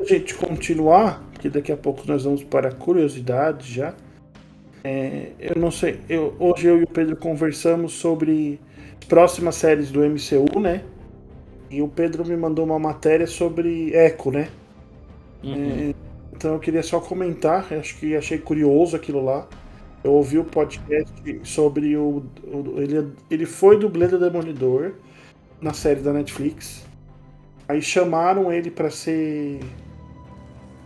A 0.00 0.04
gente 0.04 0.34
continuar, 0.34 1.22
que 1.40 1.50
daqui 1.50 1.70
a 1.70 1.76
pouco 1.76 2.04
nós 2.06 2.24
vamos 2.24 2.42
para 2.42 2.72
curiosidades 2.72 3.66
já. 3.66 3.94
É, 4.82 5.32
eu 5.38 5.60
não 5.60 5.70
sei, 5.70 6.00
eu, 6.08 6.34
hoje 6.38 6.68
eu 6.68 6.80
e 6.80 6.84
o 6.84 6.88
Pedro 6.88 7.16
conversamos 7.16 7.92
sobre 7.92 8.58
próximas 9.02 9.56
séries 9.56 9.90
do 9.90 10.00
MCU, 10.00 10.60
né? 10.60 10.82
E 11.70 11.80
o 11.80 11.88
Pedro 11.88 12.24
me 12.26 12.36
mandou 12.36 12.64
uma 12.64 12.78
matéria 12.78 13.26
sobre 13.26 13.94
Echo, 13.94 14.30
né? 14.30 14.48
Uhum. 15.42 15.90
É, 15.90 15.94
então 16.32 16.54
eu 16.54 16.60
queria 16.60 16.82
só 16.82 17.00
comentar, 17.00 17.72
acho 17.72 17.96
que 17.98 18.16
achei 18.16 18.38
curioso 18.38 18.96
aquilo 18.96 19.24
lá. 19.24 19.46
Eu 20.04 20.12
ouvi 20.12 20.38
o 20.38 20.44
podcast 20.44 21.40
sobre 21.44 21.96
o. 21.96 22.24
o 22.44 22.80
ele, 22.80 23.12
ele 23.30 23.46
foi 23.46 23.78
dublê 23.78 24.08
do 24.08 24.18
Demolidor 24.18 24.94
na 25.60 25.72
série 25.72 26.00
da 26.00 26.12
Netflix. 26.12 26.84
Aí 27.68 27.80
chamaram 27.80 28.52
ele 28.52 28.70
para 28.70 28.90
ser. 28.90 29.60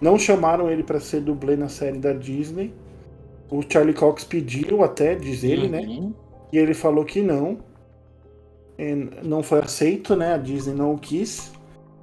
Não 0.00 0.18
chamaram 0.18 0.70
ele 0.70 0.82
para 0.82 1.00
ser 1.00 1.22
dublê 1.22 1.56
na 1.56 1.68
série 1.68 1.98
da 1.98 2.12
Disney. 2.12 2.74
O 3.50 3.62
Charlie 3.66 3.94
Cox 3.94 4.24
pediu 4.24 4.84
até, 4.84 5.14
diz 5.14 5.42
ele, 5.42 5.68
né? 5.68 5.80
uhum. 5.80 6.08
né? 6.08 6.12
E 6.52 6.58
ele 6.58 6.74
falou 6.74 7.04
que 7.04 7.22
não. 7.22 7.58
E 8.78 8.94
não 9.22 9.42
foi 9.42 9.60
aceito, 9.60 10.14
né? 10.14 10.34
A 10.34 10.38
Disney 10.38 10.74
não 10.74 10.96
quis. 10.96 11.52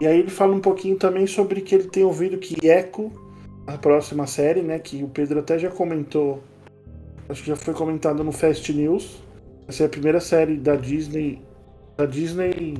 E 0.01 0.07
aí 0.07 0.19
ele 0.19 0.29
fala 0.29 0.53
um 0.53 0.59
pouquinho 0.59 0.95
também 0.97 1.27
sobre 1.27 1.61
que 1.61 1.75
ele 1.75 1.87
tem 1.87 2.03
ouvido 2.03 2.37
que 2.37 2.67
Echo, 2.67 3.11
a 3.67 3.77
próxima 3.77 4.25
série, 4.25 4.61
né? 4.61 4.79
Que 4.79 5.03
o 5.03 5.07
Pedro 5.07 5.39
até 5.39 5.59
já 5.59 5.69
comentou 5.69 6.41
acho 7.29 7.41
que 7.41 7.47
já 7.47 7.55
foi 7.55 7.73
comentado 7.73 8.23
no 8.23 8.31
Fast 8.31 8.71
News. 8.73 9.21
Vai 9.65 9.75
ser 9.75 9.85
a 9.85 9.89
primeira 9.89 10.19
série 10.19 10.57
da 10.57 10.75
Disney. 10.75 11.41
Da 11.97 12.05
Disney 12.05 12.75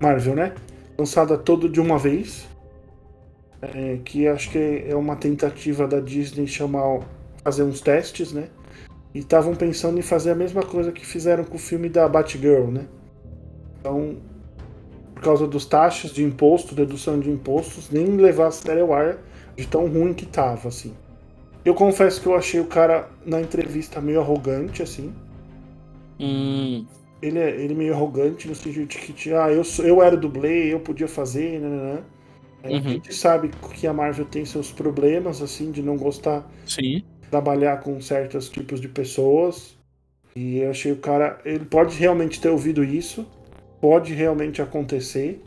Marvel, 0.00 0.34
né? 0.34 0.54
Lançada 0.98 1.38
toda 1.38 1.68
de 1.68 1.80
uma 1.80 1.98
vez. 1.98 2.48
É, 3.62 3.98
que 4.04 4.26
acho 4.26 4.50
que 4.50 4.84
é 4.88 4.96
uma 4.96 5.16
tentativa 5.16 5.86
da 5.86 6.00
Disney 6.00 6.46
chamar. 6.46 7.00
fazer 7.42 7.62
uns 7.62 7.80
testes, 7.80 8.32
né? 8.32 8.48
E 9.14 9.18
estavam 9.18 9.54
pensando 9.54 9.98
em 9.98 10.02
fazer 10.02 10.30
a 10.30 10.34
mesma 10.34 10.62
coisa 10.62 10.92
que 10.92 11.04
fizeram 11.04 11.44
com 11.44 11.56
o 11.56 11.58
filme 11.58 11.88
da 11.88 12.08
Batgirl, 12.08 12.70
né? 12.70 12.86
Então, 13.80 14.16
por 15.14 15.22
causa 15.22 15.46
dos 15.46 15.66
taxas 15.66 16.12
de 16.12 16.22
imposto, 16.22 16.74
dedução 16.74 17.18
de 17.18 17.30
impostos, 17.30 17.90
nem 17.90 18.16
levar 18.16 18.48
a 18.48 18.96
ar 18.96 19.18
de 19.56 19.66
tão 19.66 19.86
ruim 19.86 20.14
que 20.14 20.26
tava, 20.26 20.68
assim. 20.68 20.94
Eu 21.64 21.74
confesso 21.74 22.20
que 22.20 22.26
eu 22.26 22.34
achei 22.34 22.60
o 22.60 22.66
cara 22.66 23.08
na 23.26 23.40
entrevista 23.40 24.00
meio 24.00 24.20
arrogante, 24.20 24.82
assim. 24.82 25.12
Hum. 26.18 26.86
Ele 27.20 27.38
é 27.38 27.50
ele 27.50 27.74
é 27.74 27.76
meio 27.76 27.94
arrogante 27.94 28.48
no 28.48 28.54
sentido 28.54 28.86
de 28.86 28.96
que, 28.96 29.32
ah, 29.34 29.50
eu, 29.52 29.62
sou, 29.62 29.84
eu 29.84 30.02
era 30.02 30.16
dublê, 30.16 30.72
eu 30.72 30.80
podia 30.80 31.08
fazer, 31.08 31.60
né? 31.60 31.68
né, 31.68 31.92
né. 31.94 32.02
É, 32.62 32.68
uhum. 32.70 32.76
A 32.76 32.80
gente 32.80 33.14
sabe 33.14 33.50
que 33.74 33.86
a 33.86 33.92
Marvel 33.92 34.24
tem 34.24 34.44
seus 34.44 34.70
problemas, 34.70 35.40
assim, 35.40 35.70
de 35.70 35.82
não 35.82 35.96
gostar 35.96 36.46
Sim. 36.66 37.02
Trabalhar 37.30 37.80
com 37.80 38.00
certos 38.00 38.48
tipos 38.48 38.80
de 38.80 38.88
pessoas. 38.88 39.76
E 40.34 40.58
eu 40.58 40.70
achei 40.70 40.92
o 40.92 40.96
cara. 40.96 41.40
Ele 41.44 41.64
pode 41.64 41.96
realmente 41.96 42.40
ter 42.40 42.48
ouvido 42.48 42.84
isso, 42.84 43.26
pode 43.80 44.14
realmente 44.14 44.60
acontecer, 44.62 45.42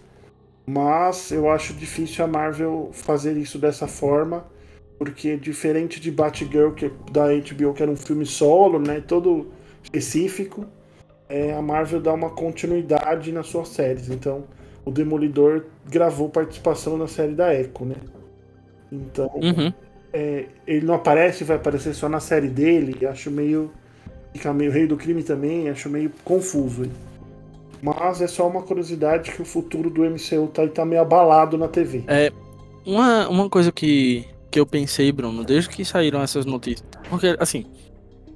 mas 0.66 1.32
eu 1.32 1.50
acho 1.50 1.74
difícil 1.74 2.24
a 2.26 2.28
Marvel 2.28 2.90
fazer 2.92 3.38
isso 3.38 3.58
dessa 3.58 3.88
forma 3.88 4.46
porque 5.04 5.36
diferente 5.36 6.00
de 6.00 6.10
Batgirl 6.10 6.72
que 6.72 6.90
da 7.12 7.28
HBO 7.28 7.74
que 7.74 7.84
era 7.84 7.92
um 7.92 7.96
filme 7.96 8.26
solo, 8.26 8.80
né, 8.80 9.02
todo 9.06 9.52
específico, 9.84 10.66
é, 11.28 11.54
a 11.54 11.62
Marvel 11.62 12.00
dá 12.00 12.14
uma 12.14 12.30
continuidade 12.30 13.32
nas 13.32 13.48
suas 13.48 13.68
séries. 13.68 14.10
Então, 14.10 14.46
o 14.86 14.92
Demolidor 14.92 15.66
gravou 15.90 16.30
participação 16.30 16.98
na 16.98 17.08
série 17.08 17.34
da 17.34 17.54
Echo, 17.54 17.84
né? 17.84 17.96
Então, 18.92 19.30
uhum. 19.36 19.74
É, 20.14 20.46
ele 20.68 20.86
não 20.86 20.94
aparece, 20.94 21.44
vai 21.44 21.58
aparecer 21.58 21.94
só 21.94 22.08
na 22.08 22.20
série 22.20 22.48
dele. 22.48 23.06
Acho 23.06 23.32
meio 23.32 23.72
fica 24.32 24.54
meio 24.54 24.72
rei 24.72 24.88
do 24.88 24.98
crime 24.98 25.24
também, 25.24 25.70
acho 25.70 25.90
meio 25.90 26.12
confuso. 26.24 26.84
Hein? 26.84 26.92
Mas 27.82 28.22
é 28.22 28.28
só 28.28 28.48
uma 28.48 28.62
curiosidade 28.62 29.32
que 29.32 29.42
o 29.42 29.46
futuro 29.46 29.90
do 29.90 30.04
MCU 30.04 30.48
tá, 30.48 30.68
tá 30.68 30.86
meio 30.86 31.02
abalado 31.02 31.58
na 31.58 31.68
TV. 31.68 32.04
É, 32.08 32.32
uma, 32.86 33.28
uma 33.28 33.50
coisa 33.50 33.72
que, 33.72 34.26
que 34.50 34.60
eu 34.60 34.66
pensei, 34.66 35.12
Bruno, 35.12 35.44
desde 35.44 35.70
que 35.70 35.84
saíram 35.84 36.22
essas 36.22 36.46
notícias. 36.46 36.88
Porque, 37.10 37.36
assim, 37.40 37.66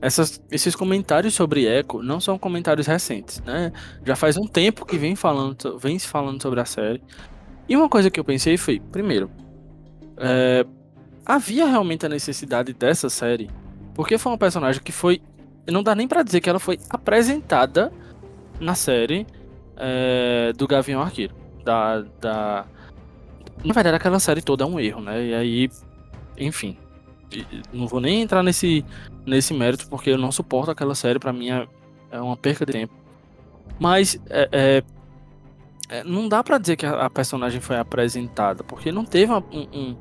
essas, 0.01 0.41
esses 0.51 0.75
comentários 0.75 1.33
sobre 1.33 1.65
Echo 1.65 2.03
não 2.03 2.19
são 2.19 2.37
comentários 2.37 2.85
recentes, 2.85 3.41
né? 3.41 3.71
Já 4.05 4.15
faz 4.15 4.37
um 4.37 4.45
tempo 4.45 4.85
que 4.85 4.97
vem 4.97 5.15
falando, 5.15 5.79
vem 5.79 5.97
se 5.97 6.07
falando 6.07 6.41
sobre 6.41 6.59
a 6.59 6.65
série. 6.65 7.01
E 7.67 7.75
uma 7.75 7.89
coisa 7.89 8.11
que 8.11 8.19
eu 8.19 8.23
pensei 8.23 8.57
foi, 8.57 8.79
primeiro, 8.91 9.31
é, 10.17 10.65
havia 11.27 11.65
realmente 11.65 12.05
a 12.05 12.09
necessidade 12.09 12.71
dessa 12.73 13.09
série, 13.09 13.49
porque 13.93 14.17
foi 14.17 14.31
uma 14.31 14.37
personagem 14.37 14.81
que 14.81 14.93
foi, 14.93 15.21
não 15.67 15.83
dá 15.83 15.93
nem 15.93 16.07
para 16.07 16.23
dizer 16.23 16.39
que 16.39 16.49
ela 16.49 16.59
foi 16.59 16.79
apresentada 16.89 17.91
na 18.59 18.73
série 18.73 19.27
é, 19.75 20.53
do 20.53 20.65
Gavião 20.65 21.01
Arqueiro, 21.01 21.35
da, 21.65 22.01
da, 22.21 22.65
na 23.63 23.73
verdade 23.73 23.97
aquela 23.97 24.19
série 24.19 24.41
toda 24.41 24.63
é 24.63 24.67
um 24.67 24.79
erro, 24.79 25.01
né? 25.01 25.25
E 25.25 25.33
aí, 25.33 25.69
enfim, 26.37 26.77
não 27.73 27.87
vou 27.87 27.99
nem 27.99 28.21
entrar 28.21 28.41
nesse, 28.41 28.85
nesse 29.25 29.53
mérito, 29.53 29.87
porque 29.89 30.11
eu 30.11 30.17
não 30.17 30.31
suporto 30.31 30.71
aquela 30.71 30.95
série, 30.95 31.19
para 31.19 31.33
mim 31.33 31.51
é, 31.51 31.67
é, 32.11 32.21
uma 32.21 32.37
perca 32.37 32.65
de 32.65 32.71
tempo. 32.71 32.93
Mas 33.79 34.19
é, 34.29 34.49
é, 34.51 34.83
é 35.89 36.03
não 36.03 36.29
dá 36.29 36.41
para 36.41 36.57
dizer 36.57 36.77
que 36.77 36.85
a, 36.85 37.09
personagem 37.09 37.59
foi 37.59 37.77
apresentada, 37.77 38.63
porque 38.63 38.91
não 38.91 39.03
teve 39.03 39.31
um, 39.31 39.43
um, 39.53 39.97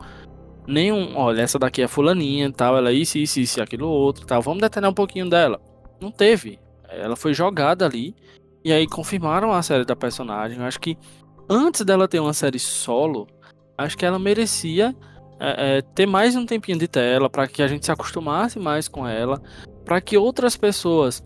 nenhum, 0.67 1.17
olha, 1.17 1.43
essa 1.43 1.59
daqui 1.59 1.83
é 1.83 1.89
fulaninha, 1.89 2.51
tal, 2.53 2.77
ela 2.77 2.91
é 2.91 2.95
isso, 2.95 3.19
isso, 3.19 3.41
isso, 3.41 3.63
aquilo 3.63 3.89
outro, 3.89 4.27
tal, 4.27 4.43
vamos 4.43 4.61
detalhar 4.61 4.91
um 4.91 4.95
pouquinho 4.95 5.29
dela. 5.29 5.61
Não 6.01 6.11
teve. 6.11 6.59
Ela 6.89 7.17
foi 7.17 7.35
jogada 7.35 7.85
ali 7.85 8.15
e 8.65 8.73
aí 8.73 8.87
confirmaram 8.87 9.53
a 9.53 9.63
série 9.63 9.85
da 9.85 9.97
personagem. 9.97 10.59
Eu 10.59 10.65
acho 10.65 10.81
que 10.81 10.97
antes 11.49 11.85
dela 11.85 12.09
ter 12.09 12.21
uma 12.21 12.33
série 12.33 12.59
solo, 12.59 13.27
acho 13.79 13.97
que 13.97 14.05
ela 14.05 14.19
merecia 14.19 14.95
é, 15.39 15.79
é, 15.79 15.83
ter 15.83 16.07
mais 16.07 16.35
um 16.35 16.47
tempinho 16.47 16.79
de 16.79 16.89
tela 16.89 17.29
para 17.29 17.47
que 17.47 17.63
a 17.63 17.67
gente 17.69 17.85
se 17.85 17.93
acostumasse 17.93 18.59
mais 18.59 18.89
com 18.89 19.07
ela, 19.07 19.41
para 19.85 20.01
que 20.01 20.17
outras 20.17 20.57
pessoas, 20.57 21.23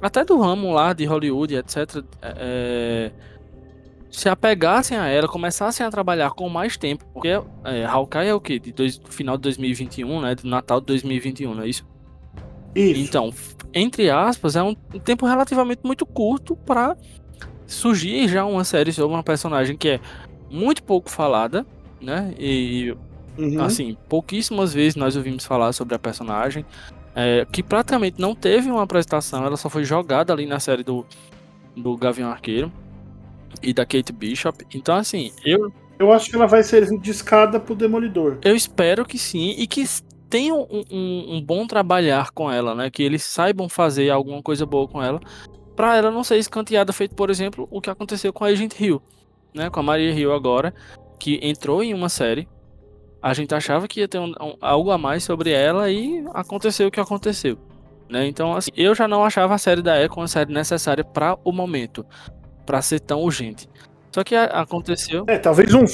até 0.00 0.24
do 0.24 0.38
ramo 0.38 0.72
lá 0.72 0.92
de 0.92 1.04
Hollywood, 1.04 1.56
etc., 1.56 2.04
é, 2.20 2.34
é, 2.36 3.12
se 4.12 4.28
apegassem 4.28 4.96
a 4.96 5.08
ela, 5.08 5.26
começassem 5.26 5.84
a 5.84 5.90
trabalhar 5.90 6.30
com 6.30 6.48
mais 6.48 6.76
tempo, 6.76 7.04
porque 7.12 7.28
é, 7.64 7.84
Hawkeye 7.84 8.28
é 8.28 8.34
o 8.34 8.40
que? 8.40 8.58
De 8.58 8.72
dois, 8.72 9.00
final 9.08 9.36
de 9.36 9.42
2021, 9.42 10.20
né? 10.20 10.34
Do 10.34 10.46
Natal 10.46 10.80
de 10.80 10.86
2021, 10.86 11.54
não 11.54 11.62
é 11.62 11.68
isso? 11.68 11.84
Isso. 12.74 13.00
Então, 13.00 13.32
entre 13.72 14.10
aspas, 14.10 14.54
é 14.54 14.62
um 14.62 14.74
tempo 14.74 15.26
relativamente 15.26 15.80
muito 15.82 16.06
curto 16.06 16.54
para 16.54 16.96
surgir 17.66 18.28
já 18.28 18.44
uma 18.44 18.64
série 18.64 18.92
sobre 18.92 19.14
uma 19.14 19.22
personagem 19.22 19.76
que 19.76 19.88
é 19.88 20.00
muito 20.50 20.82
pouco 20.82 21.10
falada, 21.10 21.66
né? 22.00 22.34
E 22.38 22.94
Uhum. 23.36 23.62
Assim, 23.62 23.96
pouquíssimas 24.08 24.74
vezes 24.74 24.94
nós 24.94 25.16
ouvimos 25.16 25.44
falar 25.44 25.72
sobre 25.72 25.94
a 25.94 25.98
personagem. 25.98 26.64
É, 27.14 27.46
que 27.50 27.62
praticamente 27.62 28.18
não 28.18 28.34
teve 28.34 28.70
uma 28.70 28.82
apresentação, 28.82 29.44
ela 29.44 29.56
só 29.58 29.68
foi 29.68 29.84
jogada 29.84 30.32
ali 30.32 30.46
na 30.46 30.58
série 30.58 30.82
do, 30.82 31.04
do 31.76 31.94
Gavião 31.94 32.30
Arqueiro 32.30 32.72
e 33.62 33.72
da 33.72 33.84
Kate 33.84 34.12
Bishop. 34.12 34.64
Então, 34.74 34.96
assim, 34.96 35.32
eu. 35.44 35.72
Eu 35.98 36.12
acho 36.12 36.30
que 36.30 36.36
ela 36.36 36.46
vai 36.46 36.64
servir 36.64 36.98
de 36.98 37.10
escada 37.12 37.60
pro 37.60 37.76
Demolidor. 37.76 38.38
Eu 38.42 38.56
espero 38.56 39.04
que 39.04 39.16
sim, 39.16 39.54
e 39.56 39.68
que 39.68 39.84
tenham 40.28 40.66
um, 40.68 40.82
um, 40.90 41.36
um 41.36 41.42
bom 41.42 41.64
trabalhar 41.66 42.32
com 42.32 42.50
ela, 42.50 42.74
né? 42.74 42.90
Que 42.90 43.04
eles 43.04 43.22
saibam 43.22 43.68
fazer 43.68 44.10
alguma 44.10 44.42
coisa 44.42 44.66
boa 44.66 44.88
com 44.88 45.00
ela, 45.00 45.20
para 45.76 45.96
ela 45.96 46.10
não 46.10 46.24
ser 46.24 46.38
escanteada, 46.38 46.92
feito, 46.92 47.14
por 47.14 47.30
exemplo, 47.30 47.68
o 47.70 47.80
que 47.80 47.88
aconteceu 47.88 48.32
com 48.32 48.44
a 48.44 48.48
Agent 48.48 48.80
Hill, 48.80 49.00
né? 49.54 49.70
Com 49.70 49.78
a 49.78 49.82
Maria 49.82 50.10
Hill 50.10 50.32
agora, 50.32 50.74
que 51.20 51.38
entrou 51.40 51.84
em 51.84 51.94
uma 51.94 52.08
série 52.08 52.48
a 53.22 53.32
gente 53.32 53.54
achava 53.54 53.86
que 53.86 54.00
ia 54.00 54.08
ter 54.08 54.18
um, 54.18 54.34
algo 54.60 54.90
a 54.90 54.98
mais 54.98 55.22
sobre 55.22 55.52
ela 55.52 55.88
e 55.88 56.24
aconteceu 56.34 56.88
o 56.88 56.90
que 56.90 56.98
aconteceu. 56.98 57.56
Né? 58.10 58.26
Então, 58.26 58.54
assim, 58.54 58.72
eu 58.76 58.94
já 58.94 59.06
não 59.06 59.24
achava 59.24 59.54
a 59.54 59.58
série 59.58 59.80
da 59.80 60.02
Echo 60.02 60.18
uma 60.18 60.26
série 60.26 60.52
necessária 60.52 61.04
para 61.04 61.38
o 61.44 61.52
momento, 61.52 62.04
para 62.64 62.80
ser 62.82 63.00
tão 63.00 63.20
urgente. 63.20 63.68
Só 64.12 64.22
que 64.22 64.34
aconteceu. 64.34 65.24
É, 65.26 65.38
talvez 65.38 65.72
um, 65.74 65.84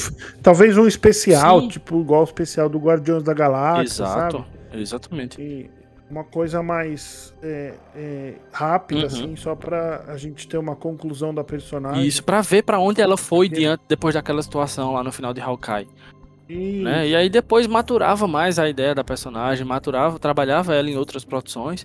talvez 0.43 0.77
um 0.77 0.87
especial, 0.87 1.61
Sim. 1.61 1.69
tipo 1.69 2.01
igual 2.01 2.23
o 2.23 2.25
especial 2.25 2.69
do 2.69 2.79
Guardiões 2.79 3.23
da 3.23 3.33
Galáxia, 3.33 4.03
Exato, 4.03 4.39
sabe? 4.39 4.81
Exatamente. 4.81 5.41
E 5.41 5.71
uma 6.11 6.25
coisa 6.25 6.63
mais 6.63 7.35
é, 7.43 7.75
é, 7.95 8.35
rápida, 8.51 9.03
uhum. 9.03 9.07
assim, 9.07 9.37
só 9.37 9.55
para 9.55 10.05
a 10.09 10.17
gente 10.17 10.49
ter 10.49 10.59
uma 10.59 10.75
conclusão 10.75 11.33
da 11.33 11.45
personagem. 11.45 12.05
Isso, 12.05 12.25
para 12.25 12.41
ver 12.41 12.63
para 12.63 12.81
onde 12.81 13.01
ela 13.01 13.17
foi 13.17 13.49
diante 13.49 13.83
depois 13.89 14.15
daquela 14.15 14.43
situação 14.43 14.95
lá 14.95 15.05
no 15.05 15.13
final 15.13 15.33
de 15.33 15.41
Hawkeye. 15.41 15.87
Né? 16.49 17.09
E 17.09 17.15
aí 17.15 17.29
depois 17.29 17.67
maturava 17.67 18.27
mais 18.27 18.59
a 18.59 18.69
ideia 18.69 18.95
da 18.95 19.05
personagem, 19.05 19.67
maturava, 19.67 20.19
trabalhava 20.19 20.75
ela 20.75 20.89
em 20.89 20.97
outras 20.97 21.25
produções, 21.25 21.85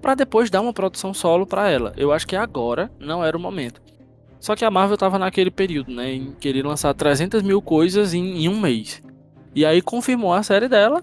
para 0.00 0.14
depois 0.14 0.50
dar 0.50 0.60
uma 0.60 0.72
produção 0.72 1.12
solo 1.12 1.46
para 1.46 1.68
ela. 1.68 1.92
Eu 1.96 2.12
acho 2.12 2.26
que 2.26 2.36
agora 2.36 2.90
não 3.00 3.24
era 3.24 3.36
o 3.36 3.40
momento. 3.40 3.82
Só 4.44 4.54
que 4.54 4.62
a 4.62 4.70
Marvel 4.70 4.98
tava 4.98 5.18
naquele 5.18 5.50
período, 5.50 5.90
né, 5.90 6.12
em 6.12 6.32
querer 6.32 6.66
lançar 6.66 6.92
300 6.92 7.42
mil 7.42 7.62
coisas 7.62 8.12
em, 8.12 8.44
em 8.44 8.48
um 8.50 8.60
mês. 8.60 9.02
E 9.54 9.64
aí 9.64 9.80
confirmou 9.80 10.34
a 10.34 10.42
série 10.42 10.68
dela, 10.68 11.02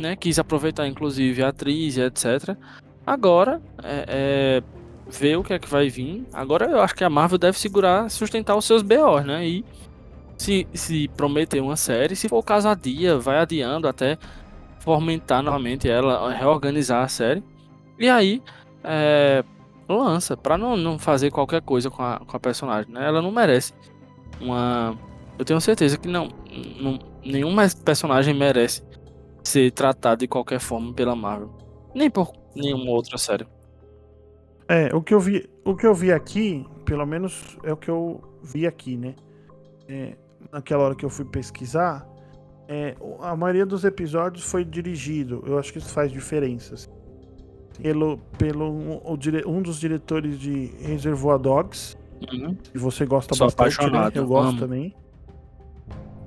né, 0.00 0.16
quis 0.16 0.38
aproveitar 0.38 0.88
inclusive 0.88 1.42
a 1.42 1.48
atriz 1.48 1.98
e 1.98 2.00
etc. 2.00 2.56
Agora, 3.06 3.60
é, 3.82 4.04
é, 4.08 4.62
ver 5.06 5.36
o 5.36 5.44
que 5.44 5.52
é 5.52 5.58
que 5.58 5.68
vai 5.68 5.90
vir. 5.90 6.26
Agora 6.32 6.64
eu 6.64 6.80
acho 6.80 6.94
que 6.94 7.04
a 7.04 7.10
Marvel 7.10 7.36
deve 7.36 7.58
segurar, 7.58 8.08
sustentar 8.08 8.56
os 8.56 8.64
seus 8.64 8.80
BOs, 8.80 9.22
né, 9.22 9.46
e 9.46 9.62
se, 10.38 10.66
se 10.72 11.08
prometer 11.08 11.60
uma 11.60 11.76
série, 11.76 12.16
se 12.16 12.26
for 12.26 12.38
o 12.38 12.42
caso 12.42 12.68
adia, 12.68 13.18
vai 13.18 13.36
adiando 13.36 13.86
até 13.86 14.16
fomentar 14.78 15.42
novamente 15.42 15.90
ela, 15.90 16.32
reorganizar 16.32 17.04
a 17.04 17.08
série. 17.08 17.44
E 17.98 18.08
aí, 18.08 18.42
é, 18.82 19.44
lança, 19.88 20.36
pra 20.36 20.58
não, 20.58 20.76
não 20.76 20.98
fazer 20.98 21.30
qualquer 21.30 21.62
coisa 21.62 21.90
com 21.90 22.02
a, 22.02 22.18
com 22.18 22.36
a 22.36 22.40
personagem, 22.40 22.92
né? 22.92 23.06
Ela 23.06 23.22
não 23.22 23.32
merece 23.32 23.72
uma... 24.40 24.96
Eu 25.38 25.44
tenho 25.44 25.60
certeza 25.60 25.96
que 25.96 26.08
não, 26.08 26.28
não 26.80 26.98
nenhum 27.24 27.54
personagem 27.84 28.34
merece 28.34 28.82
ser 29.42 29.70
tratado 29.70 30.20
de 30.20 30.28
qualquer 30.28 30.60
forma 30.60 30.92
pela 30.92 31.14
Marvel. 31.14 31.50
Nem 31.94 32.10
por 32.10 32.32
nenhuma 32.54 32.90
outra 32.90 33.16
série. 33.16 33.46
É, 34.68 34.94
o 34.94 35.00
que 35.00 35.14
eu 35.14 35.20
vi, 35.20 35.48
o 35.64 35.74
que 35.74 35.86
eu 35.86 35.94
vi 35.94 36.12
aqui, 36.12 36.66
pelo 36.84 37.06
menos 37.06 37.56
é 37.62 37.72
o 37.72 37.76
que 37.76 37.88
eu 37.90 38.20
vi 38.42 38.66
aqui, 38.66 38.96
né? 38.96 39.14
É, 39.88 40.16
naquela 40.52 40.84
hora 40.84 40.94
que 40.94 41.04
eu 41.04 41.10
fui 41.10 41.24
pesquisar, 41.24 42.06
é, 42.68 42.94
a 43.20 43.34
maioria 43.34 43.64
dos 43.64 43.84
episódios 43.84 44.44
foi 44.44 44.64
dirigido. 44.64 45.42
Eu 45.46 45.58
acho 45.58 45.72
que 45.72 45.78
isso 45.78 45.88
faz 45.88 46.12
diferença. 46.12 46.74
Assim. 46.74 46.90
Pelo, 47.80 48.18
pelo 48.36 48.68
um, 48.70 49.00
um, 49.46 49.62
dos 49.62 49.78
diretores 49.78 50.38
de 50.38 50.72
Reservoir 50.80 51.38
Dogs. 51.38 51.96
Uhum. 52.32 52.56
E 52.74 52.78
você 52.78 53.06
gosta 53.06 53.34
Sou 53.34 53.46
bastante, 53.46 53.90
né? 53.90 54.10
Eu 54.14 54.26
gosto 54.26 54.50
amo. 54.50 54.58
também. 54.58 54.94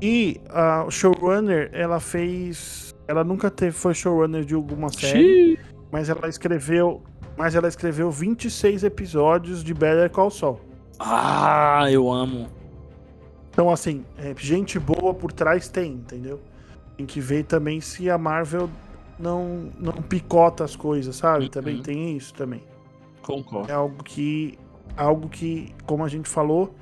E 0.01 0.41
a 0.49 0.87
showrunner, 0.89 1.69
ela 1.73 1.99
fez. 1.99 2.95
Ela 3.07 3.23
nunca 3.23 3.51
teve, 3.51 3.71
foi 3.71 3.93
showrunner 3.93 4.43
de 4.43 4.55
alguma 4.55 4.89
série. 4.89 5.11
Xiii. 5.11 5.59
Mas 5.91 6.09
ela 6.09 6.27
escreveu. 6.27 7.03
Mas 7.37 7.55
ela 7.55 7.67
escreveu 7.67 8.09
26 8.09 8.83
episódios 8.83 9.63
de 9.63 9.73
Better 9.73 10.09
Call 10.09 10.31
Saul. 10.31 10.59
Ah, 10.99 11.87
eu 11.91 12.11
amo. 12.11 12.47
Então, 13.49 13.69
assim, 13.69 14.05
é, 14.17 14.33
gente 14.37 14.79
boa 14.79 15.13
por 15.13 15.31
trás 15.31 15.67
tem, 15.67 15.93
entendeu? 15.93 16.39
Tem 16.95 17.05
que 17.05 17.19
ver 17.19 17.43
também 17.43 17.81
se 17.81 18.09
a 18.09 18.17
Marvel 18.17 18.69
não, 19.21 19.71
não 19.77 19.93
picota 19.93 20.63
as 20.63 20.75
coisas, 20.75 21.15
sabe? 21.15 21.45
Uhum. 21.45 21.49
Também 21.51 21.81
tem 21.81 22.17
isso 22.17 22.33
também. 22.33 22.63
Concordo. 23.21 23.71
É 23.71 23.73
algo 23.73 24.03
que, 24.03 24.57
algo 24.97 25.29
que, 25.29 25.73
como 25.85 26.03
a 26.03 26.09
gente 26.09 26.27
falou, 26.27 26.73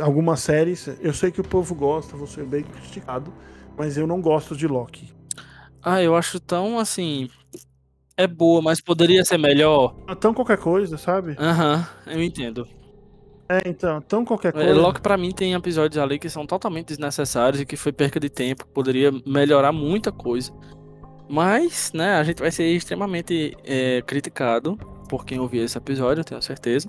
algumas 0.00 0.40
séries, 0.40 0.88
eu 1.00 1.12
sei 1.12 1.30
que 1.30 1.40
o 1.40 1.44
povo 1.44 1.74
gosta, 1.74 2.16
vou 2.16 2.26
ser 2.26 2.44
bem 2.44 2.62
criticado, 2.62 3.32
mas 3.76 3.96
eu 3.96 4.06
não 4.06 4.20
gosto 4.20 4.56
de 4.56 4.66
Loki. 4.66 5.12
Ah, 5.82 6.02
eu 6.02 6.16
acho 6.16 6.40
tão 6.40 6.78
assim. 6.78 7.28
É 8.16 8.26
boa, 8.26 8.62
mas 8.62 8.80
poderia 8.80 9.24
ser 9.24 9.38
melhor. 9.38 9.94
Tão 10.18 10.32
qualquer 10.32 10.58
coisa, 10.58 10.96
sabe? 10.96 11.36
Aham, 11.38 11.86
uhum, 12.06 12.12
eu 12.12 12.22
entendo. 12.22 12.66
É, 13.48 13.62
então, 13.68 14.00
tão 14.00 14.24
qualquer 14.24 14.48
é, 14.48 14.52
coisa. 14.52 14.68
É, 14.68 14.74
Loki 14.74 15.00
pra 15.00 15.16
mim 15.16 15.30
tem 15.30 15.54
episódios 15.54 16.02
ali 16.02 16.18
que 16.18 16.28
são 16.28 16.46
totalmente 16.46 16.88
desnecessários 16.88 17.60
e 17.60 17.66
que 17.66 17.76
foi 17.76 17.92
perca 17.92 18.18
de 18.18 18.28
tempo, 18.28 18.66
poderia 18.68 19.12
melhorar 19.24 19.70
muita 19.70 20.10
coisa. 20.10 20.52
Mas, 21.28 21.92
né, 21.92 22.14
a 22.14 22.22
gente 22.22 22.40
vai 22.40 22.50
ser 22.50 22.64
extremamente 22.64 23.56
é, 23.64 24.00
criticado 24.02 24.78
por 25.08 25.24
quem 25.24 25.38
ouvir 25.38 25.58
esse 25.58 25.76
episódio, 25.76 26.20
eu 26.20 26.24
tenho 26.24 26.42
certeza. 26.42 26.88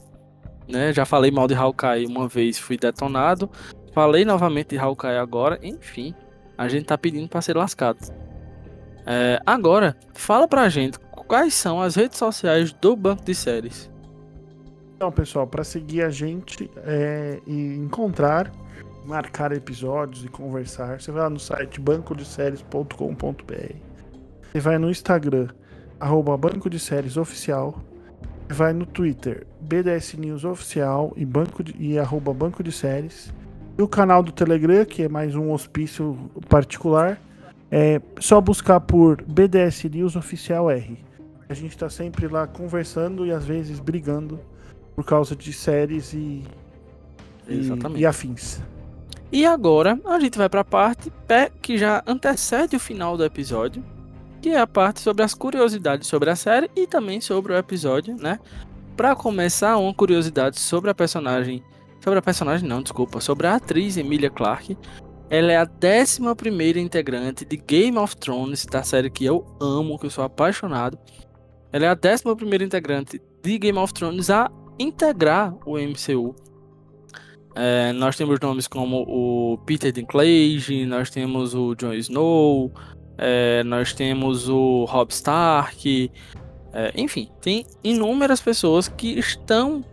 Né, 0.68 0.94
já 0.94 1.06
falei 1.06 1.32
mal 1.32 1.48
de 1.48 1.56
Hawkeye 1.56 2.06
uma 2.06 2.28
vez, 2.28 2.60
fui 2.60 2.78
detonado. 2.78 3.50
Falei 3.94 4.26
novamente 4.26 4.70
de 4.70 4.78
Hawkeye 4.78 5.18
agora, 5.18 5.60
enfim. 5.64 6.14
A 6.58 6.68
gente 6.68 6.86
tá 6.86 6.98
pedindo 6.98 7.28
pra 7.28 7.42
ser 7.42 7.56
lascado. 7.56 8.00
É, 9.06 9.40
agora, 9.46 9.96
fala 10.14 10.48
pra 10.48 10.70
gente 10.70 11.00
quais 11.00 11.54
são 11.54 11.82
as 11.82 11.96
redes 11.96 12.18
sociais 12.18 12.74
do 12.74 12.96
Banco 12.96 13.24
de 13.24 13.34
Séries. 13.34 13.90
Então, 14.96 15.12
pessoal, 15.12 15.48
para 15.48 15.64
seguir 15.64 16.04
a 16.04 16.10
gente 16.10 16.70
é, 16.78 17.40
e 17.46 17.76
encontrar, 17.76 18.52
marcar 19.06 19.52
episódios 19.52 20.26
e 20.26 20.28
conversar, 20.28 21.00
você 21.00 21.12
vai 21.12 21.24
lá 21.24 21.30
no 21.30 21.40
site 21.40 21.80
bancodeséries.com.br. 21.80 23.87
Você 24.52 24.60
vai 24.60 24.78
no 24.78 24.90
Instagram, 24.90 25.48
arroba 26.00 26.38
Banco 26.38 26.70
de 26.70 26.80
Séries 26.80 27.18
Oficial. 27.18 27.82
Vai 28.50 28.72
no 28.72 28.86
Twitter, 28.86 29.46
BDS 29.60 30.14
News 30.14 30.46
Oficial 30.46 31.12
e, 31.18 31.26
banco 31.26 31.64
de, 31.64 31.76
e 31.78 32.00
arroba 32.00 32.34
Banco 32.34 32.64
de 32.64 32.72
Séries. 32.72 33.34
E 33.78 33.82
o 33.82 33.88
canal 33.88 34.24
do 34.24 34.32
Telegram, 34.32 34.86
que 34.86 35.04
é 35.04 35.10
mais 35.10 35.36
um 35.36 35.52
hospício 35.52 36.18
particular, 36.48 37.20
é 37.70 38.02
só 38.20 38.40
buscar 38.40 38.80
por 38.80 39.22
BDS 39.22 39.84
News 39.84 40.16
Oficial 40.16 40.72
R. 40.72 40.98
A 41.50 41.54
gente 41.54 41.72
está 41.72 41.90
sempre 41.90 42.28
lá 42.28 42.48
conversando 42.48 43.26
e 43.26 43.32
às 43.32 43.46
vezes 43.46 43.80
brigando 43.80 44.40
por 44.96 45.06
causa 45.06 45.36
de 45.36 45.54
séries 45.54 46.14
e, 46.14 46.44
e, 47.48 47.70
e 47.98 48.06
afins. 48.06 48.62
E 49.32 49.46
agora 49.46 50.00
a 50.06 50.20
gente 50.20 50.38
vai 50.38 50.48
para 50.48 50.62
a 50.62 50.66
parte 50.66 51.12
que 51.62 51.78
já 51.78 52.02
antecede 52.08 52.76
o 52.76 52.80
final 52.80 53.18
do 53.18 53.26
episódio, 53.26 53.84
que 54.48 54.54
é 54.54 54.60
a 54.62 54.66
parte 54.66 55.02
sobre 55.02 55.24
as 55.24 55.34
curiosidades 55.34 56.08
sobre 56.08 56.30
a 56.30 56.36
série 56.36 56.72
e 56.74 56.88
também 56.88 57.20
sobre 57.20 57.52
o 57.52 57.58
episódio, 57.58 58.16
né? 58.16 58.40
Para 58.96 59.14
começar, 59.14 59.76
uma 59.76 59.94
curiosidade 59.94 60.58
sobre 60.58 60.90
a 60.90 60.96
personagem, 60.96 61.62
sobre 62.02 62.20
a 62.20 62.22
personagem 62.22 62.68
não, 62.68 62.82
desculpa, 62.82 63.20
sobre 63.20 63.46
a 63.46 63.56
atriz 63.56 63.98
Emilia 63.98 64.30
Clarke. 64.30 64.78
Ela 65.30 65.52
é 65.52 65.58
a 65.58 65.70
11 65.70 66.34
primeira 66.36 66.80
integrante 66.80 67.44
de 67.44 67.58
Game 67.58 67.98
of 67.98 68.16
Thrones, 68.16 68.66
da 68.66 68.84
série 68.84 69.10
que 69.10 69.26
eu 69.26 69.46
amo, 69.60 70.00
que 70.00 70.06
eu 70.06 70.10
sou 70.10 70.24
apaixonado. 70.24 70.98
Ela 71.74 71.88
é 71.88 71.90
a 71.90 71.98
11 72.02 72.34
primeira 72.38 72.64
integrante 72.64 73.22
de 73.44 73.58
Game 73.58 73.78
of 73.78 73.94
Thrones 73.94 74.30
a 74.30 74.50
integrar 74.80 75.54
o 75.66 75.78
MCU. 75.78 76.34
É, 77.54 77.92
nós 77.92 78.16
temos 78.16 78.40
nomes 78.40 78.66
como 78.66 79.04
o 79.10 79.58
Peter 79.66 79.92
Dinklage, 79.92 80.86
nós 80.86 81.10
temos 81.10 81.54
o 81.54 81.76
Jon 81.76 81.94
Snow, 81.96 82.72
é, 83.18 83.64
nós 83.64 83.94
temos 83.94 84.48
o 84.48 84.86
Rob 84.86 85.12
Stark, 85.12 86.12
é, 86.74 86.94
enfim, 86.96 87.30
tem 87.42 87.66
inúmeras 87.84 88.40
pessoas 88.40 88.88
que 88.88 89.18
estão, 89.18 89.84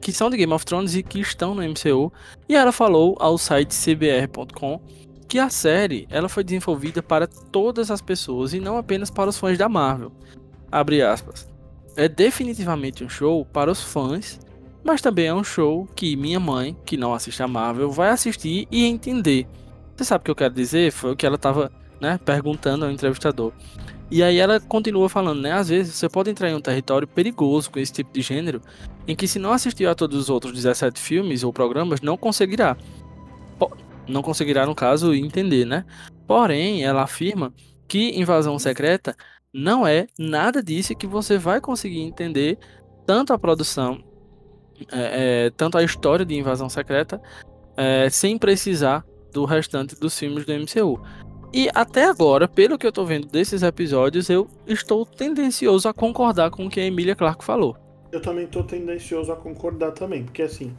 que 0.00 0.12
são 0.12 0.28
de 0.28 0.36
Game 0.36 0.52
of 0.52 0.64
Thrones 0.64 0.94
e 0.94 1.02
que 1.02 1.20
estão 1.20 1.54
no 1.54 1.62
MCU. 1.62 2.12
E 2.48 2.56
ela 2.56 2.72
falou 2.72 3.16
ao 3.20 3.38
site 3.38 3.72
cbr.com 3.74 4.80
que 5.28 5.38
a 5.38 5.48
série 5.48 6.06
ela 6.10 6.28
foi 6.28 6.44
desenvolvida 6.44 7.02
para 7.02 7.26
todas 7.26 7.90
as 7.90 8.02
pessoas 8.02 8.52
e 8.52 8.60
não 8.60 8.76
apenas 8.76 9.10
para 9.10 9.30
os 9.30 9.38
fãs 9.38 9.56
da 9.56 9.68
Marvel. 9.68 10.12
Abre 10.70 11.00
aspas. 11.00 11.48
É 11.96 12.08
definitivamente 12.08 13.04
um 13.04 13.08
show 13.08 13.44
para 13.44 13.70
os 13.70 13.82
fãs, 13.82 14.40
mas 14.82 15.00
também 15.00 15.26
é 15.26 15.34
um 15.34 15.44
show 15.44 15.86
que 15.94 16.16
minha 16.16 16.40
mãe, 16.40 16.76
que 16.84 16.96
não 16.96 17.14
assiste 17.14 17.42
a 17.42 17.48
Marvel, 17.48 17.90
vai 17.90 18.10
assistir 18.10 18.66
e 18.70 18.84
entender. 18.84 19.46
Você 19.96 20.04
sabe 20.04 20.22
o 20.22 20.24
que 20.24 20.30
eu 20.30 20.36
quero 20.36 20.54
dizer? 20.54 20.90
Foi 20.90 21.12
o 21.12 21.16
que 21.16 21.24
ela 21.24 21.36
estava 21.36 21.70
né, 22.02 22.18
perguntando 22.18 22.84
ao 22.84 22.90
entrevistador. 22.90 23.52
E 24.10 24.22
aí 24.22 24.38
ela 24.38 24.58
continua 24.58 25.08
falando, 25.08 25.40
né? 25.40 25.52
Às 25.52 25.68
vezes 25.68 25.94
você 25.94 26.08
pode 26.08 26.28
entrar 26.28 26.50
em 26.50 26.54
um 26.54 26.60
território 26.60 27.06
perigoso 27.06 27.70
com 27.70 27.78
esse 27.78 27.92
tipo 27.92 28.12
de 28.12 28.20
gênero, 28.20 28.60
em 29.06 29.14
que 29.14 29.28
se 29.28 29.38
não 29.38 29.52
assistiu 29.52 29.88
a 29.88 29.94
todos 29.94 30.18
os 30.18 30.28
outros 30.28 30.52
17 30.52 31.00
filmes 31.00 31.44
ou 31.44 31.52
programas, 31.52 32.00
não 32.00 32.16
conseguirá. 32.16 32.76
Não 34.08 34.20
conseguirá, 34.20 34.66
no 34.66 34.74
caso, 34.74 35.14
entender, 35.14 35.64
né? 35.64 35.84
Porém, 36.26 36.84
ela 36.84 37.04
afirma 37.04 37.54
que 37.86 38.18
Invasão 38.20 38.58
Secreta 38.58 39.16
não 39.54 39.86
é 39.86 40.08
nada 40.18 40.60
disso 40.60 40.96
que 40.96 41.06
você 41.06 41.38
vai 41.38 41.60
conseguir 41.60 42.00
entender 42.00 42.58
tanto 43.06 43.32
a 43.32 43.38
produção, 43.38 44.02
é, 44.90 45.46
é, 45.46 45.50
tanto 45.50 45.78
a 45.78 45.84
história 45.84 46.26
de 46.26 46.34
Invasão 46.34 46.68
Secreta, 46.68 47.22
é, 47.76 48.10
sem 48.10 48.36
precisar 48.36 49.04
do 49.32 49.44
restante 49.44 49.98
dos 49.98 50.18
filmes 50.18 50.44
do 50.44 50.52
MCU. 50.52 51.00
E 51.54 51.68
até 51.74 52.04
agora, 52.04 52.48
pelo 52.48 52.78
que 52.78 52.86
eu 52.86 52.92
tô 52.92 53.04
vendo 53.04 53.26
desses 53.26 53.62
episódios, 53.62 54.30
eu 54.30 54.48
estou 54.66 55.04
tendencioso 55.04 55.86
a 55.86 55.92
concordar 55.92 56.50
com 56.50 56.64
o 56.64 56.70
que 56.70 56.80
a 56.80 56.84
Emilia 56.84 57.14
Clarke 57.14 57.44
falou. 57.44 57.76
Eu 58.10 58.22
também 58.22 58.46
tô 58.46 58.64
tendencioso 58.64 59.30
a 59.30 59.36
concordar 59.36 59.92
também, 59.92 60.24
porque 60.24 60.40
assim, 60.40 60.74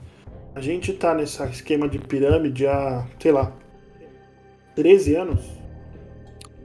a 0.56 0.62
gente 0.62 0.92
tá 0.94 1.14
nesse 1.14 1.44
esquema 1.44 1.88
de 1.88 2.00
pirâmide 2.00 2.66
há, 2.66 3.06
sei 3.20 3.32
lá, 3.32 3.54
13 4.76 5.16
anos. 5.16 5.46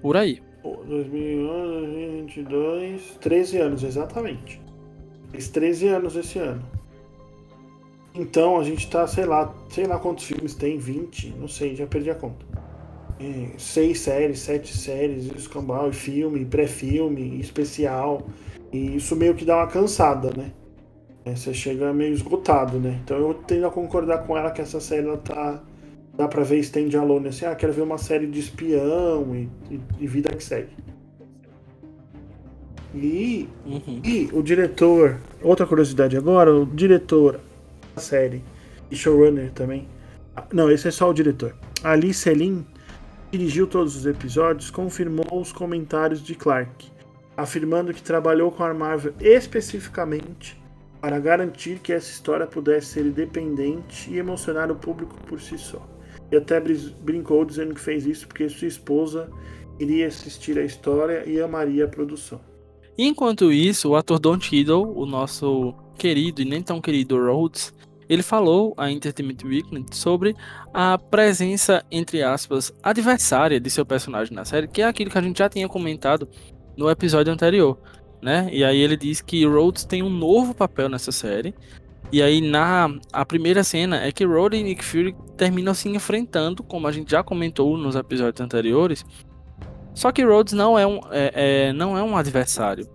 Por 0.00 0.16
aí. 0.16 0.40
2022, 0.62 3.18
13 3.20 3.58
anos, 3.58 3.84
exatamente. 3.84 4.58
Fez 5.30 5.48
13 5.48 5.88
anos 5.88 6.16
esse 6.16 6.38
ano. 6.38 6.64
Então 8.14 8.58
a 8.58 8.64
gente 8.64 8.88
tá, 8.88 9.06
sei 9.06 9.26
lá, 9.26 9.54
sei 9.68 9.86
lá 9.86 9.98
quantos 9.98 10.24
filmes 10.24 10.54
tem, 10.54 10.78
20, 10.78 11.34
não 11.38 11.46
sei, 11.46 11.76
já 11.76 11.86
perdi 11.86 12.08
a 12.10 12.14
conta 12.14 12.47
seis 13.56 14.00
séries, 14.00 14.40
sete 14.40 14.76
séries, 14.76 15.26
escambau, 15.36 15.92
filme, 15.92 16.44
pré-filme, 16.44 17.40
especial. 17.40 18.26
E 18.72 18.96
isso 18.96 19.16
meio 19.16 19.34
que 19.34 19.44
dá 19.44 19.56
uma 19.56 19.66
cansada, 19.66 20.30
né? 20.36 20.52
É, 21.24 21.34
você 21.34 21.52
chega 21.52 21.92
meio 21.92 22.12
esgotado, 22.12 22.78
né? 22.78 23.00
Então 23.04 23.16
eu 23.18 23.34
tendo 23.34 23.66
a 23.66 23.70
concordar 23.70 24.18
com 24.26 24.36
ela 24.36 24.50
que 24.50 24.60
essa 24.60 24.80
série 24.80 25.06
ela 25.06 25.16
tá. 25.16 25.62
Dá 26.14 26.26
pra 26.26 26.42
ver 26.42 26.58
stand 26.58 26.98
alone 26.98 27.28
assim, 27.28 27.44
ah, 27.44 27.54
quero 27.54 27.72
ver 27.72 27.82
uma 27.82 27.98
série 27.98 28.26
de 28.26 28.40
espião 28.40 29.36
e, 29.36 29.48
e, 29.70 29.80
e 30.00 30.06
vida 30.06 30.30
que 30.30 30.42
segue. 30.42 30.70
E, 32.92 33.48
uhum. 33.64 34.00
e 34.02 34.28
o 34.32 34.42
diretor, 34.42 35.20
outra 35.40 35.64
curiosidade 35.64 36.16
agora, 36.16 36.52
o 36.52 36.66
diretor 36.66 37.38
da 37.94 38.00
série 38.00 38.42
e 38.90 38.96
showrunner 38.96 39.52
também. 39.52 39.86
Não, 40.52 40.70
esse 40.70 40.88
é 40.88 40.90
só 40.90 41.08
o 41.10 41.12
diretor. 41.12 41.54
Ali 41.84 42.12
Selim 42.12 42.64
dirigiu 43.30 43.66
todos 43.66 43.94
os 43.94 44.06
episódios, 44.06 44.70
confirmou 44.70 45.26
os 45.32 45.52
comentários 45.52 46.22
de 46.22 46.34
Clark, 46.34 46.90
afirmando 47.36 47.92
que 47.92 48.02
trabalhou 48.02 48.50
com 48.50 48.64
a 48.64 48.72
Marvel 48.72 49.14
especificamente 49.20 50.60
para 51.00 51.20
garantir 51.20 51.78
que 51.78 51.92
essa 51.92 52.10
história 52.10 52.46
pudesse 52.46 52.94
ser 52.94 53.06
independente 53.06 54.10
e 54.10 54.18
emocionar 54.18 54.70
o 54.70 54.76
público 54.76 55.14
por 55.26 55.40
si 55.40 55.56
só. 55.56 55.86
E 56.30 56.36
até 56.36 56.60
brincou 57.00 57.44
dizendo 57.44 57.74
que 57.74 57.80
fez 57.80 58.04
isso 58.06 58.26
porque 58.26 58.48
sua 58.48 58.68
esposa 58.68 59.30
iria 59.78 60.08
assistir 60.08 60.58
a 60.58 60.64
história 60.64 61.22
e 61.26 61.40
amaria 61.40 61.84
a 61.84 61.88
produção. 61.88 62.40
Enquanto 62.96 63.52
isso, 63.52 63.90
o 63.90 63.96
ator 63.96 64.18
Don 64.18 64.40
Cheadle, 64.40 64.92
o 64.96 65.06
nosso 65.06 65.72
querido 65.96 66.42
e 66.42 66.44
nem 66.44 66.62
tão 66.62 66.80
querido 66.80 67.16
Rhodes, 67.16 67.72
ele 68.08 68.22
falou 68.22 68.74
à 68.76 68.90
Entertainment 68.90 69.36
Weekly 69.44 69.84
sobre 69.90 70.34
a 70.72 70.96
presença, 70.96 71.84
entre 71.90 72.22
aspas, 72.22 72.72
adversária 72.82 73.60
de 73.60 73.68
seu 73.70 73.84
personagem 73.84 74.34
na 74.34 74.44
série, 74.44 74.66
que 74.66 74.80
é 74.80 74.86
aquilo 74.86 75.10
que 75.10 75.18
a 75.18 75.22
gente 75.22 75.38
já 75.38 75.48
tinha 75.48 75.68
comentado 75.68 76.28
no 76.76 76.88
episódio 76.90 77.32
anterior, 77.32 77.78
né? 78.22 78.48
E 78.50 78.64
aí 78.64 78.78
ele 78.78 78.96
diz 78.96 79.20
que 79.20 79.44
Rhodes 79.44 79.84
tem 79.84 80.02
um 80.02 80.10
novo 80.10 80.54
papel 80.54 80.88
nessa 80.88 81.12
série. 81.12 81.54
E 82.10 82.22
aí 82.22 82.40
na 82.40 82.88
a 83.12 83.26
primeira 83.26 83.62
cena 83.62 84.02
é 84.02 84.10
que 84.10 84.24
Rhodes 84.24 84.58
e 84.58 84.62
Nick 84.62 84.82
Fury 84.82 85.14
terminam 85.36 85.74
se 85.74 85.90
enfrentando, 85.90 86.62
como 86.62 86.86
a 86.86 86.92
gente 86.92 87.10
já 87.10 87.22
comentou 87.22 87.76
nos 87.76 87.94
episódios 87.94 88.40
anteriores. 88.40 89.04
Só 89.92 90.10
que 90.10 90.24
Rhodes 90.24 90.54
não 90.54 90.78
é 90.78 90.86
um, 90.86 91.00
é, 91.10 91.32
é, 91.68 91.72
não 91.72 91.98
é 91.98 92.02
um 92.02 92.16
adversário 92.16 92.88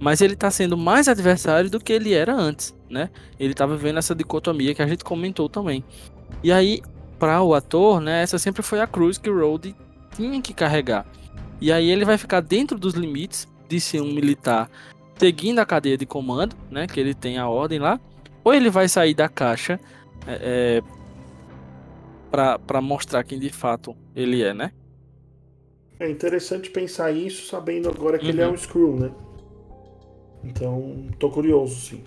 mas 0.00 0.20
ele 0.20 0.34
está 0.34 0.50
sendo 0.50 0.76
mais 0.76 1.08
adversário 1.08 1.68
do 1.68 1.80
que 1.80 1.92
ele 1.92 2.14
era 2.14 2.34
antes, 2.34 2.74
né? 2.88 3.10
Ele 3.38 3.52
estava 3.52 3.76
vendo 3.76 3.98
essa 3.98 4.14
dicotomia 4.14 4.74
que 4.74 4.82
a 4.82 4.86
gente 4.86 5.04
comentou 5.04 5.48
também. 5.48 5.84
E 6.42 6.52
aí, 6.52 6.80
para 7.18 7.42
o 7.42 7.54
ator, 7.54 8.00
né, 8.00 8.22
essa 8.22 8.38
sempre 8.38 8.62
foi 8.62 8.80
a 8.80 8.86
cruz 8.86 9.18
que 9.18 9.28
o 9.28 9.38
Rhodey 9.38 9.74
tinha 10.14 10.40
que 10.40 10.54
carregar. 10.54 11.06
E 11.60 11.72
aí 11.72 11.90
ele 11.90 12.04
vai 12.04 12.16
ficar 12.16 12.40
dentro 12.40 12.78
dos 12.78 12.94
limites 12.94 13.48
de 13.68 13.80
ser 13.80 14.00
um 14.00 14.12
militar 14.12 14.70
seguindo 15.16 15.58
a 15.58 15.66
cadeia 15.66 15.98
de 15.98 16.06
comando, 16.06 16.54
né, 16.70 16.86
que 16.86 17.00
ele 17.00 17.12
tem 17.12 17.38
a 17.38 17.48
ordem 17.48 17.80
lá, 17.80 18.00
ou 18.44 18.54
ele 18.54 18.70
vai 18.70 18.88
sair 18.88 19.14
da 19.14 19.28
caixa 19.28 19.80
é, 20.26 20.80
é, 20.80 22.58
para 22.66 22.80
mostrar 22.80 23.24
quem 23.24 23.38
de 23.38 23.50
fato 23.50 23.96
ele 24.14 24.42
é, 24.42 24.54
né? 24.54 24.70
É 25.98 26.08
interessante 26.08 26.70
pensar 26.70 27.10
isso 27.10 27.46
sabendo 27.48 27.88
agora 27.88 28.18
que 28.18 28.26
uhum. 28.26 28.30
ele 28.30 28.40
é 28.42 28.46
uhum. 28.46 28.52
um 28.52 28.54
Skrull, 28.54 28.96
né? 28.96 29.10
Então, 30.48 31.06
tô 31.18 31.28
curioso, 31.28 31.76
sim. 31.76 32.02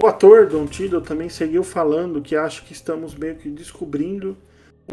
O 0.00 0.06
ator 0.06 0.46
Don 0.46 0.66
Tiddle 0.66 1.00
também 1.00 1.30
seguiu 1.30 1.64
falando 1.64 2.20
que 2.20 2.36
acha 2.36 2.62
que 2.62 2.74
estamos 2.74 3.14
meio 3.14 3.36
que 3.36 3.48
descobrindo 3.48 4.36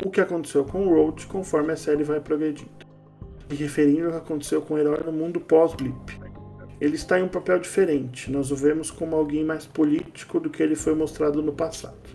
o 0.03 0.09
que 0.09 0.22
aconteceu 0.22 0.64
com 0.64 0.88
o 0.88 0.89
Road 0.89 1.28
conforme 1.28 1.74
a 1.74 1.76
série 1.76 2.05
vai 2.05 2.22
progredindo. 2.22 2.72
E 3.49 3.55
referindo 3.55 4.05
ao 4.05 4.11
que 4.11 4.18
aconteceu 4.18 4.61
com 4.61 4.76
o 4.76 4.78
herói 4.78 5.01
no 5.05 5.11
mundo 5.11 5.41
pós-blip. 5.41 6.18
Ele 6.80 6.95
está 6.95 7.20
em 7.20 7.24
um 7.24 7.28
papel 7.28 7.59
diferente, 7.59 8.32
nós 8.32 8.49
o 8.49 8.55
vemos 8.55 8.89
como 8.89 9.16
alguém 9.16 9.43
mais 9.43 9.66
político 9.66 10.39
do 10.39 10.49
que 10.49 10.64
ele 10.64 10.76
foi 10.76 10.95
mostrado 10.95 11.41
no 11.41 11.51
passado. 11.51 12.09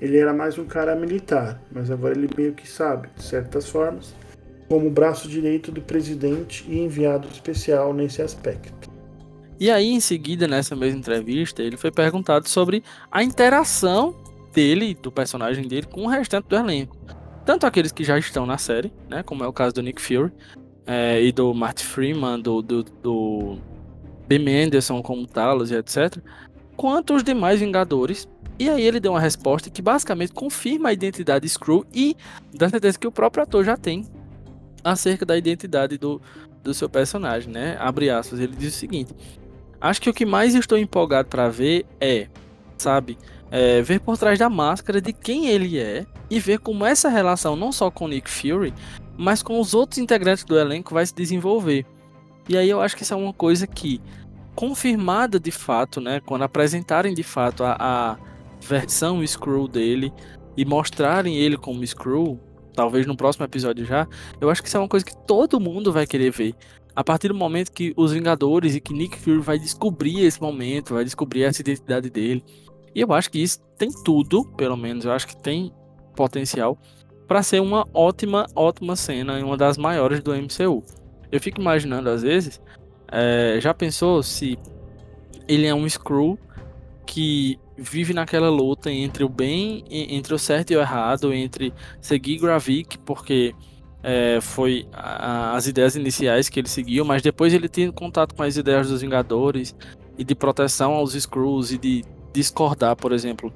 Ele 0.00 0.16
era 0.16 0.32
mais 0.32 0.56
um 0.58 0.64
cara 0.64 0.94
militar, 0.94 1.60
mas 1.72 1.90
agora 1.90 2.16
ele 2.16 2.30
meio 2.36 2.54
que 2.54 2.68
sabe, 2.68 3.08
de 3.16 3.22
certas 3.22 3.68
formas, 3.68 4.14
como 4.68 4.86
o 4.86 4.90
braço 4.90 5.28
direito 5.28 5.72
do 5.72 5.82
presidente 5.82 6.64
e 6.68 6.78
enviado 6.78 7.26
especial 7.28 7.92
nesse 7.92 8.22
aspecto. 8.22 8.87
E 9.60 9.70
aí, 9.70 9.88
em 9.88 10.00
seguida, 10.00 10.46
nessa 10.46 10.76
mesma 10.76 10.98
entrevista, 10.98 11.62
ele 11.62 11.76
foi 11.76 11.90
perguntado 11.90 12.48
sobre 12.48 12.82
a 13.10 13.22
interação 13.22 14.14
dele, 14.52 14.94
do 14.94 15.10
personagem 15.10 15.66
dele, 15.66 15.86
com 15.86 16.04
o 16.04 16.08
restante 16.08 16.46
do 16.48 16.56
elenco. 16.56 16.96
tanto 17.44 17.66
aqueles 17.66 17.90
que 17.90 18.04
já 18.04 18.18
estão 18.18 18.44
na 18.44 18.58
série, 18.58 18.92
né, 19.08 19.22
como 19.22 19.42
é 19.42 19.48
o 19.48 19.52
caso 19.52 19.74
do 19.74 19.82
Nick 19.82 20.02
Fury 20.02 20.30
é, 20.86 21.22
e 21.22 21.32
do 21.32 21.54
Martin 21.54 21.84
Freeman, 21.84 22.40
do, 22.40 22.60
do, 22.60 22.82
do 22.82 23.58
B. 24.26 24.38
Mendelsohn 24.38 25.02
como 25.02 25.26
Talos 25.26 25.70
e 25.70 25.74
etc., 25.74 26.18
quanto 26.76 27.14
os 27.14 27.24
demais 27.24 27.60
Vingadores. 27.60 28.28
E 28.58 28.68
aí 28.68 28.82
ele 28.82 29.00
deu 29.00 29.12
uma 29.12 29.20
resposta 29.20 29.70
que 29.70 29.80
basicamente 29.80 30.32
confirma 30.32 30.90
a 30.90 30.92
identidade 30.92 31.48
Screw 31.48 31.86
e 31.94 32.16
dá 32.52 32.68
certeza 32.68 32.98
que 32.98 33.06
o 33.06 33.12
próprio 33.12 33.42
ator 33.44 33.64
já 33.64 33.76
tem 33.76 34.04
acerca 34.82 35.24
da 35.24 35.36
identidade 35.36 35.96
do, 35.96 36.20
do 36.62 36.74
seu 36.74 36.88
personagem, 36.88 37.52
né? 37.52 37.76
Abre 37.78 38.10
aspas, 38.10 38.40
ele 38.40 38.54
diz 38.56 38.74
o 38.74 38.78
seguinte: 38.78 39.14
Acho 39.80 40.00
que 40.00 40.10
o 40.10 40.14
que 40.14 40.26
mais 40.26 40.54
estou 40.54 40.76
empolgado 40.76 41.28
para 41.28 41.48
ver 41.48 41.86
é, 42.00 42.28
sabe, 42.76 43.16
é, 43.50 43.80
ver 43.82 44.00
por 44.00 44.18
trás 44.18 44.38
da 44.38 44.50
máscara 44.50 45.00
de 45.00 45.12
quem 45.12 45.46
ele 45.46 45.78
é 45.78 46.04
e 46.30 46.40
ver 46.40 46.58
como 46.58 46.84
essa 46.84 47.08
relação, 47.08 47.56
não 47.56 47.72
só 47.72 47.90
com 47.90 48.08
Nick 48.08 48.28
Fury, 48.28 48.74
mas 49.16 49.42
com 49.42 49.60
os 49.60 49.74
outros 49.74 49.98
integrantes 49.98 50.44
do 50.44 50.58
elenco, 50.58 50.94
vai 50.94 51.06
se 51.06 51.14
desenvolver. 51.14 51.86
E 52.48 52.56
aí 52.56 52.68
eu 52.68 52.80
acho 52.80 52.96
que 52.96 53.02
isso 53.02 53.14
é 53.14 53.16
uma 53.16 53.32
coisa 53.32 53.66
que, 53.66 54.00
confirmada 54.54 55.38
de 55.38 55.50
fato, 55.50 56.00
né, 56.00 56.20
quando 56.20 56.42
apresentarem 56.42 57.14
de 57.14 57.22
fato 57.22 57.62
a, 57.64 57.76
a 57.78 58.16
versão 58.60 59.24
Screw 59.26 59.68
dele 59.68 60.12
e 60.56 60.64
mostrarem 60.64 61.36
ele 61.36 61.56
como 61.56 61.86
Screw, 61.86 62.40
talvez 62.74 63.06
no 63.06 63.16
próximo 63.16 63.44
episódio 63.44 63.84
já, 63.84 64.06
eu 64.40 64.50
acho 64.50 64.62
que 64.62 64.68
isso 64.68 64.76
é 64.76 64.80
uma 64.80 64.88
coisa 64.88 65.04
que 65.04 65.16
todo 65.26 65.60
mundo 65.60 65.92
vai 65.92 66.06
querer 66.06 66.30
ver. 66.30 66.54
A 66.98 67.04
partir 67.04 67.28
do 67.28 67.34
momento 67.34 67.70
que 67.70 67.94
os 67.96 68.10
Vingadores 68.10 68.74
e 68.74 68.80
que 68.80 68.92
Nick 68.92 69.16
Fury 69.16 69.38
vai 69.38 69.56
descobrir 69.56 70.24
esse 70.24 70.42
momento, 70.42 70.94
vai 70.94 71.04
descobrir 71.04 71.44
essa 71.44 71.60
identidade 71.60 72.10
dele. 72.10 72.42
E 72.92 73.00
eu 73.00 73.12
acho 73.12 73.30
que 73.30 73.40
isso 73.40 73.60
tem 73.78 73.88
tudo, 74.02 74.44
pelo 74.56 74.76
menos, 74.76 75.04
eu 75.04 75.12
acho 75.12 75.28
que 75.28 75.36
tem 75.36 75.72
potencial 76.16 76.76
para 77.28 77.40
ser 77.40 77.62
uma 77.62 77.86
ótima, 77.94 78.46
ótima 78.52 78.96
cena 78.96 79.38
e 79.38 79.44
uma 79.44 79.56
das 79.56 79.78
maiores 79.78 80.20
do 80.20 80.34
MCU. 80.34 80.82
Eu 81.30 81.40
fico 81.40 81.60
imaginando 81.60 82.10
às 82.10 82.22
vezes, 82.22 82.60
é, 83.12 83.60
já 83.60 83.72
pensou 83.72 84.20
se 84.20 84.58
ele 85.46 85.68
é 85.68 85.74
um 85.74 85.88
Screw 85.88 86.36
que 87.06 87.60
vive 87.76 88.12
naquela 88.12 88.50
luta 88.50 88.90
entre 88.90 89.22
o 89.22 89.28
bem, 89.28 89.84
entre 89.88 90.34
o 90.34 90.38
certo 90.38 90.72
e 90.72 90.76
o 90.76 90.80
errado, 90.80 91.32
entre 91.32 91.72
seguir 92.00 92.38
Gravik, 92.38 92.98
porque 92.98 93.54
é, 94.02 94.40
foi 94.40 94.86
a, 94.92 95.54
as 95.56 95.66
ideias 95.66 95.96
iniciais 95.96 96.48
que 96.48 96.60
ele 96.60 96.68
seguiu, 96.68 97.04
mas 97.04 97.22
depois 97.22 97.52
ele 97.52 97.68
tem 97.68 97.90
contato 97.90 98.34
com 98.34 98.42
as 98.42 98.56
ideias 98.56 98.88
dos 98.88 99.00
Vingadores 99.00 99.74
e 100.16 100.24
de 100.24 100.34
proteção 100.34 100.94
aos 100.94 101.14
Skrulls 101.14 101.72
e 101.72 101.78
de 101.78 102.04
discordar, 102.32 102.96
por 102.96 103.12
exemplo, 103.12 103.52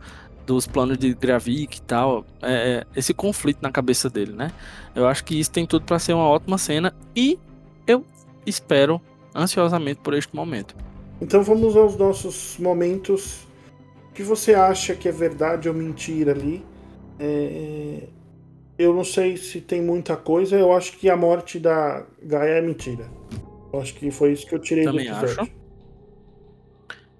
dos 0.47 0.67
planos 0.67 0.99
de 0.99 1.15
Gravik 1.15 1.79
e 1.79 1.83
tal, 1.83 2.25
é, 2.43 2.53
é, 2.53 2.87
esse 2.99 3.15
conflito 3.15 3.59
na 3.63 3.71
cabeça 3.71 4.11
dele, 4.11 4.33
né? 4.33 4.51
Eu 4.95 5.07
acho 5.07 5.25
que 5.25 5.39
isso 5.39 5.51
tem 5.51 5.67
tudo 5.67 5.85
para 5.85 5.99
ser 5.99 6.13
uma 6.15 6.29
ótima 6.29 6.59
cena 6.59 6.95
e 7.15 7.39
eu 7.87 8.05
espero 8.45 9.01
ansiosamente 9.35 10.01
por 10.03 10.15
este 10.15 10.35
momento. 10.35 10.75
Então 11.21 11.43
vamos 11.43 11.77
aos 11.77 11.97
nossos 11.97 12.57
momentos. 12.59 13.47
Que 14.13 14.23
você 14.23 14.53
acha 14.53 14.95
que 14.95 15.09
é 15.09 15.13
verdade 15.13 15.69
ou 15.69 15.75
mentira 15.75 16.33
ali? 16.33 16.63
É... 17.19 18.09
Eu 18.83 18.95
não 18.95 19.05
sei 19.05 19.37
se 19.37 19.61
tem 19.61 19.81
muita 19.81 20.17
coisa. 20.17 20.57
Eu 20.57 20.73
acho 20.73 20.97
que 20.99 21.09
a 21.09 21.17
morte 21.17 21.59
da 21.59 22.05
Gaia 22.23 22.59
é 22.59 22.63
mentira. 22.63 23.09
Eu 23.73 23.81
acho 23.81 23.95
que 23.95 24.11
foi 24.11 24.33
isso 24.33 24.47
que 24.47 24.55
eu 24.55 24.59
tirei 24.59 24.85
Também 24.85 25.07
do 25.07 25.13
episódio. 25.13 25.43
Acho. 25.43 25.63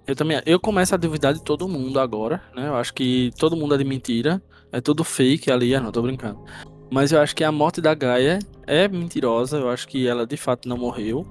Eu 0.05 0.17
também, 0.17 0.43
eu 0.45 0.59
começo 0.59 0.95
a 0.95 0.99
duvidar 0.99 1.33
de 1.33 1.43
todo 1.43 1.69
mundo 1.69 2.01
agora, 2.01 2.43
né? 2.55 2.67
Eu 2.67 2.75
acho 2.75 2.93
que 2.93 3.31
todo 3.39 3.57
mundo 3.57 3.75
é 3.75 3.79
de 3.79 3.85
mentira, 3.85 4.43
é 4.73 4.81
tudo 4.81 5.05
fake 5.05 5.51
ali, 5.51 5.75
ah, 5.77 5.81
não, 5.81 5.93
tô 5.93 6.03
brincando. 6.03 6.45
Mas 6.91 7.13
eu 7.13 7.21
acho 7.21 7.37
que 7.37 7.45
a 7.45 7.53
morte 7.53 7.81
da 7.81 7.95
Gaia 7.95 8.41
é 8.67 8.89
mentirosa, 8.89 9.59
eu 9.59 9.71
acho 9.71 9.87
que 9.87 10.07
ela 10.07 10.27
de 10.27 10.37
fato 10.37 10.69
não 10.69 10.77
morreu. 10.77 11.25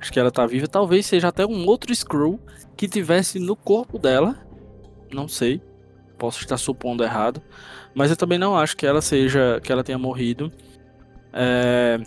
Acho 0.00 0.12
que 0.12 0.18
ela 0.18 0.30
tá 0.30 0.44
viva, 0.44 0.66
talvez 0.66 1.06
seja 1.06 1.28
até 1.28 1.46
um 1.46 1.66
outro 1.66 1.94
Screw 1.94 2.40
que 2.76 2.88
tivesse 2.88 3.38
no 3.38 3.54
corpo 3.54 3.98
dela. 3.98 4.36
Não 5.12 5.28
sei, 5.28 5.62
posso 6.18 6.40
estar 6.40 6.56
supondo 6.56 7.04
errado, 7.04 7.40
mas 7.94 8.10
eu 8.10 8.16
também 8.16 8.38
não 8.38 8.56
acho 8.56 8.76
que 8.76 8.86
ela 8.86 9.00
seja, 9.00 9.60
que 9.62 9.72
ela 9.72 9.84
tenha 9.84 9.98
morrido. 9.98 10.52
É... 11.32 11.98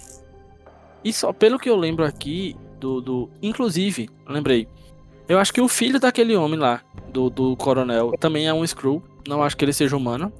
E 1.04 1.12
só 1.12 1.34
pelo 1.34 1.60
que 1.60 1.70
eu 1.70 1.76
lembro 1.76 2.06
aqui 2.06 2.56
do, 2.80 3.02
do, 3.02 3.30
inclusive, 3.42 4.10
lembrei, 4.28 4.68
eu 5.28 5.40
acho 5.40 5.54
que 5.54 5.62
o 5.62 5.68
filho 5.68 6.00
daquele 6.00 6.36
homem 6.36 6.60
lá, 6.60 6.82
do, 7.12 7.30
do 7.30 7.56
coronel, 7.56 8.14
também 8.20 8.48
é 8.48 8.54
um 8.54 8.64
Skrull. 8.64 9.02
Não 9.28 9.42
acho 9.42 9.56
que 9.56 9.64
ele 9.64 9.74
seja 9.74 9.96
humano. 9.96 10.32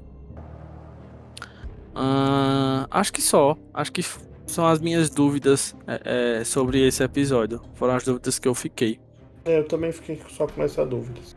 Uh, 1.96 2.86
acho 2.92 3.14
que 3.14 3.22
só. 3.22 3.58
Acho 3.74 3.92
que 3.92 4.04
são 4.46 4.68
as 4.68 4.80
minhas 4.80 5.10
dúvidas 5.10 5.76
é, 5.88 6.40
é, 6.40 6.44
sobre 6.44 6.86
esse 6.86 7.04
episódio. 7.04 7.62
Foram 7.76 7.96
as 7.96 8.04
dúvidas 8.04 8.40
que 8.40 8.48
eu 8.48 8.54
fiquei. 8.54 9.00
É, 9.46 9.60
eu 9.60 9.68
também 9.68 9.92
fiquei 9.92 10.22
só 10.30 10.48
com 10.48 10.62
essas 10.62 10.88
dúvidas. 10.88 11.36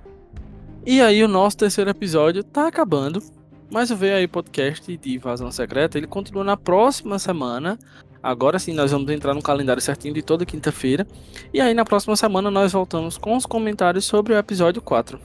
E 0.84 1.00
aí 1.00 1.22
o 1.22 1.28
nosso 1.28 1.56
terceiro 1.56 1.90
episódio 1.90 2.42
tá 2.42 2.66
acabando. 2.66 3.22
Mas 3.70 3.90
o 3.90 3.96
aí 4.02 4.28
podcast 4.28 4.96
de 4.96 5.14
Invasão 5.14 5.50
Secreta, 5.50 5.98
ele 5.98 6.06
continua 6.06 6.44
na 6.44 6.56
próxima 6.56 7.18
semana. 7.18 7.78
Agora 8.22 8.58
sim, 8.58 8.72
nós 8.72 8.92
vamos 8.92 9.10
entrar 9.10 9.34
no 9.34 9.42
calendário 9.42 9.82
certinho 9.82 10.14
de 10.14 10.22
toda 10.22 10.46
quinta-feira. 10.46 11.06
E 11.52 11.60
aí, 11.60 11.74
na 11.74 11.84
próxima 11.84 12.16
semana, 12.16 12.50
nós 12.50 12.72
voltamos 12.72 13.18
com 13.18 13.36
os 13.36 13.46
comentários 13.46 14.04
sobre 14.04 14.32
o 14.32 14.38
episódio 14.38 14.80
4. 14.82 15.18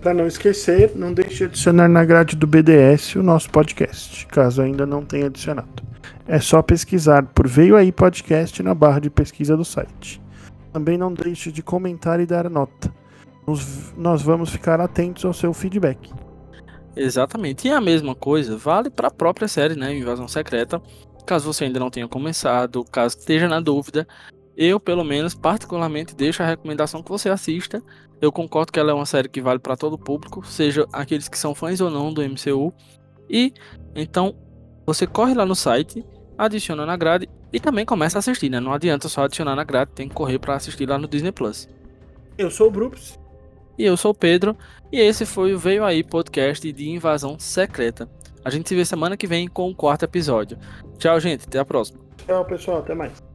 Para 0.00 0.14
não 0.14 0.26
esquecer, 0.26 0.92
não 0.96 1.12
deixe 1.12 1.38
de 1.38 1.44
adicionar 1.44 1.88
na 1.88 2.04
grade 2.04 2.34
do 2.34 2.46
BDS 2.46 3.14
o 3.14 3.22
nosso 3.22 3.48
podcast, 3.50 4.26
caso 4.26 4.60
ainda 4.60 4.84
não 4.84 5.04
tenha 5.04 5.26
adicionado. 5.26 5.82
É 6.26 6.40
só 6.40 6.60
pesquisar 6.62 7.24
por 7.26 7.46
Veio 7.46 7.76
Aí 7.76 7.92
Podcast 7.92 8.62
na 8.62 8.74
barra 8.74 9.00
de 9.00 9.10
pesquisa 9.10 9.56
do 9.56 9.64
site. 9.64 10.20
Também 10.72 10.98
não 10.98 11.12
deixe 11.12 11.52
de 11.52 11.62
comentar 11.62 12.18
e 12.18 12.26
dar 12.26 12.48
nota. 12.50 12.92
Nos, 13.46 13.92
nós 13.96 14.22
vamos 14.22 14.50
ficar 14.50 14.80
atentos 14.80 15.24
ao 15.24 15.32
seu 15.32 15.52
feedback. 15.52 16.10
Exatamente. 16.94 17.68
E 17.68 17.70
a 17.70 17.80
mesma 17.80 18.14
coisa 18.14 18.56
vale 18.56 18.90
para 18.90 19.08
a 19.08 19.10
própria 19.10 19.48
série, 19.48 19.74
né? 19.74 19.94
Invasão 19.94 20.28
Secreta. 20.28 20.80
Caso 21.26 21.52
você 21.52 21.64
ainda 21.64 21.78
não 21.78 21.90
tenha 21.90 22.08
começado, 22.08 22.84
caso 22.84 23.16
esteja 23.16 23.48
na 23.48 23.60
dúvida, 23.60 24.06
eu, 24.56 24.78
pelo 24.78 25.04
menos, 25.04 25.34
particularmente, 25.34 26.14
deixo 26.14 26.42
a 26.42 26.46
recomendação 26.46 27.02
que 27.02 27.10
você 27.10 27.28
assista. 27.28 27.82
Eu 28.20 28.30
concordo 28.30 28.72
que 28.72 28.78
ela 28.78 28.90
é 28.90 28.94
uma 28.94 29.06
série 29.06 29.28
que 29.28 29.40
vale 29.40 29.58
para 29.58 29.76
todo 29.76 29.94
o 29.94 29.98
público, 29.98 30.44
seja 30.46 30.86
aqueles 30.92 31.28
que 31.28 31.38
são 31.38 31.54
fãs 31.54 31.80
ou 31.80 31.90
não 31.90 32.12
do 32.12 32.22
MCU. 32.22 32.72
E 33.28 33.52
então 33.94 34.34
você 34.86 35.06
corre 35.06 35.34
lá 35.34 35.46
no 35.46 35.54
site, 35.54 36.04
adiciona 36.36 36.84
na 36.84 36.96
grade 36.96 37.28
e 37.52 37.58
também 37.58 37.86
começa 37.86 38.18
a 38.18 38.20
assistir, 38.20 38.50
né? 38.50 38.60
Não 38.60 38.72
adianta 38.72 39.08
só 39.08 39.24
adicionar 39.24 39.56
na 39.56 39.64
grade, 39.64 39.92
tem 39.94 40.08
que 40.08 40.14
correr 40.14 40.38
para 40.38 40.54
assistir 40.54 40.88
lá 40.88 40.98
no 40.98 41.08
Disney 41.08 41.32
Plus. 41.32 41.68
Eu 42.36 42.50
sou 42.50 42.68
o 42.68 42.70
Brups. 42.70 43.18
E 43.78 43.84
eu 43.84 43.96
sou 43.96 44.10
o 44.10 44.14
Pedro, 44.14 44.56
e 44.90 45.00
esse 45.00 45.24
foi 45.24 45.54
o 45.54 45.58
Veio 45.58 45.84
Aí 45.84 46.02
podcast 46.02 46.70
de 46.72 46.90
Invasão 46.90 47.38
Secreta. 47.38 48.08
A 48.44 48.50
gente 48.50 48.68
se 48.68 48.74
vê 48.74 48.84
semana 48.84 49.16
que 49.16 49.26
vem 49.26 49.48
com 49.48 49.70
o 49.70 49.74
quarto 49.74 50.04
episódio. 50.04 50.58
Tchau, 50.98 51.18
gente. 51.20 51.46
Até 51.46 51.58
a 51.58 51.64
próxima. 51.64 52.00
Tchau, 52.26 52.44
pessoal. 52.44 52.78
Até 52.78 52.94
mais. 52.94 53.31